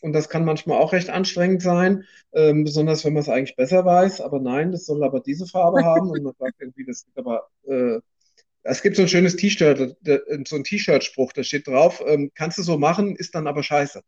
Und 0.00 0.12
das 0.14 0.28
kann 0.28 0.44
manchmal 0.44 0.78
auch 0.78 0.92
recht 0.92 1.10
anstrengend 1.10 1.62
sein, 1.62 2.04
ähm, 2.34 2.64
besonders 2.64 3.04
wenn 3.04 3.14
man 3.14 3.22
es 3.22 3.28
eigentlich 3.30 3.56
besser 3.56 3.84
weiß. 3.84 4.20
Aber 4.20 4.40
nein, 4.40 4.72
das 4.72 4.86
soll 4.86 5.04
aber 5.04 5.20
diese 5.20 5.46
Farbe 5.46 5.84
haben. 5.84 6.10
Und 6.10 6.22
man 6.22 6.34
sagt 6.38 6.56
irgendwie, 6.60 6.84
das 6.86 6.98
ist 6.98 7.16
aber, 7.18 7.48
äh, 7.68 8.00
es 8.64 8.82
gibt 8.82 8.96
so 8.96 9.02
ein 9.02 9.08
schönes 9.08 9.36
T-Shirt, 9.36 9.96
da- 10.02 10.18
so 10.46 10.56
ein 10.56 10.64
T-Shirt-Spruch, 10.64 11.32
da 11.34 11.42
steht 11.44 11.66
drauf, 11.68 12.02
ähm, 12.06 12.30
kannst 12.34 12.58
du 12.58 12.62
so 12.62 12.78
machen, 12.78 13.16
ist 13.16 13.34
dann 13.34 13.46
aber 13.46 13.62
scheiße. 13.62 14.02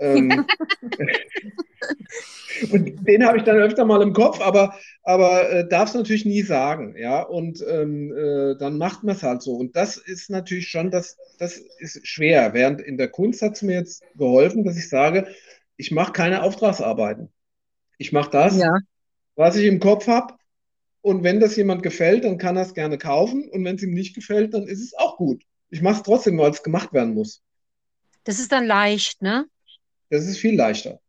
Ähm, 0.00 0.46
und 2.72 3.06
den 3.06 3.24
habe 3.24 3.38
ich 3.38 3.44
dann 3.44 3.56
öfter 3.58 3.84
mal 3.84 4.02
im 4.02 4.12
Kopf, 4.12 4.40
aber, 4.40 4.74
aber 5.02 5.50
äh, 5.50 5.68
darf 5.68 5.90
es 5.90 5.94
natürlich 5.94 6.24
nie 6.24 6.42
sagen, 6.42 6.96
ja. 6.96 7.22
Und 7.22 7.64
ähm, 7.68 8.12
äh, 8.16 8.56
dann 8.58 8.78
macht 8.78 9.04
man 9.04 9.14
es 9.14 9.22
halt 9.22 9.42
so. 9.42 9.54
Und 9.56 9.76
das 9.76 9.96
ist 9.96 10.30
natürlich 10.30 10.68
schon, 10.68 10.90
das, 10.90 11.16
das 11.38 11.58
ist 11.78 12.06
schwer. 12.06 12.54
Während 12.54 12.80
in 12.80 12.96
der 12.98 13.08
Kunst 13.08 13.42
hat 13.42 13.54
es 13.56 13.62
mir 13.62 13.74
jetzt 13.74 14.02
geholfen, 14.16 14.64
dass 14.64 14.76
ich 14.76 14.88
sage, 14.88 15.28
ich 15.76 15.90
mache 15.90 16.12
keine 16.12 16.42
Auftragsarbeiten. 16.42 17.28
Ich 17.98 18.12
mache 18.12 18.30
das, 18.30 18.56
Ja. 18.58 18.72
was 19.36 19.56
ich 19.56 19.66
im 19.66 19.80
Kopf 19.80 20.06
habe. 20.06 20.34
Und 21.02 21.22
wenn 21.24 21.40
das 21.40 21.56
jemand 21.56 21.82
gefällt, 21.82 22.24
dann 22.24 22.36
kann 22.38 22.56
er 22.56 22.62
es 22.62 22.74
gerne 22.74 22.98
kaufen. 22.98 23.48
Und 23.50 23.64
wenn 23.64 23.76
es 23.76 23.82
ihm 23.82 23.94
nicht 23.94 24.14
gefällt, 24.14 24.52
dann 24.54 24.64
ist 24.64 24.82
es 24.82 24.94
auch 24.94 25.16
gut. 25.16 25.42
Ich 25.70 25.82
mache 25.82 25.96
es 25.96 26.02
trotzdem, 26.02 26.36
weil 26.38 26.50
es 26.50 26.62
gemacht 26.62 26.92
werden 26.92 27.14
muss. 27.14 27.42
Das 28.24 28.38
ist 28.38 28.52
dann 28.52 28.66
leicht, 28.66 29.22
ne? 29.22 29.46
Das 30.10 30.26
ist 30.26 30.38
viel 30.38 30.56
leichter. 30.56 31.00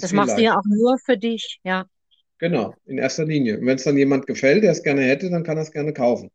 Das 0.00 0.10
viel 0.10 0.16
machst 0.16 0.36
du 0.38 0.42
leichter. 0.42 0.42
ja 0.42 0.58
auch 0.58 0.64
nur 0.66 0.98
für 0.98 1.16
dich, 1.18 1.60
ja. 1.64 1.86
Genau, 2.38 2.74
in 2.86 2.98
erster 2.98 3.24
Linie. 3.24 3.58
Und 3.58 3.66
wenn 3.66 3.76
es 3.76 3.84
dann 3.84 3.96
jemand 3.96 4.26
gefällt, 4.26 4.62
der 4.62 4.72
es 4.72 4.82
gerne 4.82 5.02
hätte, 5.02 5.28
dann 5.30 5.42
kann 5.42 5.56
er 5.58 5.64
es 5.64 5.72
gerne 5.72 5.92
kaufen. 5.92 6.30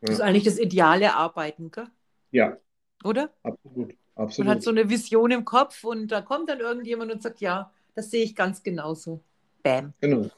Das 0.00 0.14
ist 0.14 0.20
eigentlich 0.20 0.44
das 0.44 0.58
ideale 0.58 1.14
Arbeiten, 1.14 1.70
gell? 1.70 1.88
Ja, 2.30 2.56
oder? 3.04 3.32
absolut. 3.42 3.94
Man 4.18 4.26
Absolut. 4.26 4.50
hat 4.50 4.62
so 4.62 4.70
eine 4.70 4.90
Vision 4.90 5.30
im 5.30 5.44
Kopf 5.44 5.84
und 5.84 6.08
da 6.08 6.20
kommt 6.20 6.48
dann 6.48 6.58
irgendjemand 6.58 7.12
und 7.12 7.22
sagt, 7.22 7.40
ja, 7.40 7.72
das 7.94 8.10
sehe 8.10 8.24
ich 8.24 8.34
ganz 8.34 8.64
genauso. 8.64 9.22
Bam. 9.62 9.94
Genau. 10.00 10.28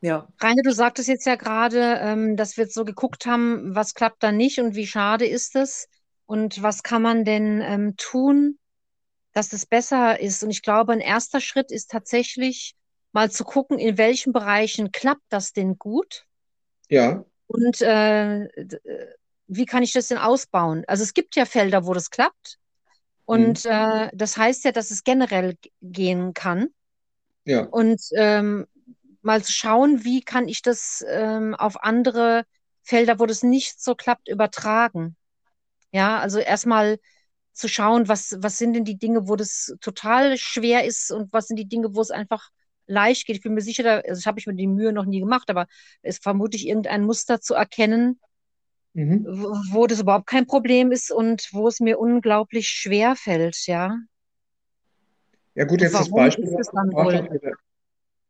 Ja. 0.00 0.28
Rainer, 0.40 0.62
du 0.62 0.72
sagtest 0.72 1.08
jetzt 1.08 1.26
ja 1.26 1.34
gerade, 1.36 1.98
ähm, 2.00 2.36
dass 2.36 2.56
wir 2.56 2.64
jetzt 2.64 2.74
so 2.74 2.86
geguckt 2.86 3.26
haben, 3.26 3.74
was 3.74 3.94
klappt 3.94 4.22
da 4.22 4.32
nicht 4.32 4.60
und 4.60 4.76
wie 4.76 4.86
schade 4.86 5.26
ist 5.26 5.56
es. 5.56 5.88
Und 6.28 6.62
was 6.62 6.84
kann 6.84 7.02
man 7.02 7.26
denn 7.26 7.62
ähm, 7.62 7.96
tun, 7.98 8.60
dass 9.32 9.52
es 9.52 9.66
besser 9.66 10.20
ist. 10.20 10.42
Und 10.44 10.50
ich 10.50 10.62
glaube, 10.62 10.92
ein 10.92 11.00
erster 11.00 11.40
Schritt 11.40 11.72
ist 11.72 11.90
tatsächlich 11.90 12.76
mal 13.12 13.30
zu 13.30 13.44
gucken, 13.44 13.78
in 13.78 13.98
welchen 13.98 14.32
Bereichen 14.32 14.92
klappt 14.92 15.24
das 15.30 15.52
denn 15.54 15.78
gut 15.78 16.26
Ja, 16.88 17.24
und 17.46 17.80
äh, 17.80 18.44
äh, 18.44 19.14
wie 19.46 19.66
kann 19.66 19.82
ich 19.82 19.92
das 19.92 20.08
denn 20.08 20.18
ausbauen? 20.18 20.84
Also 20.86 21.02
es 21.02 21.14
gibt 21.14 21.36
ja 21.36 21.46
Felder, 21.46 21.86
wo 21.86 21.94
das 21.94 22.10
klappt. 22.10 22.58
Und 23.26 23.64
äh, 23.66 24.10
das 24.14 24.36
heißt 24.38 24.64
ja, 24.64 24.72
dass 24.72 24.90
es 24.90 25.04
generell 25.04 25.56
gehen 25.82 26.34
kann. 26.34 26.68
ja, 27.44 27.68
Und 27.70 28.00
ähm, 28.16 28.66
mal 29.22 29.42
zu 29.44 29.52
schauen, 29.52 30.04
wie 30.04 30.22
kann 30.22 30.48
ich 30.48 30.62
das 30.62 31.04
ähm, 31.08 31.54
auf 31.54 31.82
andere 31.82 32.44
Felder, 32.82 33.18
wo 33.20 33.26
das 33.26 33.42
nicht 33.42 33.82
so 33.82 33.94
klappt, 33.94 34.28
übertragen. 34.28 35.16
Ja, 35.92 36.18
also 36.18 36.38
erstmal 36.38 36.98
zu 37.52 37.68
schauen, 37.68 38.08
was, 38.08 38.36
was 38.40 38.58
sind 38.58 38.74
denn 38.74 38.84
die 38.84 38.98
Dinge, 38.98 39.28
wo 39.28 39.36
das 39.36 39.74
total 39.80 40.36
schwer 40.38 40.84
ist 40.84 41.10
und 41.10 41.32
was 41.32 41.48
sind 41.48 41.56
die 41.58 41.68
Dinge, 41.68 41.94
wo 41.94 42.00
es 42.00 42.10
einfach 42.10 42.50
leicht 42.86 43.26
geht. 43.26 43.36
Ich 43.36 43.42
bin 43.42 43.54
mir 43.54 43.60
sicher, 43.62 43.82
da, 43.82 43.96
also 43.98 44.10
das 44.20 44.26
habe 44.26 44.38
ich 44.40 44.46
mir 44.46 44.54
die 44.54 44.66
Mühe 44.66 44.92
noch 44.92 45.04
nie 45.06 45.20
gemacht, 45.20 45.50
aber 45.50 45.66
es 46.02 46.16
ist 46.16 46.22
vermutlich 46.22 46.66
irgendein 46.68 47.04
Muster 47.04 47.40
zu 47.40 47.54
erkennen, 47.54 48.20
mhm. 48.94 49.24
wo, 49.28 49.48
wo 49.72 49.86
das 49.86 50.00
überhaupt 50.00 50.26
kein 50.26 50.46
Problem 50.46 50.92
ist 50.92 51.10
und 51.12 51.48
wo 51.52 51.68
es 51.68 51.80
mir 51.80 51.98
unglaublich 51.98 52.68
schwer 52.68 53.16
fällt, 53.16 53.66
ja. 53.66 53.96
Ja 55.54 55.64
gut, 55.64 55.80
jetzt 55.80 55.94
das 55.98 56.08
Beispiel, 56.14 56.48
der, 57.42 57.54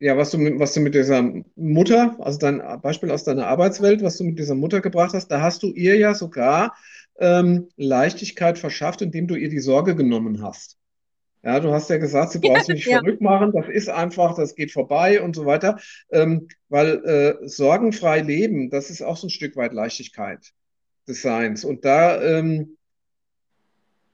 ja, 0.01 0.17
was 0.17 0.31
du, 0.31 0.39
mit- 0.39 0.59
was 0.61 0.75
du 0.75 0.81
mit 0.81 0.95
dieser 0.95 1.23
Mutter, 1.57 2.17
also 2.21 2.39
dein 2.39 2.63
Beispiel 2.83 3.11
aus 3.11 3.25
deiner 3.25 3.47
Arbeitswelt, 3.47 4.03
was 4.03 4.19
du 4.19 4.25
mit 4.25 4.39
dieser 4.39 4.55
Mutter 4.55 4.81
gebracht 4.81 5.15
hast, 5.15 5.29
da 5.29 5.41
hast 5.43 5.63
du 5.63 5.69
ihr 5.73 5.97
ja 5.99 6.15
sogar 6.15 6.77
ähm, 7.19 7.69
Leichtigkeit 7.77 8.59
verschafft, 8.59 9.03
indem 9.03 9.27
du 9.27 9.35
ihr 9.35 9.49
die 9.49 9.61
Sorge 9.61 9.95
genommen 9.95 10.43
hast. 10.43 10.77
Ja, 11.43 11.61
du 11.61 11.73
hast 11.73 11.89
ja 11.89 11.99
gesagt, 11.99 12.33
sie 12.33 12.41
braucht 12.41 12.67
sich 12.67 12.75
nicht 12.75 12.87
Ja. 12.87 12.99
verrückt 12.99 13.21
machen, 13.21 13.53
das 13.53 13.69
ist 13.69 13.89
einfach, 13.89 14.35
das 14.35 14.57
geht 14.57 14.73
vorbei 14.73 15.23
und 15.23 15.37
so 15.37 15.47
weiter. 15.47 15.79
Ähm, 16.11 16.49
weil 16.69 17.05
äh, 17.05 17.49
sorgenfrei 17.49 18.21
leben, 18.21 18.71
das 18.71 18.91
ist 18.91 19.03
auch 19.03 19.17
so 19.17 19.29
ein 19.29 19.31
Stück 19.31 19.57
weit 19.57 19.73
Leichtigkeit 19.73 20.53
des 21.07 21.23
Seins. 21.23 21.65
Und 21.65 21.85
da, 21.85 22.21
ähm, 22.21 22.77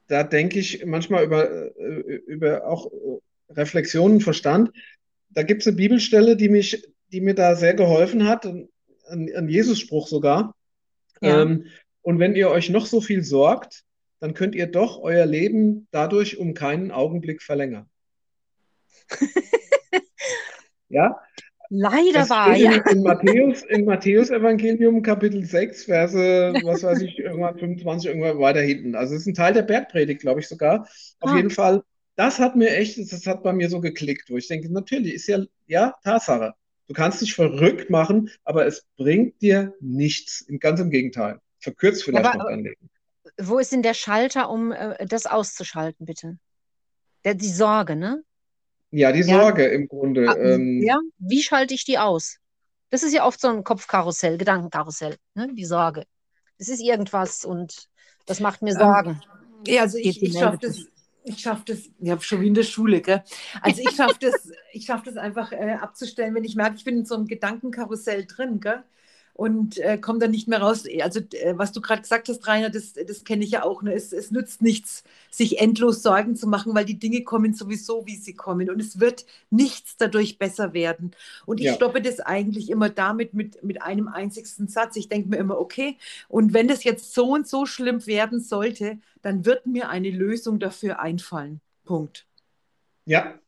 da 0.07 0.23
denke 0.23 0.59
ich 0.59 0.85
manchmal 0.85 1.25
über, 1.25 1.77
äh, 1.79 2.21
über 2.27 2.67
auch 2.67 2.93
äh, 2.93 3.53
Reflexionen, 3.53 4.21
Verstand. 4.21 4.71
Da 5.31 5.43
gibt 5.43 5.63
es 5.63 5.67
eine 5.67 5.77
Bibelstelle, 5.77 6.37
die 6.37 6.51
mich, 6.51 6.87
die 7.11 7.21
mir 7.21 7.35
da 7.35 7.57
sehr 7.57 7.75
geholfen 7.75 8.29
hat, 8.29 8.45
ein, 8.45 8.69
ein 9.09 9.49
Jesus-Spruch 9.49 10.09
sogar. 10.09 10.55
Ja. 11.21 11.43
Ähm, 11.43 11.67
und 12.05 12.21
wenn 12.21 12.37
ihr 12.37 12.51
euch 12.51 12.71
noch 12.71 12.87
so 12.87 13.01
viel 13.01 13.25
sorgt, 13.25 13.85
dann 14.21 14.35
könnt 14.35 14.55
ihr 14.55 14.69
doch 14.69 15.01
euer 15.03 15.27
Leben 15.27 15.89
dadurch 15.91 16.39
um 16.39 16.55
keinen 16.55 16.93
Augenblick 16.93 17.43
verlängern. 17.43 17.91
Ja, 20.89 21.19
Leider 21.71 22.21
das 22.21 22.31
wahr, 22.31 22.55
steht 22.55 22.67
in, 22.67 22.73
ja. 22.73 22.91
in 22.91 23.03
Matthäus, 23.03 23.63
im 23.65 23.85
Matthäus-Evangelium, 23.87 25.03
Kapitel 25.03 25.45
6, 25.45 25.87
Verse, 25.87 26.19
was 26.63 26.83
weiß 26.83 27.01
ich, 27.01 27.19
irgendwann 27.19 27.59
25, 27.59 28.11
irgendwann 28.11 28.39
weiter 28.39 28.61
hinten. 28.61 28.95
Also 28.95 29.15
es 29.15 29.23
ist 29.23 29.27
ein 29.27 29.35
Teil 29.35 29.55
der 29.55 29.63
Bergpredigt, 29.63 30.21
glaube 30.21 30.41
ich 30.41 30.49
sogar. 30.49 30.87
Auf 31.21 31.33
Ah. 31.33 31.37
jeden 31.37 31.51
Fall, 31.51 31.83
das 32.17 32.39
hat 32.39 32.55
mir 32.55 32.71
echt, 32.77 32.99
das 32.99 33.27
hat 33.27 33.43
bei 33.43 33.53
mir 33.53 33.71
so 33.71 33.81
geklickt, 33.81 34.31
wo 34.31 34.37
ich 34.37 34.47
denke, 34.47 34.73
natürlich, 34.73 35.15
ist 35.15 35.27
ja, 35.27 35.41
ja, 35.67 35.95
Tatsache. 36.05 36.53
Du 36.87 36.95
kannst 36.95 37.23
dich 37.23 37.35
verrückt 37.35 37.91
machen, 37.91 38.31
aber 38.45 38.67
es 38.67 38.87
bringt 38.97 39.43
dir 39.43 39.75
nichts. 39.81 40.43
Im 40.43 40.59
ganz 40.61 40.81
im 40.81 40.91
Gegenteil. 40.91 41.41
Verkürzt 41.65 42.05
vielleicht 42.05 42.27
aber- 42.27 42.39
noch 42.39 42.47
dein 42.51 42.61
Leben. 42.65 42.91
Wo 43.41 43.59
ist 43.59 43.73
denn 43.73 43.83
der 43.83 43.95
Schalter, 43.95 44.51
um 44.51 44.71
äh, 44.71 45.07
das 45.07 45.27
auszuschalten, 45.27 46.05
bitte? 46.07 46.39
Der, 47.25 47.35
die 47.35 47.49
Sorge, 47.49 47.97
ne? 47.97 48.23
Ja, 48.91 49.11
die 49.13 49.21
Ja. 49.21 49.41
Sorge 49.41 49.65
im 49.67 49.89
Grunde. 49.89 50.29
Ah, 50.29 50.37
Ähm, 50.37 50.83
ja, 50.83 50.99
wie 51.19 51.43
schalte 51.43 51.75
ich 51.75 51.85
die 51.85 51.99
aus? 51.99 52.37
Das 52.91 53.03
ist 53.03 53.13
ja 53.15 53.27
oft 53.27 53.41
so 53.41 53.49
ein 53.49 53.65
Kopfkarussell, 53.65 54.37
Gedankenkarussell, 54.39 55.17
ne? 55.35 55.49
Die 55.55 55.65
Sorge. 55.65 56.05
Es 56.59 56.69
ist 56.69 56.81
irgendwas 56.81 57.45
und 57.45 57.89
das 58.27 58.41
macht 58.41 58.61
mir 58.63 58.73
Ähm, 58.73 58.79
Sorgen. 58.79 59.23
Ja, 59.67 59.83
also 59.83 59.97
ich, 59.99 60.23
ich 60.23 60.39
schaffe 60.39 60.59
das, 60.61 60.87
ich 61.25 61.39
schaffe 61.41 61.63
das, 61.67 61.79
ja, 61.99 62.21
schon 62.21 62.43
wie 62.43 62.49
in 62.49 62.55
der 62.55 62.63
Schule, 62.63 63.01
gell? 63.01 63.25
Also 63.63 63.81
ich 63.83 63.97
schaffe 63.97 64.19
das, 64.21 64.35
ich 64.73 64.85
schaffe 64.85 65.07
das 65.07 65.17
einfach 65.17 65.51
äh, 65.51 65.79
abzustellen, 65.81 66.35
wenn 66.35 66.45
ich 66.45 66.55
merke, 66.57 66.77
ich 66.77 66.85
bin 66.85 66.99
in 66.99 67.05
so 67.07 67.15
einem 67.17 67.27
Gedankenkarussell 67.27 68.27
drin, 68.27 68.61
gell? 68.61 68.85
Und 69.37 69.79
äh, 69.79 69.99
komme 69.99 70.21
dann 70.21 70.31
nicht 70.31 70.47
mehr 70.47 70.61
raus. 70.63 70.85
Also, 71.03 71.19
äh, 71.33 71.55
was 71.57 71.73
du 71.73 71.81
gerade 71.81 72.03
gesagt 72.03 72.29
hast, 72.29 72.47
Rainer, 72.47 72.71
das, 72.71 72.93
das 72.93 73.25
kenne 73.25 73.45
ich 73.45 73.51
ja 73.51 73.65
auch. 73.65 73.83
Ne? 73.83 73.93
Es, 73.93 74.13
es 74.13 74.31
nützt 74.31 74.63
nichts, 74.63 75.03
sich 75.29 75.59
endlos 75.61 76.03
Sorgen 76.03 76.37
zu 76.37 76.47
machen, 76.47 76.73
weil 76.75 76.85
die 76.85 77.01
Dinge 77.01 77.23
kommen 77.25 77.53
sowieso, 77.53 78.07
wie 78.07 78.17
sie 78.17 78.35
kommen. 78.35 78.71
Und 78.71 78.81
es 78.81 79.01
wird 79.01 79.27
nichts 79.51 79.97
dadurch 79.97 80.39
besser 80.39 80.73
werden. 80.73 81.11
Und 81.47 81.61
ich 81.61 81.67
Ja. 81.67 81.75
stoppe 81.75 82.01
das 82.01 82.21
eigentlich 82.21 82.71
immer 82.71 82.91
damit 82.91 83.35
mit, 83.35 83.63
mit 83.65 83.83
einem 83.83 84.07
einzigsten 84.09 84.69
Satz. 84.69 84.95
Ich 84.97 85.09
denke 85.09 85.29
mir 85.31 85.39
immer, 85.39 85.59
okay, 85.59 85.99
und 86.29 86.55
wenn 86.55 86.69
das 86.69 86.85
jetzt 86.85 87.13
so 87.13 87.33
und 87.33 87.49
so 87.49 87.67
schlimm 87.67 88.07
werden 88.07 88.41
sollte, 88.41 88.99
dann 89.23 89.45
wird 89.45 89.67
mir 89.67 89.89
eine 89.89 90.11
Lösung 90.11 90.61
dafür 90.61 91.01
einfallen. 91.01 91.61
Punkt. 91.85 92.27
Ja, 93.07 93.39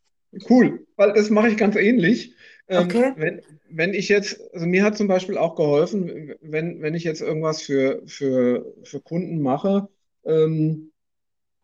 cool, 0.49 0.85
weil 0.95 1.13
das 1.13 1.29
mache 1.29 1.49
ich 1.49 1.57
ganz 1.57 1.75
ähnlich. 1.75 2.35
Ähm, 2.69 2.87
Okay. 2.87 3.13
wenn, 3.15 3.41
wenn 3.69 3.93
ich 3.93 4.09
jetzt, 4.09 4.41
also 4.53 4.65
mir 4.65 4.83
hat 4.83 4.97
zum 4.97 5.07
Beispiel 5.07 5.37
auch 5.37 5.55
geholfen, 5.55 6.33
wenn, 6.41 6.81
wenn 6.81 6.95
ich 6.95 7.03
jetzt 7.03 7.21
irgendwas 7.21 7.61
für, 7.61 8.01
für, 8.07 8.73
für 8.83 8.99
Kunden 9.01 9.41
mache 9.41 9.87
ähm, 10.25 10.91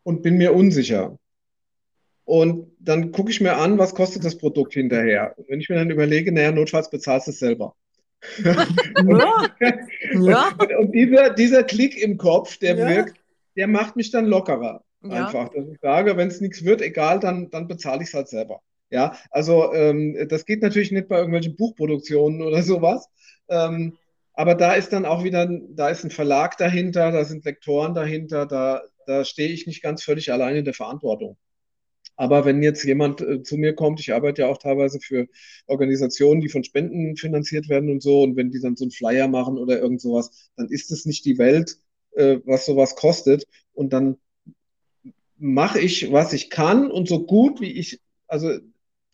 und 0.04 0.22
bin 0.22 0.36
mir 0.38 0.54
unsicher. 0.54 1.18
Und 2.24 2.72
dann 2.78 3.12
gucke 3.12 3.30
ich 3.30 3.40
mir 3.40 3.56
an, 3.56 3.78
was 3.78 3.94
kostet 3.94 4.24
das 4.24 4.38
Produkt 4.38 4.72
hinterher. 4.74 5.34
Und 5.36 5.48
wenn 5.48 5.60
ich 5.60 5.68
mir 5.68 5.76
dann 5.76 5.90
überlege, 5.90 6.32
naja, 6.32 6.52
notfalls 6.52 6.90
bezahlst 6.90 7.26
du 7.26 7.30
es 7.32 7.38
selber. 7.38 7.74
Ja, 8.96 9.48
ja, 10.12 10.50
Und, 10.58 10.74
und 10.76 10.92
dieser, 10.92 11.30
dieser 11.30 11.64
Klick 11.64 11.96
im 12.02 12.16
Kopf, 12.16 12.58
der 12.58 12.78
Ja. 12.78 12.86
wirkt, 12.86 13.20
der 13.56 13.66
macht 13.68 13.96
mich 13.96 14.10
dann 14.10 14.26
lockerer. 14.26 14.84
Ja. 15.02 15.10
Einfach, 15.10 15.48
dass 15.50 15.66
ich 15.68 15.78
sage, 15.80 16.16
wenn 16.16 16.28
es 16.28 16.40
nichts 16.40 16.64
wird, 16.64 16.80
egal, 16.82 17.20
dann, 17.20 17.50
dann 17.50 17.68
bezahle 17.68 18.02
ich 18.02 18.08
es 18.08 18.14
halt 18.14 18.28
selber. 18.28 18.60
Ja, 18.90 19.16
also 19.30 19.72
ähm, 19.72 20.26
das 20.28 20.44
geht 20.46 20.62
natürlich 20.62 20.92
nicht 20.92 21.08
bei 21.08 21.16
irgendwelchen 21.16 21.56
Buchproduktionen 21.56 22.42
oder 22.42 22.62
sowas. 22.62 23.08
Ähm, 23.48 23.98
aber 24.34 24.54
da 24.54 24.74
ist 24.74 24.92
dann 24.92 25.04
auch 25.06 25.24
wieder, 25.24 25.48
da 25.70 25.88
ist 25.88 26.04
ein 26.04 26.10
Verlag 26.10 26.56
dahinter, 26.58 27.12
da 27.12 27.24
sind 27.24 27.44
Lektoren 27.44 27.94
dahinter, 27.94 28.46
da, 28.46 28.82
da 29.06 29.24
stehe 29.24 29.48
ich 29.50 29.66
nicht 29.66 29.82
ganz 29.82 30.02
völlig 30.02 30.32
allein 30.32 30.56
in 30.56 30.64
der 30.64 30.74
Verantwortung. 30.74 31.36
Aber 32.16 32.44
wenn 32.44 32.62
jetzt 32.62 32.84
jemand 32.84 33.20
äh, 33.20 33.42
zu 33.42 33.56
mir 33.56 33.74
kommt, 33.74 34.00
ich 34.00 34.12
arbeite 34.14 34.42
ja 34.42 34.48
auch 34.48 34.58
teilweise 34.58 35.00
für 35.00 35.26
Organisationen, 35.66 36.40
die 36.40 36.48
von 36.48 36.64
Spenden 36.64 37.16
finanziert 37.16 37.68
werden 37.68 37.90
und 37.90 38.02
so, 38.02 38.22
und 38.22 38.36
wenn 38.36 38.50
die 38.50 38.60
dann 38.60 38.76
so 38.76 38.84
einen 38.84 38.92
Flyer 38.92 39.28
machen 39.28 39.58
oder 39.58 39.80
irgend 39.80 40.00
sowas, 40.00 40.50
dann 40.56 40.68
ist 40.68 40.90
es 40.92 41.06
nicht 41.06 41.24
die 41.24 41.38
Welt, 41.38 41.76
äh, 42.12 42.38
was 42.44 42.66
sowas 42.66 42.94
kostet. 42.96 43.44
Und 43.72 43.92
dann 43.92 44.16
mache 45.36 45.80
ich, 45.80 46.12
was 46.12 46.32
ich 46.32 46.50
kann 46.50 46.90
und 46.90 47.08
so 47.08 47.26
gut 47.26 47.60
wie 47.60 47.72
ich, 47.72 48.00
also 48.28 48.58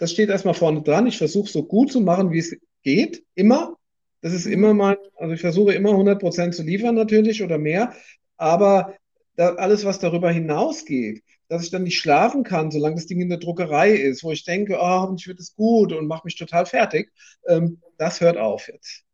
das 0.01 0.13
steht 0.13 0.31
erstmal 0.31 0.55
vorne 0.55 0.83
dran. 0.83 1.07
Ich 1.07 1.19
versuche 1.19 1.51
so 1.51 1.65
gut 1.65 1.93
zu 1.93 2.01
machen, 2.01 2.33
wie 2.33 2.41
es 2.41 2.57
geht, 2.83 3.25
immer. 3.37 3.77
Das 4.23 4.33
ist 4.33 4.47
immer 4.47 4.75
mein, 4.75 4.97
also 5.17 5.35
ich 5.35 5.41
versuche 5.41 5.75
immer 5.75 5.93
100 5.93 6.21
Prozent 6.21 6.55
zu 6.55 6.63
liefern 6.65 6.95
natürlich 6.97 7.43
oder 7.43 7.59
mehr. 7.59 7.95
Aber 8.37 8.95
da, 9.37 9.55
alles, 9.55 9.85
was 9.85 9.99
darüber 10.01 10.31
hinausgeht, 10.31 11.23
dass 11.49 11.65
ich 11.65 11.71
dann 11.71 11.85
nicht 11.85 11.99
schlafen 11.99 12.45
kann, 12.45 12.71
solange 12.71 12.97
das 12.97 13.07
Ding 13.07 13.21
in 13.21 13.31
der 13.31 13.39
Druckerei 13.39 13.93
ist, 13.93 14.25
wo 14.25 14.33
ich 14.33 14.45
denke, 14.45 14.77
oh, 14.79 14.83
hoffentlich 15.03 15.29
wird 15.29 15.41
es 15.41 15.55
gut 15.55 15.93
und 15.93 16.07
mache 16.09 16.23
mich 16.25 16.37
total 16.37 16.67
fertig, 16.67 17.13
ähm, 17.49 17.81
das 17.99 18.21
hört 18.21 18.39
auf 18.39 18.69
jetzt. 18.69 19.05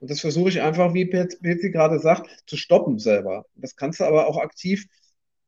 Und 0.00 0.10
das 0.10 0.20
versuche 0.20 0.50
ich 0.50 0.62
einfach, 0.62 0.94
wie 0.94 1.06
Pet- 1.06 1.40
Petzi 1.42 1.70
gerade 1.70 2.00
sagt, 2.00 2.28
zu 2.46 2.56
stoppen 2.56 2.98
selber. 3.00 3.46
Das 3.56 3.76
kannst 3.76 4.00
du 4.00 4.04
aber 4.06 4.26
auch 4.28 4.38
aktiv, 4.38 4.86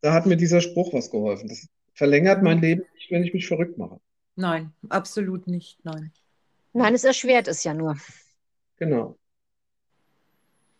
da 0.03 0.13
hat 0.13 0.27
mir 0.27 0.37
dieser 0.37 0.61
Spruch 0.63 0.93
was 0.95 1.11
geholfen. 1.11 1.49
Das 1.49 1.69
verlängert 1.95 2.43
mein 2.43 2.61
Leben 2.61 2.83
nicht, 2.95 3.11
wenn 3.11 3.25
ich 3.25 3.35
mich 3.35 3.47
verrückt 3.49 3.79
mache. 3.79 4.01
Nein, 4.41 4.73
absolut 4.89 5.47
nicht, 5.47 5.85
nein. 5.85 6.13
Nein, 6.73 6.95
es 6.95 7.05
erschwert 7.05 7.49
es 7.49 7.65
ja 7.65 7.75
nur. 7.75 7.97
Genau. 8.77 9.17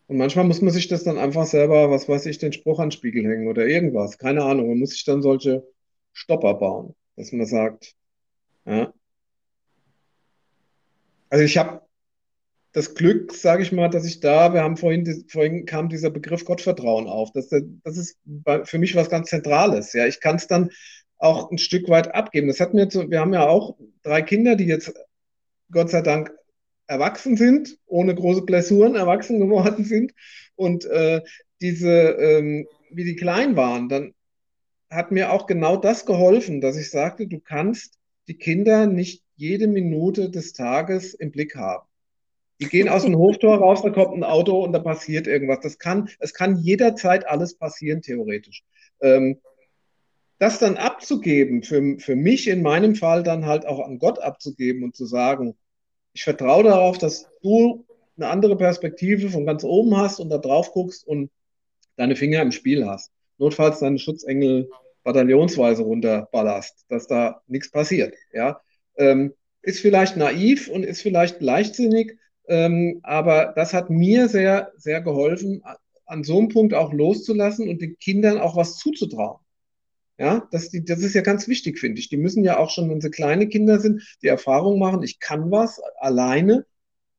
Und 0.07 0.17
manchmal 0.17 0.45
muss 0.45 0.61
man 0.61 0.73
sich 0.73 0.87
das 0.87 1.03
dann 1.03 1.17
einfach 1.17 1.45
selber, 1.45 1.89
was 1.89 2.09
weiß 2.09 2.25
ich, 2.25 2.37
den 2.37 2.51
Spruch 2.51 2.79
an 2.79 2.87
den 2.87 2.91
Spiegel 2.91 3.23
hängen 3.23 3.47
oder 3.47 3.65
irgendwas. 3.65 4.17
Keine 4.17 4.43
Ahnung. 4.43 4.67
Man 4.67 4.79
muss 4.79 4.89
sich 4.89 5.05
dann 5.05 5.21
solche 5.21 5.65
Stopper 6.11 6.55
bauen, 6.55 6.95
dass 7.15 7.31
man 7.31 7.45
sagt, 7.45 7.95
ja. 8.65 8.93
Also 11.29 11.45
ich 11.45 11.57
habe 11.57 11.81
das 12.73 12.93
Glück, 12.95 13.33
sage 13.33 13.63
ich 13.63 13.71
mal, 13.71 13.89
dass 13.89 14.05
ich 14.05 14.19
da, 14.19 14.53
wir 14.53 14.63
haben 14.63 14.77
vorhin, 14.77 15.25
vorhin 15.29 15.65
kam 15.65 15.87
dieser 15.87 16.09
Begriff 16.09 16.43
Gottvertrauen 16.43 17.07
auf. 17.07 17.31
Das, 17.31 17.49
das 17.49 17.97
ist 17.97 18.17
für 18.63 18.79
mich 18.79 18.95
was 18.95 19.09
ganz 19.09 19.29
Zentrales. 19.29 19.93
Ja, 19.93 20.07
ich 20.07 20.19
kann 20.19 20.35
es 20.35 20.47
dann 20.47 20.71
auch 21.21 21.51
ein 21.51 21.57
Stück 21.57 21.87
weit 21.87 22.13
abgeben. 22.13 22.47
Das 22.47 22.59
hat 22.59 22.73
mir 22.73 22.89
zu, 22.89 23.09
wir 23.09 23.19
haben 23.19 23.33
ja 23.33 23.47
auch 23.47 23.77
drei 24.03 24.21
Kinder, 24.21 24.55
die 24.55 24.65
jetzt 24.65 24.93
Gott 25.71 25.89
sei 25.89 26.01
Dank 26.01 26.31
erwachsen 26.87 27.37
sind, 27.37 27.77
ohne 27.85 28.15
große 28.15 28.41
Blessuren 28.41 28.95
erwachsen 28.95 29.39
geworden 29.39 29.85
sind. 29.85 30.13
Und 30.55 30.85
äh, 30.85 31.21
diese, 31.61 31.89
ähm, 31.89 32.67
wie 32.89 33.03
die 33.03 33.15
klein 33.15 33.55
waren, 33.55 33.87
dann 33.87 34.13
hat 34.89 35.11
mir 35.11 35.31
auch 35.31 35.45
genau 35.45 35.77
das 35.77 36.05
geholfen, 36.05 36.59
dass 36.59 36.75
ich 36.75 36.89
sagte, 36.89 37.27
du 37.27 37.39
kannst 37.39 37.99
die 38.27 38.37
Kinder 38.37 38.87
nicht 38.87 39.23
jede 39.35 39.67
Minute 39.67 40.29
des 40.29 40.53
Tages 40.53 41.13
im 41.13 41.31
Blick 41.31 41.55
haben. 41.55 41.87
Die 42.59 42.67
gehen 42.67 42.89
aus 42.89 43.03
dem 43.03 43.15
Hoftor 43.15 43.57
raus, 43.57 43.81
da 43.81 43.89
kommt 43.89 44.15
ein 44.15 44.23
Auto 44.23 44.63
und 44.63 44.73
da 44.73 44.79
passiert 44.79 45.27
irgendwas. 45.27 45.61
Das 45.61 45.79
kann, 45.79 46.09
es 46.19 46.33
kann 46.33 46.57
jederzeit 46.57 47.27
alles 47.27 47.55
passieren, 47.55 48.01
theoretisch. 48.01 48.63
Ähm, 49.01 49.39
das 50.41 50.57
dann 50.57 50.77
abzugeben, 50.77 51.61
für, 51.61 51.99
für 51.99 52.15
mich 52.15 52.47
in 52.47 52.63
meinem 52.63 52.95
Fall 52.95 53.21
dann 53.21 53.45
halt 53.45 53.67
auch 53.67 53.79
an 53.79 53.99
Gott 53.99 54.17
abzugeben 54.17 54.83
und 54.83 54.95
zu 54.95 55.05
sagen, 55.05 55.55
ich 56.13 56.23
vertraue 56.23 56.63
darauf, 56.63 56.97
dass 56.97 57.29
du 57.43 57.85
eine 58.17 58.27
andere 58.27 58.57
Perspektive 58.57 59.29
von 59.29 59.45
ganz 59.45 59.63
oben 59.63 59.95
hast 59.95 60.19
und 60.19 60.29
da 60.29 60.39
drauf 60.39 60.71
guckst 60.71 61.05
und 61.05 61.29
deine 61.95 62.15
Finger 62.15 62.41
im 62.41 62.51
Spiel 62.51 62.87
hast. 62.87 63.11
Notfalls 63.37 63.81
deine 63.81 63.99
Schutzengel 63.99 64.71
bataillonsweise 65.03 65.83
runterballerst, 65.83 66.85
dass 66.89 67.05
da 67.05 67.43
nichts 67.45 67.69
passiert. 67.69 68.15
Ja, 68.33 68.61
ähm, 68.97 69.35
ist 69.61 69.79
vielleicht 69.79 70.17
naiv 70.17 70.69
und 70.69 70.83
ist 70.83 71.03
vielleicht 71.03 71.39
leichtsinnig, 71.39 72.17
ähm, 72.47 72.99
aber 73.03 73.53
das 73.55 73.75
hat 73.75 73.91
mir 73.91 74.27
sehr, 74.27 74.71
sehr 74.75 75.01
geholfen, 75.01 75.61
an 76.07 76.23
so 76.23 76.39
einem 76.39 76.49
Punkt 76.49 76.73
auch 76.73 76.91
loszulassen 76.91 77.69
und 77.69 77.79
den 77.79 77.99
Kindern 77.99 78.39
auch 78.39 78.55
was 78.55 78.77
zuzutrauen. 78.77 79.37
Ja, 80.21 80.47
das, 80.51 80.69
die, 80.69 80.85
das 80.85 80.99
ist 81.01 81.15
ja 81.15 81.21
ganz 81.21 81.47
wichtig, 81.47 81.79
finde 81.79 81.99
ich. 81.99 82.09
Die 82.09 82.17
müssen 82.17 82.43
ja 82.43 82.59
auch 82.59 82.69
schon, 82.69 82.89
wenn 82.89 83.01
sie 83.01 83.09
kleine 83.11 83.47
Kinder 83.49 83.79
sind, 83.79 84.03
die 84.21 84.27
Erfahrung 84.27 84.79
machen, 84.79 85.03
ich 85.03 85.19
kann 85.19 85.51
was 85.51 85.81
alleine, 85.99 86.65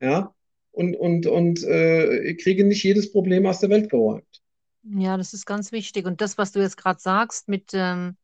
ja, 0.01 0.35
und, 0.73 0.97
und, 0.97 1.27
und 1.27 1.65
äh, 1.65 2.35
kriege 2.37 2.65
nicht 2.65 2.85
jedes 2.85 3.13
Problem 3.13 3.47
aus 3.47 3.61
der 3.61 3.71
Welt 3.71 3.91
geräumt. 3.91 4.43
Ja, 4.85 5.17
das 5.17 5.33
ist 5.33 5.47
ganz 5.47 5.71
wichtig. 5.73 6.07
Und 6.07 6.21
das, 6.21 6.39
was 6.39 6.53
du 6.53 6.61
jetzt 6.61 6.77
gerade 6.77 6.99
sagst, 7.01 7.49
mit, 7.49 7.71
ähm, 7.73 8.17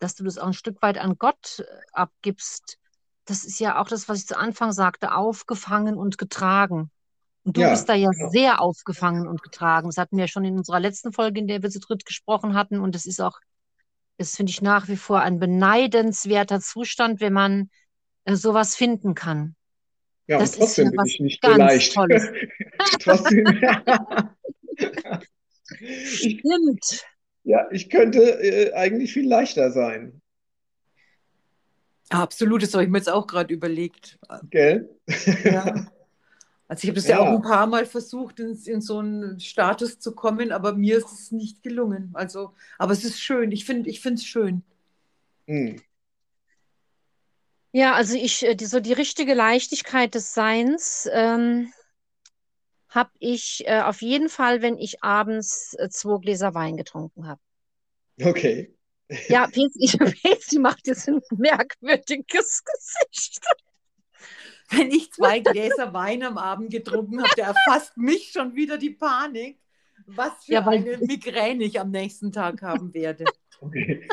dass 0.00 0.14
du 0.16 0.24
das 0.24 0.38
auch 0.38 0.48
ein 0.48 0.54
Stück 0.54 0.82
weit 0.82 0.98
an 0.98 1.18
Gott 1.18 1.60
äh, 1.60 1.64
abgibst, 1.92 2.78
das 3.26 3.44
ist 3.44 3.60
ja 3.60 3.80
auch 3.80 3.88
das, 3.88 4.08
was 4.08 4.20
ich 4.20 4.26
zu 4.28 4.38
Anfang 4.38 4.72
sagte, 4.72 5.14
aufgefangen 5.14 5.96
und 5.96 6.18
getragen. 6.18 6.90
Und 7.44 7.56
du 7.58 7.64
Ja, 7.64 7.68
bist 7.68 7.88
da 7.88 7.94
ja 7.94 8.10
genau. 8.10 8.30
sehr 8.30 8.60
aufgefangen 8.62 9.28
und 9.28 9.42
getragen. 9.42 9.88
Das 9.88 9.98
hatten 9.98 10.16
wir 10.16 10.24
ja 10.24 10.28
schon 10.28 10.44
in 10.44 10.58
unserer 10.58 10.80
letzten 10.80 11.12
Folge, 11.12 11.40
in 11.40 11.48
der 11.48 11.62
wir 11.62 11.70
zu 11.70 11.80
dritt 11.80 12.06
gesprochen 12.06 12.54
hatten. 12.54 12.80
Und 12.80 12.94
das 12.94 13.06
ist 13.06 13.20
auch, 13.20 13.38
das 14.18 14.36
finde 14.36 14.50
ich 14.50 14.62
nach 14.62 14.88
wie 14.88 14.96
vor 14.96 15.20
ein 15.20 15.38
beneidenswerter 15.38 16.60
Zustand, 16.60 17.20
wenn 17.20 17.32
man 17.32 17.70
äh, 18.24 18.34
sowas 18.34 18.76
finden 18.76 19.14
kann. 19.14 19.56
Ja, 20.26 20.36
und 20.38 20.42
Das 20.42 20.56
ist 20.56 20.76
ja 20.76 20.84
trotzdem 20.84 20.90
bin 20.90 20.98
was 20.98 21.08
ich 21.08 21.20
nicht 21.20 21.44
so 21.44 21.50
leicht. 21.52 21.94
Tolles. 21.94 22.28
Trotzdem, 23.00 23.46
ich, 25.80 26.40
Stimmt. 26.40 27.06
ja, 27.44 27.68
ich 27.70 27.90
könnte 27.90 28.20
äh, 28.20 28.72
eigentlich 28.74 29.12
viel 29.12 29.28
leichter 29.28 29.70
sein, 29.70 30.22
Absolut, 32.10 32.62
das 32.62 32.72
habe 32.74 32.84
ich 32.84 32.90
mir 32.90 32.98
jetzt 32.98 33.10
auch 33.10 33.26
gerade 33.26 33.52
überlegt. 33.52 34.18
gell? 34.50 34.88
Ja. 35.44 35.86
Also 36.66 36.84
ich 36.84 36.88
habe 36.88 36.96
das 36.96 37.06
ja. 37.06 37.18
Ja. 37.18 37.22
auch 37.22 37.34
ein 37.34 37.42
paar 37.42 37.66
Mal 37.66 37.86
versucht, 37.86 38.40
in, 38.40 38.58
in 38.64 38.80
so 38.80 38.98
einen 38.98 39.38
Status 39.38 39.98
zu 39.98 40.14
kommen, 40.14 40.50
aber 40.50 40.72
mir 40.74 40.98
ist 40.98 41.12
es 41.12 41.30
nicht 41.30 41.62
gelungen. 41.62 42.10
Also, 42.14 42.54
aber 42.78 42.92
es 42.92 43.04
ist 43.04 43.20
schön. 43.20 43.52
Ich 43.52 43.64
finde, 43.64 43.90
ich 43.90 44.00
finde 44.00 44.20
es 44.20 44.24
schön. 44.24 44.62
Hm. 45.46 45.80
Ja, 47.72 47.94
also 47.94 48.16
ich, 48.16 48.46
äh, 48.46 48.54
die, 48.54 48.66
so 48.66 48.80
die 48.80 48.92
richtige 48.92 49.34
Leichtigkeit 49.34 50.14
des 50.14 50.32
Seins 50.32 51.08
ähm, 51.12 51.72
habe 52.88 53.10
ich 53.18 53.64
äh, 53.66 53.80
auf 53.80 54.00
jeden 54.00 54.28
Fall, 54.28 54.62
wenn 54.62 54.78
ich 54.78 55.02
abends 55.02 55.74
äh, 55.78 55.88
zwei 55.90 56.18
Gläser 56.20 56.54
Wein 56.54 56.76
getrunken 56.76 57.26
habe. 57.26 57.40
Okay. 58.22 58.74
Ja, 59.28 59.48
Pezi, 59.48 59.98
Pezi 60.22 60.58
macht 60.60 60.86
jetzt 60.86 61.08
ein 61.08 61.20
merkwürdiges 61.36 62.62
Gesicht. 62.64 63.44
Wenn 64.70 64.90
ich 64.90 65.12
zwei 65.12 65.40
Gläser 65.40 65.92
Wein 65.92 66.22
am 66.22 66.38
Abend 66.38 66.70
getrunken 66.70 67.22
habe, 67.22 67.34
der 67.36 67.46
erfasst 67.46 67.96
mich 67.96 68.30
schon 68.32 68.54
wieder 68.54 68.78
die 68.78 68.90
Panik, 68.90 69.58
was 70.06 70.44
für 70.44 70.52
Ja, 70.54 70.66
weil- 70.66 70.78
eine 70.78 70.98
Migräne 70.98 71.64
ich 71.64 71.80
am 71.80 71.90
nächsten 71.90 72.32
Tag 72.32 72.62
haben 72.62 72.92
werde. 72.94 73.24
okay. 73.60 74.08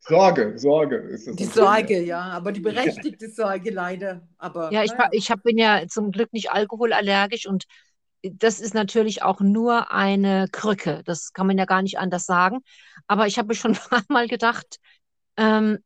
Sorge, 0.00 0.58
Sorge 0.58 0.96
ist 0.96 1.26
das. 1.26 1.36
Die. 1.36 1.44
Sorge, 1.44 2.02
ja, 2.02 2.20
aber 2.20 2.52
die 2.52 2.60
berechtigte 2.60 3.30
Sorge 3.30 3.70
leider. 3.70 4.28
Aber 4.36 4.70
Ja, 4.70 4.84
ich, 4.84 4.92
ich 5.12 5.30
hab, 5.30 5.42
bin 5.42 5.56
ja 5.56 5.86
zum 5.88 6.10
Glück 6.12 6.32
nicht 6.34 6.50
alkoholallergisch 6.50 7.46
und 7.46 7.64
das 8.22 8.60
ist 8.60 8.74
natürlich 8.74 9.22
auch 9.22 9.40
nur 9.40 9.90
eine 9.90 10.48
Krücke. 10.52 11.00
Das 11.06 11.32
kann 11.32 11.46
man 11.46 11.56
ja 11.56 11.64
gar 11.64 11.80
nicht 11.80 11.98
anders 11.98 12.26
sagen. 12.26 12.58
Aber 13.06 13.26
ich 13.26 13.38
habe 13.38 13.48
mir 13.48 13.54
schon 13.54 13.70
ein 13.74 13.78
paar 13.88 14.02
Mal 14.10 14.28
gedacht, 14.28 14.76
ähm, 15.38 15.78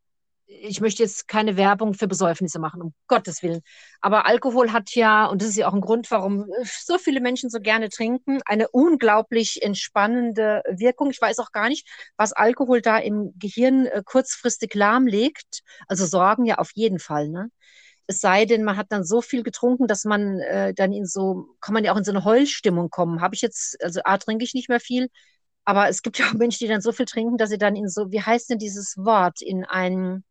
ich 0.61 0.81
möchte 0.81 1.03
jetzt 1.03 1.29
keine 1.29 1.57
Werbung 1.57 1.95
für 1.95 2.09
Besäufnisse 2.09 2.59
machen, 2.59 2.83
um 2.83 2.95
Gottes 3.09 3.43
Willen. 3.43 3.63
Aber 4.01 4.27
Alkohol 4.27 4.73
hat 4.73 4.95
ja, 4.95 5.27
und 5.27 5.43
das 5.43 5.49
ist 5.49 5.57
ja 5.57 5.69
auch 5.69 5.75
ein 5.75 5.81
Grund, 5.81 6.11
warum 6.11 6.47
so 6.65 6.99
viele 6.99 7.21
Menschen 7.21 7.51
so 7.51 7.61
gerne 7.61 7.89
trinken, 7.89 8.41
eine 8.45 8.69
unglaublich 8.69 9.63
entspannende 9.63 10.63
Wirkung. 10.69 11.11
Ich 11.11 11.21
weiß 11.21 11.39
auch 11.39 11.53
gar 11.53 11.69
nicht, 11.69 11.89
was 12.17 12.33
Alkohol 12.33 12.81
da 12.81 12.99
im 12.99 13.33
Gehirn 13.39 13.87
äh, 13.87 14.03
kurzfristig 14.05 14.75
lahmlegt. 14.75 15.63
Also 15.89 16.07
Sorgen 16.07 16.45
ja 16.45 16.57
auf 16.59 16.71
jeden 16.75 16.99
Fall, 16.99 17.29
ne? 17.29 17.51
Es 18.07 18.21
sei 18.21 18.45
denn, 18.45 18.65
man 18.65 18.77
hat 18.77 18.89
dann 18.91 19.03
so 19.03 19.23
viel 19.23 19.43
getrunken, 19.43 19.87
dass 19.87 20.05
man 20.05 20.39
äh, 20.41 20.75
dann 20.75 20.93
in 20.93 21.07
so, 21.07 21.47
kann 21.63 21.73
man 21.73 21.85
ja 21.85 21.93
auch 21.93 21.97
in 21.97 22.05
so 22.05 22.13
eine 22.13 22.25
Heulstimmung 22.25 22.91
kommen. 22.91 23.23
Habe 23.23 23.35
ich 23.35 23.41
jetzt, 23.41 23.83
also 23.83 24.01
A, 24.05 24.19
trinke 24.19 24.45
ich 24.45 24.53
nicht 24.53 24.69
mehr 24.69 24.81
viel, 24.81 25.09
aber 25.65 25.89
es 25.89 26.03
gibt 26.03 26.19
ja 26.19 26.27
auch 26.27 26.35
Menschen, 26.35 26.65
die 26.65 26.69
dann 26.69 26.83
so 26.83 26.93
viel 26.93 27.07
trinken, 27.07 27.39
dass 27.39 27.51
sie 27.51 27.59
dann 27.59 27.77
in 27.77 27.89
so, 27.89 28.11
wie 28.11 28.21
heißt 28.21 28.51
denn 28.51 28.59
dieses 28.59 28.97
Wort, 28.99 29.41
in 29.41 29.65
ein, 29.65 30.23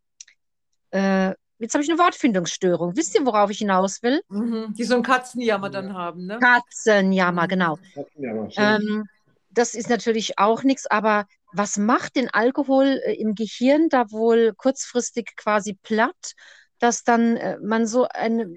äh, 0.93 1.33
jetzt 1.59 1.73
habe 1.73 1.83
ich 1.83 1.89
eine 1.89 1.99
Wortfindungsstörung. 1.99 2.95
Wisst 2.95 3.15
ihr, 3.15 3.25
worauf 3.25 3.49
ich 3.49 3.57
hinaus 3.57 4.03
will? 4.03 4.21
Mhm, 4.29 4.73
die 4.77 4.83
so 4.83 4.95
einen 4.95 5.03
Katzenjammer 5.03 5.69
dann 5.69 5.93
haben, 5.93 6.25
ne? 6.25 6.39
Katzenjammer, 6.39 7.47
genau. 7.47 7.77
Mal 7.95 8.51
schön. 8.51 8.51
Ähm, 8.57 9.09
das 9.49 9.73
ist 9.73 9.89
natürlich 9.89 10.39
auch 10.39 10.63
nichts, 10.63 10.85
aber 10.87 11.25
was 11.51 11.77
macht 11.77 12.15
den 12.15 12.29
Alkohol 12.29 13.01
äh, 13.03 13.13
im 13.13 13.35
Gehirn 13.35 13.89
da 13.89 14.11
wohl 14.11 14.53
kurzfristig 14.55 15.35
quasi 15.35 15.77
platt, 15.81 16.33
dass 16.79 17.03
dann 17.03 17.37
äh, 17.37 17.57
man 17.59 17.87
so 17.87 18.07
eine, 18.07 18.49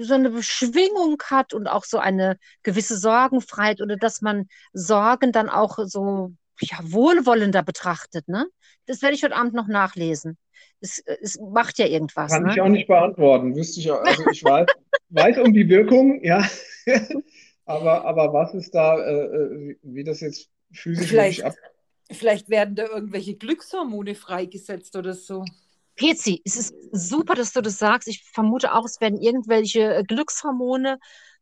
so 0.00 0.14
eine 0.14 0.30
Beschwingung 0.30 1.22
hat 1.26 1.54
und 1.54 1.66
auch 1.66 1.84
so 1.84 1.98
eine 1.98 2.38
gewisse 2.62 2.98
Sorgenfreiheit 2.98 3.80
oder 3.80 3.96
dass 3.96 4.20
man 4.22 4.48
Sorgen 4.72 5.32
dann 5.32 5.48
auch 5.48 5.78
so 5.84 6.32
ja, 6.60 6.78
wohlwollender 6.82 7.62
betrachtet, 7.62 8.28
ne? 8.28 8.46
Das 8.86 9.02
werde 9.02 9.14
ich 9.14 9.22
heute 9.22 9.36
Abend 9.36 9.54
noch 9.54 9.68
nachlesen. 9.68 10.38
Es, 10.80 10.98
es 10.98 11.38
macht 11.40 11.78
ja 11.78 11.86
irgendwas, 11.86 12.30
Kann 12.30 12.48
ich 12.48 12.56
ne? 12.56 12.62
auch 12.62 12.68
nicht 12.68 12.86
beantworten, 12.86 13.56
wüsste 13.56 13.80
ich 13.80 13.90
auch. 13.90 14.00
Also 14.00 14.24
ich 14.30 14.44
weiß, 14.44 14.66
weiß 15.10 15.38
um 15.38 15.52
die 15.52 15.68
Wirkung, 15.68 16.22
ja. 16.24 16.48
Aber, 17.64 18.04
aber 18.06 18.32
was 18.32 18.54
ist 18.54 18.74
da, 18.74 18.98
äh, 18.98 19.24
äh, 19.24 19.76
wie, 19.82 20.04
das 20.04 20.20
jetzt 20.20 20.48
physisch 20.72 21.08
Vielleicht, 21.08 21.38
wirklich 21.44 21.62
ab. 21.62 21.70
vielleicht 22.10 22.48
werden 22.48 22.74
da 22.74 22.86
irgendwelche 22.86 23.34
Glückshormone 23.34 24.14
freigesetzt 24.14 24.96
oder 24.96 25.12
so. 25.12 25.44
Pezi, 25.96 26.40
es 26.44 26.56
ist 26.56 26.74
super, 26.92 27.34
dass 27.34 27.52
du 27.52 27.60
das 27.60 27.78
sagst. 27.78 28.08
Ich 28.08 28.22
vermute 28.22 28.72
auch, 28.72 28.86
es 28.86 29.00
werden 29.00 29.20
irgendwelche 29.20 29.96
äh, 29.96 30.04
Glückshormone 30.04 30.98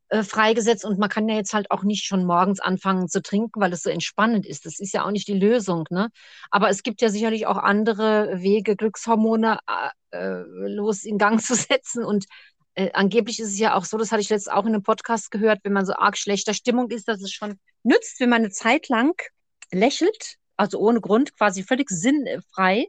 äh, 0.08 0.22
freigesetzt 0.22 0.84
und 0.84 0.98
man 0.98 1.08
kann 1.08 1.28
ja 1.28 1.34
jetzt 1.36 1.52
halt 1.52 1.70
auch 1.70 1.82
nicht 1.82 2.04
schon 2.04 2.24
morgens 2.24 2.60
anfangen 2.60 3.08
zu 3.08 3.22
trinken, 3.22 3.60
weil 3.60 3.72
es 3.72 3.82
so 3.82 3.90
entspannend 3.90 4.46
ist. 4.46 4.66
Das 4.66 4.78
ist 4.78 4.92
ja 4.92 5.04
auch 5.04 5.10
nicht 5.10 5.28
die 5.28 5.38
Lösung, 5.38 5.84
ne? 5.90 6.10
Aber 6.50 6.68
es 6.68 6.82
gibt 6.82 7.02
ja 7.02 7.08
sicherlich 7.08 7.46
auch 7.46 7.58
andere 7.58 8.40
Wege, 8.40 8.76
Glückshormone 8.76 9.58
äh, 9.66 10.16
äh, 10.16 10.44
los 10.68 11.04
in 11.04 11.18
Gang 11.18 11.40
zu 11.42 11.54
setzen 11.54 12.04
und 12.04 12.26
äh, 12.74 12.92
angeblich 12.92 13.40
ist 13.40 13.48
es 13.48 13.58
ja 13.58 13.74
auch 13.74 13.84
so, 13.84 13.96
das 13.98 14.12
hatte 14.12 14.20
ich 14.20 14.28
letztens 14.28 14.54
auch 14.54 14.64
in 14.64 14.74
einem 14.74 14.82
Podcast 14.82 15.30
gehört, 15.30 15.60
wenn 15.64 15.72
man 15.72 15.86
so 15.86 15.94
arg 15.94 16.16
schlechter 16.16 16.54
Stimmung 16.54 16.90
ist, 16.90 17.08
dass 17.08 17.22
es 17.22 17.32
schon 17.32 17.58
nützt, 17.82 18.20
wenn 18.20 18.28
man 18.28 18.42
eine 18.42 18.50
Zeit 18.50 18.88
lang 18.88 19.14
lächelt, 19.72 20.36
also 20.56 20.78
ohne 20.78 21.00
Grund, 21.00 21.36
quasi 21.36 21.62
völlig 21.62 21.88
sinnfrei 21.90 22.86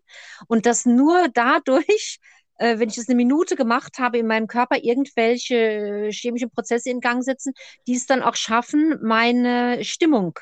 und 0.48 0.66
dass 0.66 0.86
nur 0.86 1.30
dadurch, 1.34 2.20
äh, 2.58 2.80
wenn 2.80 2.90
ich 2.90 2.96
das 2.96 3.08
eine 3.08 3.16
Minute 3.16 3.56
gemacht 3.56 4.00
habe, 4.00 4.18
in 4.18 4.28
meinem 4.28 4.48
Körper 4.48 4.78
irgendwelche 4.84 6.10
chemischen 6.12 6.50
Prozesse 6.50 6.90
in 6.90 7.00
Gang 7.00 7.24
setzen, 7.24 7.54
die 7.88 7.96
es 7.96 8.06
dann 8.06 8.22
auch 8.22 8.36
schaffen, 8.36 9.00
meine 9.02 9.84
Stimmung 9.84 10.38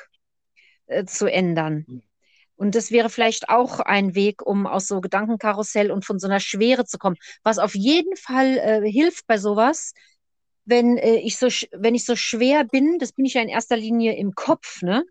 äh, 0.88 1.05
zu 1.05 1.28
ändern. 1.28 2.03
Und 2.57 2.76
das 2.76 2.91
wäre 2.91 3.09
vielleicht 3.09 3.49
auch 3.49 3.80
ein 3.82 4.16
Weg, 4.16 4.41
um 4.45 4.66
aus 4.66 4.88
so 4.88 5.01
Gedankenkarussell 5.01 5.91
und 5.91 6.05
von 6.05 6.20
so 6.20 6.28
einer 6.28 6.39
Schwere 6.39 6.86
zu 6.86 6.97
kommen. 6.97 7.18
Was 7.43 7.59
auf 7.59 7.76
jeden 7.76 8.16
Fall 8.16 8.57
äh, 8.57 8.89
hilft 8.89 9.28
bei 9.28 9.38
sowas, 9.38 9.93
wenn 10.63 10.97
äh, 10.97 11.16
ich 11.16 11.38
so, 11.38 11.47
wenn 11.72 11.95
ich 11.95 12.05
so 12.05 12.16
schwer 12.16 12.63
bin, 12.63 12.97
das 12.99 13.11
bin 13.11 13.26
ich 13.26 13.34
ja 13.34 13.41
in 13.41 13.49
erster 13.49 13.78
Linie 13.78 14.16
im 14.16 14.34
Kopf, 14.34 14.82
ne? 14.82 15.03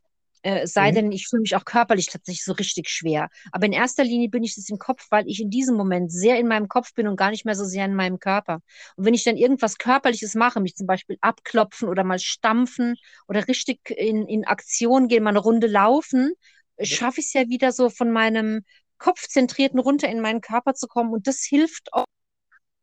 Äh, 0.44 0.66
sei 0.66 0.90
Mhm. 0.90 0.94
denn, 0.96 1.12
ich 1.12 1.26
fühle 1.28 1.40
mich 1.40 1.56
auch 1.56 1.64
körperlich 1.64 2.06
tatsächlich 2.08 2.44
so 2.44 2.52
richtig 2.52 2.90
schwer. 2.90 3.30
Aber 3.50 3.64
in 3.64 3.72
erster 3.72 4.04
Linie 4.04 4.28
bin 4.28 4.44
ich 4.44 4.58
es 4.58 4.68
im 4.68 4.78
Kopf, 4.78 5.06
weil 5.10 5.26
ich 5.26 5.40
in 5.40 5.48
diesem 5.48 5.74
Moment 5.74 6.12
sehr 6.12 6.38
in 6.38 6.46
meinem 6.48 6.68
Kopf 6.68 6.92
bin 6.94 7.08
und 7.08 7.16
gar 7.16 7.30
nicht 7.30 7.46
mehr 7.46 7.54
so 7.54 7.64
sehr 7.64 7.86
in 7.86 7.94
meinem 7.94 8.18
Körper. 8.18 8.60
Und 8.96 9.06
wenn 9.06 9.14
ich 9.14 9.24
dann 9.24 9.38
irgendwas 9.38 9.78
Körperliches 9.78 10.34
mache, 10.34 10.60
mich 10.60 10.74
zum 10.76 10.86
Beispiel 10.86 11.16
abklopfen 11.22 11.88
oder 11.88 12.04
mal 12.04 12.18
stampfen 12.18 12.96
oder 13.26 13.48
richtig 13.48 13.80
in, 13.90 14.26
in 14.28 14.44
Aktion 14.44 15.08
gehen, 15.08 15.22
mal 15.22 15.30
eine 15.30 15.38
Runde 15.38 15.66
laufen, 15.66 16.34
schaffe 16.78 17.20
ich 17.20 17.26
es 17.28 17.32
ja 17.32 17.48
wieder 17.48 17.72
so 17.72 17.88
von 17.88 18.10
meinem 18.12 18.64
Kopfzentrierten 18.98 19.78
runter 19.78 20.08
in 20.10 20.20
meinen 20.20 20.42
Körper 20.42 20.74
zu 20.74 20.88
kommen. 20.88 21.12
Und 21.14 21.26
das 21.26 21.42
hilft 21.42 21.92
auch, 21.94 22.04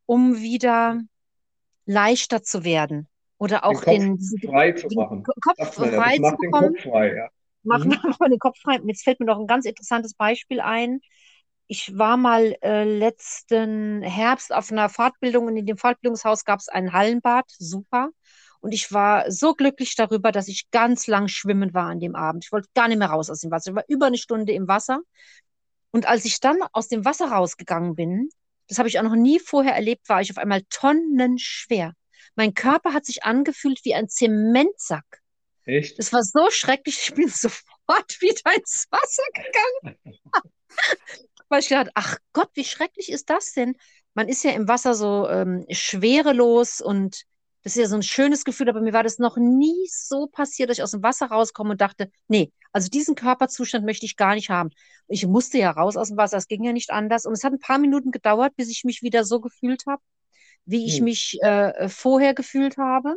um 0.06 0.40
wieder 0.42 1.00
leichter 1.86 2.42
zu 2.42 2.64
werden. 2.64 3.08
Oder 3.38 3.64
auch 3.64 3.84
den 3.84 3.84
den, 3.84 4.18
Kopf 4.18 4.40
frei 4.44 4.72
zu 4.72 4.90
den 4.90 4.98
machen. 4.98 5.28
Kopf 5.42 5.74
frei 5.74 6.18
zu 6.18 6.36
den 6.36 6.52
bekommen. 6.52 6.74
Kopf 6.74 6.82
frei, 6.82 7.14
ja. 7.16 7.30
Mach 7.64 7.84
Mhm. 7.84 7.98
mal 8.18 8.28
den 8.30 8.38
Kopf 8.38 8.58
frei. 8.60 8.80
Jetzt 8.84 9.04
fällt 9.04 9.20
mir 9.20 9.26
noch 9.26 9.38
ein 9.38 9.46
ganz 9.46 9.66
interessantes 9.66 10.14
Beispiel 10.14 10.60
ein. 10.60 11.00
Ich 11.68 11.96
war 11.96 12.16
mal 12.16 12.56
äh, 12.62 12.84
letzten 12.84 14.02
Herbst 14.02 14.52
auf 14.52 14.70
einer 14.72 14.88
Fortbildung 14.88 15.46
und 15.46 15.56
in 15.56 15.66
dem 15.66 15.76
Fortbildungshaus 15.78 16.44
gab 16.44 16.60
es 16.60 16.68
ein 16.68 16.92
Hallenbad, 16.92 17.44
super. 17.58 18.10
Und 18.60 18.72
ich 18.74 18.92
war 18.92 19.30
so 19.30 19.54
glücklich 19.54 19.96
darüber, 19.96 20.32
dass 20.32 20.48
ich 20.48 20.70
ganz 20.70 21.06
lang 21.06 21.28
schwimmen 21.28 21.72
war 21.74 21.88
an 21.88 22.00
dem 22.00 22.14
Abend. 22.14 22.44
Ich 22.44 22.52
wollte 22.52 22.68
gar 22.74 22.88
nicht 22.88 22.98
mehr 22.98 23.08
raus 23.10 23.30
aus 23.30 23.40
dem 23.40 23.50
Wasser. 23.50 23.70
Ich 23.70 23.76
war 23.76 23.84
über 23.88 24.06
eine 24.06 24.18
Stunde 24.18 24.52
im 24.52 24.68
Wasser. 24.68 25.00
Und 25.90 26.06
als 26.08 26.24
ich 26.24 26.40
dann 26.40 26.58
aus 26.72 26.88
dem 26.88 27.04
Wasser 27.04 27.30
rausgegangen 27.32 27.94
bin, 27.94 28.30
das 28.68 28.78
habe 28.78 28.88
ich 28.88 28.98
auch 28.98 29.02
noch 29.04 29.14
nie 29.16 29.38
vorher 29.40 29.74
erlebt, 29.74 30.08
war 30.08 30.20
ich 30.20 30.30
auf 30.30 30.38
einmal 30.38 30.62
tonnenschwer. 30.70 31.94
Mein 32.36 32.54
Körper 32.54 32.92
hat 32.94 33.04
sich 33.04 33.24
angefühlt 33.24 33.80
wie 33.84 33.94
ein 33.94 34.08
Zementsack. 34.08 35.21
Echt? 35.64 35.98
Das 35.98 36.12
war 36.12 36.22
so 36.22 36.50
schrecklich, 36.50 36.98
ich 37.08 37.14
bin 37.14 37.28
sofort 37.28 38.20
wieder 38.20 38.56
ins 38.56 38.86
Wasser 38.90 39.22
gegangen. 39.34 39.96
Weil 41.48 41.60
ich 41.60 41.68
gedacht, 41.68 41.90
ach 41.94 42.16
Gott, 42.32 42.50
wie 42.54 42.64
schrecklich 42.64 43.10
ist 43.10 43.28
das 43.30 43.52
denn? 43.52 43.76
Man 44.14 44.28
ist 44.28 44.44
ja 44.44 44.52
im 44.52 44.68
Wasser 44.68 44.94
so 44.94 45.28
ähm, 45.28 45.66
schwerelos 45.70 46.80
und 46.80 47.22
das 47.62 47.76
ist 47.76 47.82
ja 47.82 47.88
so 47.88 47.94
ein 47.94 48.02
schönes 48.02 48.44
Gefühl, 48.44 48.68
aber 48.68 48.80
mir 48.80 48.92
war 48.92 49.04
das 49.04 49.18
noch 49.18 49.36
nie 49.36 49.86
so 49.88 50.26
passiert, 50.26 50.68
dass 50.68 50.78
ich 50.78 50.82
aus 50.82 50.90
dem 50.90 51.02
Wasser 51.02 51.26
rauskomme 51.26 51.70
und 51.72 51.80
dachte, 51.80 52.10
nee, 52.26 52.52
also 52.72 52.88
diesen 52.88 53.14
Körperzustand 53.14 53.84
möchte 53.84 54.04
ich 54.06 54.16
gar 54.16 54.34
nicht 54.34 54.50
haben. 54.50 54.70
Ich 55.06 55.26
musste 55.26 55.58
ja 55.58 55.70
raus 55.70 55.96
aus 55.96 56.08
dem 56.08 56.16
Wasser, 56.16 56.38
es 56.38 56.48
ging 56.48 56.64
ja 56.64 56.72
nicht 56.72 56.90
anders. 56.90 57.24
Und 57.24 57.34
es 57.34 57.44
hat 57.44 57.52
ein 57.52 57.60
paar 57.60 57.78
Minuten 57.78 58.10
gedauert, 58.10 58.56
bis 58.56 58.68
ich 58.68 58.82
mich 58.84 59.02
wieder 59.02 59.24
so 59.24 59.40
gefühlt 59.40 59.84
habe, 59.86 60.02
wie 60.64 60.86
ich 60.86 60.98
Hm. 60.98 61.04
mich 61.04 61.38
äh, 61.42 61.88
vorher 61.88 62.34
gefühlt 62.34 62.78
habe. 62.78 63.16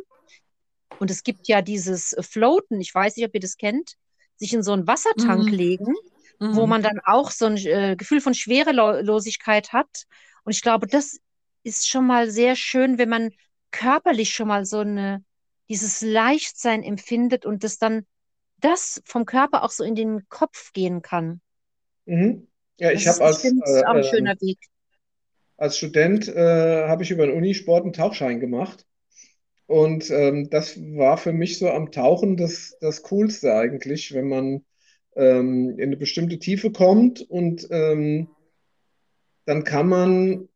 Und 0.98 1.10
es 1.10 1.22
gibt 1.22 1.48
ja 1.48 1.62
dieses 1.62 2.14
Floaten, 2.20 2.80
ich 2.80 2.94
weiß 2.94 3.16
nicht, 3.16 3.26
ob 3.26 3.34
ihr 3.34 3.40
das 3.40 3.56
kennt, 3.56 3.94
sich 4.36 4.52
in 4.54 4.62
so 4.62 4.72
einen 4.72 4.86
Wassertank 4.86 5.50
Mhm. 5.50 5.52
legen, 5.52 5.94
wo 6.50 6.66
Mhm. 6.66 6.70
man 6.70 6.82
dann 6.82 7.00
auch 7.04 7.30
so 7.30 7.46
ein 7.46 7.56
äh, 7.56 7.96
Gefühl 7.96 8.20
von 8.20 8.34
Schwerelosigkeit 8.34 9.72
hat. 9.72 10.04
Und 10.44 10.52
ich 10.54 10.62
glaube, 10.62 10.86
das 10.86 11.18
ist 11.62 11.88
schon 11.88 12.06
mal 12.06 12.30
sehr 12.30 12.56
schön, 12.56 12.98
wenn 12.98 13.08
man 13.08 13.30
körperlich 13.70 14.30
schon 14.34 14.48
mal 14.48 14.64
so 14.64 14.78
eine, 14.80 15.24
dieses 15.68 16.00
Leichtsein 16.00 16.82
empfindet 16.82 17.44
und 17.44 17.64
das 17.64 17.78
dann, 17.78 18.06
das 18.58 19.02
vom 19.04 19.26
Körper 19.26 19.62
auch 19.64 19.70
so 19.70 19.84
in 19.84 19.94
den 19.94 20.28
Kopf 20.28 20.72
gehen 20.72 21.02
kann. 21.02 21.40
Mhm. 22.06 22.48
Ja, 22.78 22.90
ich 22.92 23.06
Das 23.06 23.08
habe 23.08 23.24
als, 23.24 23.38
finde 23.40 23.62
es 23.64 23.80
auch 23.84 23.94
ein 23.94 24.02
äh, 24.02 24.02
schöner 24.02 24.34
Weg. 24.40 24.58
als 25.58 25.76
Student 25.78 26.28
äh, 26.28 26.88
habe 26.88 27.02
ich 27.02 27.10
über 27.10 27.26
den 27.26 27.36
Unisport 27.36 27.84
einen 27.84 27.92
Tauchschein 27.92 28.40
gemacht. 28.40 28.86
Und 29.66 30.10
ähm, 30.10 30.48
das 30.50 30.76
war 30.78 31.16
für 31.16 31.32
mich 31.32 31.58
so 31.58 31.68
am 31.70 31.90
Tauchen 31.90 32.36
das, 32.36 32.76
das 32.80 33.02
Coolste 33.02 33.54
eigentlich, 33.54 34.14
wenn 34.14 34.28
man 34.28 34.64
ähm, 35.16 35.70
in 35.70 35.82
eine 35.82 35.96
bestimmte 35.96 36.38
Tiefe 36.38 36.70
kommt 36.70 37.20
und 37.22 37.66
ähm, 37.70 38.28
dann 39.44 39.64
kann 39.64 39.88
man 39.88 40.48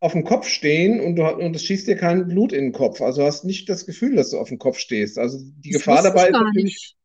auf 0.00 0.12
dem 0.12 0.24
Kopf 0.24 0.46
stehen 0.48 1.00
und, 1.00 1.16
du, 1.16 1.26
und 1.26 1.56
es 1.56 1.64
schießt 1.64 1.88
dir 1.88 1.96
kein 1.96 2.28
Blut 2.28 2.52
in 2.52 2.64
den 2.64 2.72
Kopf. 2.72 3.00
Also 3.00 3.24
hast 3.24 3.44
nicht 3.44 3.68
das 3.68 3.86
Gefühl, 3.86 4.16
dass 4.16 4.30
du 4.30 4.38
auf 4.38 4.48
dem 4.48 4.58
Kopf 4.58 4.78
stehst. 4.78 5.18
Also 5.18 5.38
die 5.40 5.70
Das 5.70 5.80
Gefahr 5.80 6.02
dabei 6.02 6.26
ist 6.26 6.32
gar 6.32 6.44
natürlich, 6.44 6.64
nicht. 6.64 6.96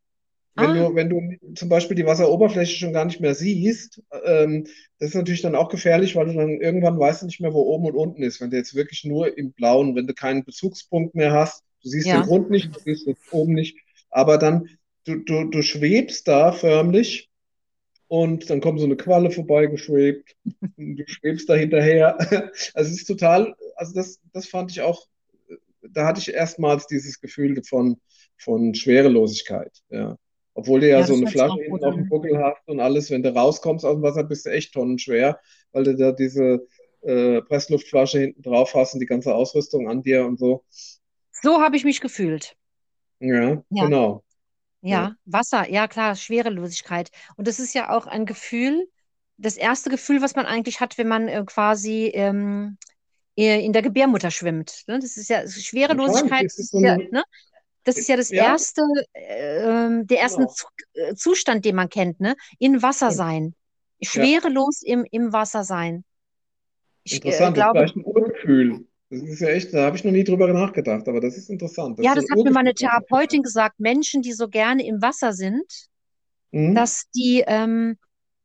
Wenn 0.59 0.73
Ah, 0.73 0.73
du, 0.73 0.95
wenn 0.95 1.09
du 1.09 1.21
zum 1.55 1.69
Beispiel 1.69 1.95
die 1.95 2.05
Wasseroberfläche 2.05 2.77
schon 2.77 2.93
gar 2.93 3.05
nicht 3.05 3.21
mehr 3.21 3.35
siehst, 3.35 4.01
ähm, 4.25 4.65
das 4.99 5.09
ist 5.09 5.15
natürlich 5.15 5.41
dann 5.41 5.55
auch 5.55 5.69
gefährlich, 5.69 6.15
weil 6.15 6.27
du 6.27 6.33
dann 6.33 6.61
irgendwann 6.61 6.99
weißt 6.99 7.21
du 7.21 7.25
nicht 7.27 7.41
mehr, 7.41 7.53
wo 7.53 7.61
oben 7.61 7.85
und 7.87 7.95
unten 7.95 8.23
ist. 8.23 8.41
Wenn 8.41 8.51
du 8.51 8.57
jetzt 8.57 8.75
wirklich 8.75 9.05
nur 9.05 9.37
im 9.37 9.53
Blauen, 9.53 9.95
wenn 9.95 10.07
du 10.07 10.13
keinen 10.13 10.43
Bezugspunkt 10.43 11.15
mehr 11.15 11.31
hast, 11.33 11.63
du 11.83 11.89
siehst 11.89 12.13
den 12.13 12.21
ja. 12.21 12.21
Grund 12.23 12.49
nicht, 12.49 12.75
du 12.75 12.79
siehst 12.79 13.07
den 13.07 13.15
oben 13.31 13.53
nicht, 13.53 13.77
aber 14.09 14.37
dann, 14.37 14.69
du, 15.05 15.17
du, 15.17 15.45
du 15.45 15.61
schwebst 15.61 16.27
da 16.27 16.51
förmlich 16.51 17.29
und 18.07 18.49
dann 18.49 18.61
kommt 18.61 18.79
so 18.79 18.85
eine 18.85 18.97
Qualle 18.97 19.31
vorbeigeschwebt 19.31 20.35
und 20.77 20.95
du 20.97 21.03
schwebst 21.07 21.49
da 21.49 21.55
hinterher. 21.55 22.17
Also 22.73 22.91
es 22.91 23.01
ist 23.01 23.05
total, 23.07 23.55
also 23.75 23.93
das, 23.93 24.19
das 24.33 24.47
fand 24.47 24.71
ich 24.71 24.81
auch, 24.81 25.07
da 25.81 26.05
hatte 26.07 26.19
ich 26.21 26.33
erstmals 26.33 26.87
dieses 26.87 27.19
Gefühl 27.21 27.61
von, 27.63 27.99
von 28.37 28.73
Schwerelosigkeit, 28.75 29.71
ja. 29.89 30.17
Obwohl 30.53 30.81
du 30.81 30.89
ja 30.89 30.99
Ja, 30.99 31.05
so 31.05 31.13
eine 31.13 31.27
Flasche 31.27 31.61
hinten 31.61 31.83
auf 31.83 31.95
dem. 31.95 32.09
Buckel 32.09 32.37
hast 32.37 32.67
und 32.67 32.79
alles, 32.79 33.09
wenn 33.11 33.23
du 33.23 33.33
rauskommst 33.33 33.85
aus 33.85 33.95
dem 33.95 34.01
Wasser, 34.03 34.23
bist 34.23 34.45
du 34.45 34.51
echt 34.51 34.73
tonnenschwer, 34.73 35.39
weil 35.71 35.83
du 35.83 35.95
da 35.95 36.11
diese 36.11 36.67
äh, 37.01 37.41
Pressluftflasche 37.41 38.19
hinten 38.19 38.41
drauf 38.41 38.73
hast 38.73 38.93
und 38.93 38.99
die 38.99 39.05
ganze 39.05 39.33
Ausrüstung 39.33 39.89
an 39.89 40.01
dir 40.01 40.25
und 40.25 40.37
so. 40.39 40.63
So 41.41 41.61
habe 41.61 41.77
ich 41.77 41.85
mich 41.85 42.01
gefühlt. 42.01 42.55
Ja, 43.19 43.63
Ja. 43.69 43.85
genau. 43.85 44.23
Ja. 44.81 44.89
Ja, 44.89 45.15
Wasser, 45.25 45.69
ja 45.69 45.87
klar, 45.87 46.15
Schwerelosigkeit. 46.15 47.09
Und 47.35 47.47
das 47.47 47.59
ist 47.59 47.73
ja 47.73 47.89
auch 47.89 48.07
ein 48.07 48.25
Gefühl, 48.25 48.87
das 49.37 49.57
erste 49.57 49.89
Gefühl, 49.89 50.21
was 50.21 50.35
man 50.35 50.45
eigentlich 50.45 50.79
hat, 50.79 50.97
wenn 50.97 51.07
man 51.07 51.27
äh, 51.27 51.43
quasi 51.45 52.11
ähm, 52.13 52.77
äh, 53.37 53.63
in 53.63 53.73
der 53.73 53.81
Gebärmutter 53.81 54.31
schwimmt. 54.31 54.83
Ne? 54.87 54.99
Das 54.99 55.17
ist 55.17 55.29
ja 55.29 55.47
Schwerelosigkeit, 55.47 56.45
ist 56.45 56.59
das 56.59 56.65
es 56.65 56.71
so 56.71 56.77
ist 56.77 56.83
ja, 56.83 56.93
eine, 56.93 57.09
ne? 57.11 57.23
Das 57.83 57.97
ist 57.97 58.09
ja 58.09 58.17
das 58.17 58.29
ja, 58.29 58.43
erste, 58.43 58.81
äh, 59.13 59.63
ähm, 59.63 60.05
der 60.07 60.17
erste 60.19 60.41
genau. 60.41 60.53
Äh, 60.93 61.15
Zustand, 61.15 61.65
den 61.65 61.75
man 61.75 61.89
kennt, 61.89 62.19
ne? 62.19 62.35
In 62.59 62.81
Wasser 62.81 63.07
Ja, 63.09 63.15
sein. 63.15 63.55
ja. 63.99 64.09
Schwerelos 64.09 64.81
im, 64.83 65.05
im 65.11 65.33
Wasser 65.33 65.63
sein. 65.63 66.03
Ich 67.03 67.13
äh, 67.13 67.17
Interessant, 67.17 67.57
das 67.57 67.65
ist 67.65 67.71
glaube, 67.71 67.79
vielleicht 67.79 67.95
ein 67.95 68.05
Urgefühl. 68.05 68.85
Das 69.09 69.21
ist 69.23 69.39
ja 69.39 69.49
echt, 69.49 69.73
da 69.73 69.85
habe 69.85 69.97
ich 69.97 70.03
noch 70.03 70.11
nie 70.11 70.23
drüber 70.23 70.51
nachgedacht, 70.53 71.07
aber 71.07 71.19
das 71.19 71.35
ist 71.37 71.49
interessant. 71.49 71.97
Das 71.97 72.05
ja, 72.05 72.11
ist 72.11 72.17
das 72.17 72.29
hat 72.29 72.43
mir 72.45 72.51
meine 72.51 72.73
Therapeutin 72.73 73.41
gesagt, 73.43 73.79
Menschen, 73.79 74.21
die 74.21 74.33
so 74.33 74.47
gerne 74.47 74.85
im 74.85 75.01
Wasser 75.01 75.33
sind, 75.33 75.63
Mhm. 76.51 76.75
dass 76.75 77.09
die, 77.15 77.43
ähm, 77.47 77.97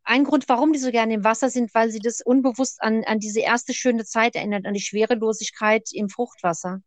ein 0.05 0.25
Grund, 0.25 0.49
warum 0.49 0.73
die 0.73 0.79
so 0.79 0.91
gerne 0.91 1.15
im 1.15 1.25
Wasser 1.25 1.49
sind, 1.51 1.75
weil 1.75 1.91
sie 1.91 1.99
das 1.99 2.21
unbewusst 2.25 2.83
an, 2.83 3.05
an 3.05 3.21
diese 3.21 3.41
erste 3.41 3.73
schöne 3.75 4.05
Zeit 4.05 4.37
erinnert, 4.37 4.67
an 4.67 4.75
die 4.75 4.81
Schwerelosigkeit 4.81 5.89
im 5.93 6.09
Fruchtwasser. 6.11 6.81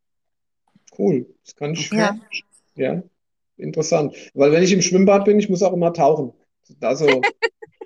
Cool, 0.98 1.28
das 1.44 1.56
kann 1.56 1.74
ich, 1.74 1.92
Ja, 1.92 2.18
ja, 2.76 3.04
interessant. 3.58 4.16
Weil 4.34 4.52
wenn 4.52 4.64
ich 4.64 4.74
im 4.74 4.82
Schwimmbad 4.82 5.26
bin, 5.26 5.40
ich 5.40 5.50
muss 5.50 5.64
auch 5.64 5.74
immer 5.74 5.94
tauchen. 5.94 6.34
Also 6.82 7.22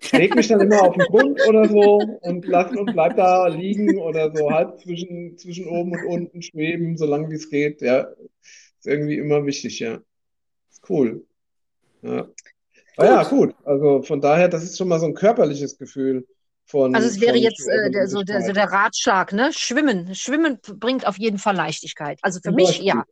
ich 0.02 0.12
leg 0.12 0.36
mich 0.36 0.47
dann 0.47 0.62
immer 0.62 0.82
auf 0.82 0.95
den 0.95 1.06
Grund 1.06 1.39
oder 1.47 1.68
so 1.70 1.97
und 2.22 2.45
lass 2.45 2.76
und 2.76 2.93
bleib 2.93 3.16
da 3.18 3.47
liegen 3.47 3.97
oder 3.97 4.36
so 4.36 4.49
halb 4.49 4.80
zwischen, 4.80 5.38
zwischen 5.38 5.68
oben 5.68 5.91
und 5.91 6.06
unten 6.06 6.41
schweben, 6.41 6.97
solange 6.97 7.30
wie 7.30 7.36
es 7.36 7.49
geht. 7.49 7.82
Ja, 7.82 8.08
ist 8.80 8.88
irgendwie 8.88 9.18
immer 9.18 9.45
wichtig, 9.45 9.80
ja. 9.80 10.02
Ist 10.72 10.89
cool. 10.89 11.26
Ja. 12.02 12.28
Ah 12.97 13.06
ja, 13.06 13.24
gut. 13.24 13.56
Also 13.64 14.02
von 14.02 14.22
daher, 14.22 14.47
das 14.47 14.64
ist 14.64 14.78
schon 14.78 14.88
mal 14.88 14.99
so 14.99 15.06
ein 15.06 15.14
körperliches 15.14 15.78
Gefühl 15.78 16.26
Also 16.68 16.88
von, 16.88 16.95
es 16.95 17.20
wäre 17.20 17.38
jetzt 17.38 17.68
äh, 17.68 17.91
der, 17.91 18.07
so, 18.07 18.24
der, 18.24 18.41
so 18.41 18.53
der 18.53 18.72
Ratschlag, 18.72 19.34
ne? 19.34 19.51
Schwimmen. 19.51 20.16
Schwimmen 20.16 20.59
bringt 20.62 21.05
auf 21.05 21.18
jeden 21.18 21.38
Fall 21.38 21.55
Leichtigkeit. 21.55 22.20
Also 22.22 22.39
für 22.39 22.49
Zum 22.49 22.55
mich, 22.55 22.68
Beispiel. 22.68 22.88
ja. 22.88 23.03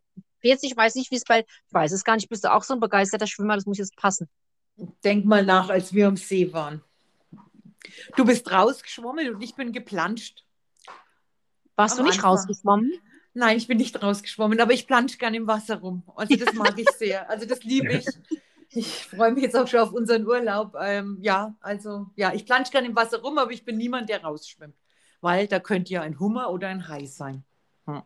Jetzt, 0.42 0.64
ich 0.64 0.74
weiß 0.74 0.94
nicht, 0.94 1.10
wie 1.10 1.16
es 1.16 1.24
bei, 1.24 1.40
ich 1.40 1.72
weiß 1.72 1.92
es 1.92 2.04
gar 2.04 2.16
nicht, 2.16 2.28
bist 2.30 2.44
du 2.44 2.52
auch 2.52 2.62
so 2.62 2.72
ein 2.74 2.80
begeisterter 2.80 3.26
Schwimmer, 3.26 3.56
das 3.56 3.66
muss 3.66 3.76
jetzt 3.76 3.96
passen. 3.96 4.28
Denk 5.04 5.26
mal 5.26 5.44
nach, 5.44 5.68
als 5.68 5.92
wir 5.92 6.08
am 6.08 6.16
See 6.16 6.52
waren. 6.54 6.82
Du 8.16 8.24
bist 8.24 8.50
rausgeschwommen 8.50 9.34
und 9.34 9.42
ich 9.42 9.54
bin 9.54 9.72
geplanscht 9.72 10.44
Warst 11.76 11.98
am 11.98 12.04
du 12.04 12.10
nicht 12.10 12.18
Anfang. 12.18 12.30
rausgeschwommen? 12.30 12.92
Nein, 13.32 13.56
ich 13.56 13.66
bin 13.66 13.78
nicht 13.78 14.02
rausgeschwommen, 14.02 14.60
aber 14.60 14.72
ich 14.72 14.86
plansche 14.86 15.18
gerne 15.18 15.36
im 15.36 15.46
Wasser 15.46 15.76
rum. 15.76 16.02
Also 16.16 16.36
das 16.36 16.52
mag 16.54 16.78
ich 16.78 16.88
sehr. 16.90 17.28
Also 17.30 17.46
das 17.46 17.62
liebe 17.62 17.92
ich. 17.92 18.06
Ich 18.72 19.06
freue 19.06 19.32
mich 19.32 19.42
jetzt 19.42 19.56
auch 19.56 19.66
schon 19.66 19.80
auf 19.80 19.92
unseren 19.92 20.26
Urlaub. 20.26 20.74
Ähm, 20.80 21.18
ja, 21.20 21.54
also 21.60 22.06
ja, 22.16 22.32
ich 22.32 22.46
plansche 22.46 22.70
gerne 22.70 22.88
im 22.88 22.96
Wasser 22.96 23.20
rum, 23.20 23.38
aber 23.38 23.50
ich 23.50 23.64
bin 23.64 23.76
niemand, 23.76 24.08
der 24.08 24.22
rausschwimmt. 24.22 24.76
Weil 25.20 25.48
da 25.48 25.58
könnte 25.60 25.92
ja 25.92 26.02
ein 26.02 26.18
Hummer 26.20 26.50
oder 26.50 26.68
ein 26.68 26.88
Hai 26.88 27.04
sein. 27.06 27.44
Hm. 27.86 28.02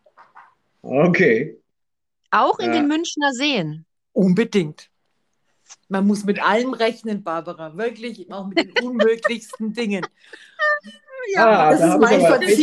Okay. 0.82 1.60
Auch 2.30 2.58
in 2.58 2.72
den 2.72 2.82
Ja. 2.82 2.96
Münchner 2.96 3.32
Seen. 3.32 3.84
Unbedingt. 4.12 4.90
Man 5.88 6.06
muss 6.06 6.24
mit 6.24 6.42
allem 6.42 6.72
rechnen, 6.72 7.22
Barbara. 7.22 7.76
Wirklich, 7.76 8.32
auch 8.32 8.48
mit 8.48 8.58
den 8.58 8.72
unmöglichsten 8.84 9.72
Dingen. 9.72 10.04
Ah, 11.36 11.70
Das 11.70 11.80
da 11.80 11.94
ist 11.94 12.00
mein 12.00 12.20
da 12.20 12.30
habe 12.30 12.44
ich, 12.44 12.58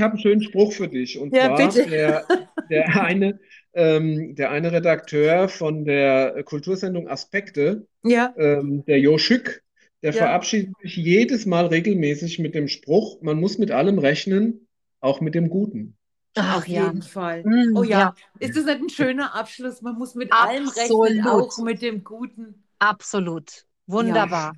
habe 0.00 0.14
einen 0.14 0.20
schönen 0.20 0.42
Spruch 0.42 0.72
für 0.72 0.88
dich. 0.88 1.18
Und 1.18 1.34
ja, 1.34 1.54
zwar, 1.54 1.68
bitte. 1.68 1.86
der, 1.88 2.26
der 2.70 3.02
eine, 3.02 3.38
ähm, 3.72 4.34
der 4.34 4.50
eine 4.50 4.72
Redakteur 4.72 5.48
von 5.48 5.84
der 5.84 6.42
Kultursendung 6.44 7.08
Aspekte, 7.08 7.86
Ja, 8.02 8.34
ähm, 8.36 8.84
der 8.86 8.98
Jo 9.00 9.18
Schück, 9.18 9.62
der 10.02 10.12
ja. 10.12 10.18
verabschiedet 10.18 10.74
sich 10.82 10.96
jedes 10.96 11.46
Mal 11.46 11.66
regelmäßig 11.66 12.38
mit 12.38 12.54
dem 12.54 12.68
Spruch, 12.68 13.20
man 13.22 13.38
muss 13.38 13.58
mit 13.58 13.70
allem 13.70 13.98
rechnen, 13.98 14.66
auch 15.00 15.20
mit 15.20 15.34
dem 15.34 15.48
Guten. 15.48 15.96
Ach 16.36 16.58
Auf 16.58 16.68
ja. 16.68 16.86
jeden 16.86 17.02
Fall. 17.02 17.42
Mm, 17.44 17.76
Oh 17.76 17.82
ja, 17.82 17.98
ja, 18.00 18.14
ist 18.38 18.56
das 18.56 18.64
nicht 18.64 18.80
ein 18.80 18.88
schöner 18.88 19.34
Abschluss? 19.34 19.82
Man 19.82 19.96
muss 19.98 20.14
mit 20.14 20.32
allem 20.32 20.68
rechnen, 20.68 21.20
absolut. 21.20 21.26
auch 21.26 21.58
mit 21.58 21.82
dem 21.82 22.04
Guten. 22.04 22.62
Absolut. 22.78 23.66
Wunderbar. 23.86 24.54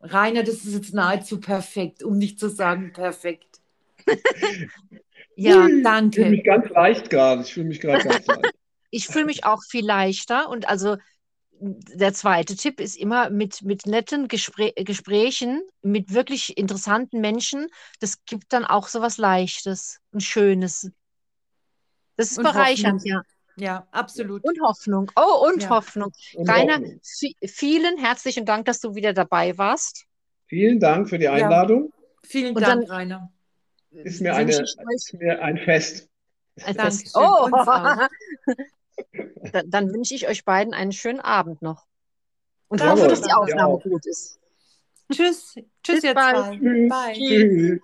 Rainer, 0.00 0.42
das 0.42 0.64
ist 0.64 0.72
jetzt 0.74 0.94
nahezu 0.94 1.40
perfekt, 1.40 2.02
um 2.02 2.16
nicht 2.18 2.38
zu 2.38 2.48
sagen 2.48 2.92
perfekt. 2.92 3.60
Ja, 5.36 5.54
Hui, 5.54 5.60
Ich 5.62 5.66
fühle 5.70 5.82
danke. 5.82 6.24
mich 6.26 6.44
ganz 6.44 6.68
leicht 6.70 7.10
gerade. 7.10 7.42
Ich 7.42 7.52
fühle 7.54 7.66
mich 7.68 7.80
gerade 7.80 8.04
ganz 8.08 8.26
leicht. 8.26 8.54
ich 8.90 9.06
fühle 9.06 9.24
mich 9.26 9.44
auch 9.44 9.62
viel 9.68 9.84
leichter 9.86 10.48
und 10.48 10.68
also 10.68 10.96
der 11.62 12.14
zweite 12.14 12.56
Tipp 12.56 12.80
ist 12.80 12.96
immer 12.96 13.28
mit, 13.28 13.60
mit 13.62 13.84
netten 13.86 14.28
Gespr 14.28 14.70
Gesprächen 14.76 15.62
mit 15.82 16.12
wirklich 16.14 16.56
interessanten 16.56 17.20
Menschen. 17.20 17.66
Das 18.00 18.24
gibt 18.24 18.52
dann 18.54 18.64
auch 18.64 18.88
so 18.88 19.02
was 19.02 19.18
Leichtes 19.18 20.00
und 20.10 20.22
Schönes. 20.22 20.90
Das 22.16 22.30
ist 22.32 22.38
Und 22.38 22.44
bereichernd, 22.44 23.00
Hoffnung. 23.00 23.12
ja. 23.12 23.22
Ja, 23.56 23.86
absolut. 23.90 24.42
Und 24.44 24.58
Hoffnung. 24.62 25.10
Oh, 25.16 25.46
und 25.48 25.64
Ja. 25.64 25.68
Hoffnung. 25.70 26.12
Und 26.34 26.48
Rainer, 26.48 26.74
Hoffnung. 26.78 27.00
vielen 27.46 27.98
herzlichen 27.98 28.46
Dank, 28.46 28.64
dass 28.64 28.80
du 28.80 28.94
wieder 28.94 29.12
dabei 29.12 29.58
warst. 29.58 30.06
Vielen 30.46 30.80
Dank 30.80 31.10
für 31.10 31.18
die 31.18 31.28
Einladung. 31.28 31.92
Vielen 32.24 32.56
Und 32.56 32.62
Dank, 32.62 32.86
dann- 32.86 32.90
Rainer. 32.90 33.32
Ist 33.90 34.20
mir, 34.20 34.34
eine, 34.34 34.52
ist 34.52 35.14
mir 35.14 35.42
ein 35.42 35.58
Fest. 35.58 36.08
Dankeschön. 36.56 36.76
Fest. 36.84 37.16
Oh, 37.16 37.48
dann, 39.52 39.70
dann 39.70 39.92
wünsche 39.92 40.14
ich 40.14 40.28
euch 40.28 40.44
beiden 40.44 40.74
einen 40.74 40.92
schönen 40.92 41.20
Abend 41.20 41.62
noch. 41.62 41.86
Und 42.68 42.84
hoffe, 42.84 43.08
dass 43.08 43.22
die 43.22 43.32
Aufnahme 43.32 43.74
auch. 43.74 43.82
gut 43.82 44.06
ist. 44.06 44.38
Tschüss. 45.12 45.54
Tschüss, 45.82 45.96
Bis 45.96 46.04
ihr 46.04 46.14
bald. 46.14 46.36
zwei. 46.36 46.58
Tschüss. 46.58 46.88
Bye. 46.88 47.14
Tschüss. 47.14 47.80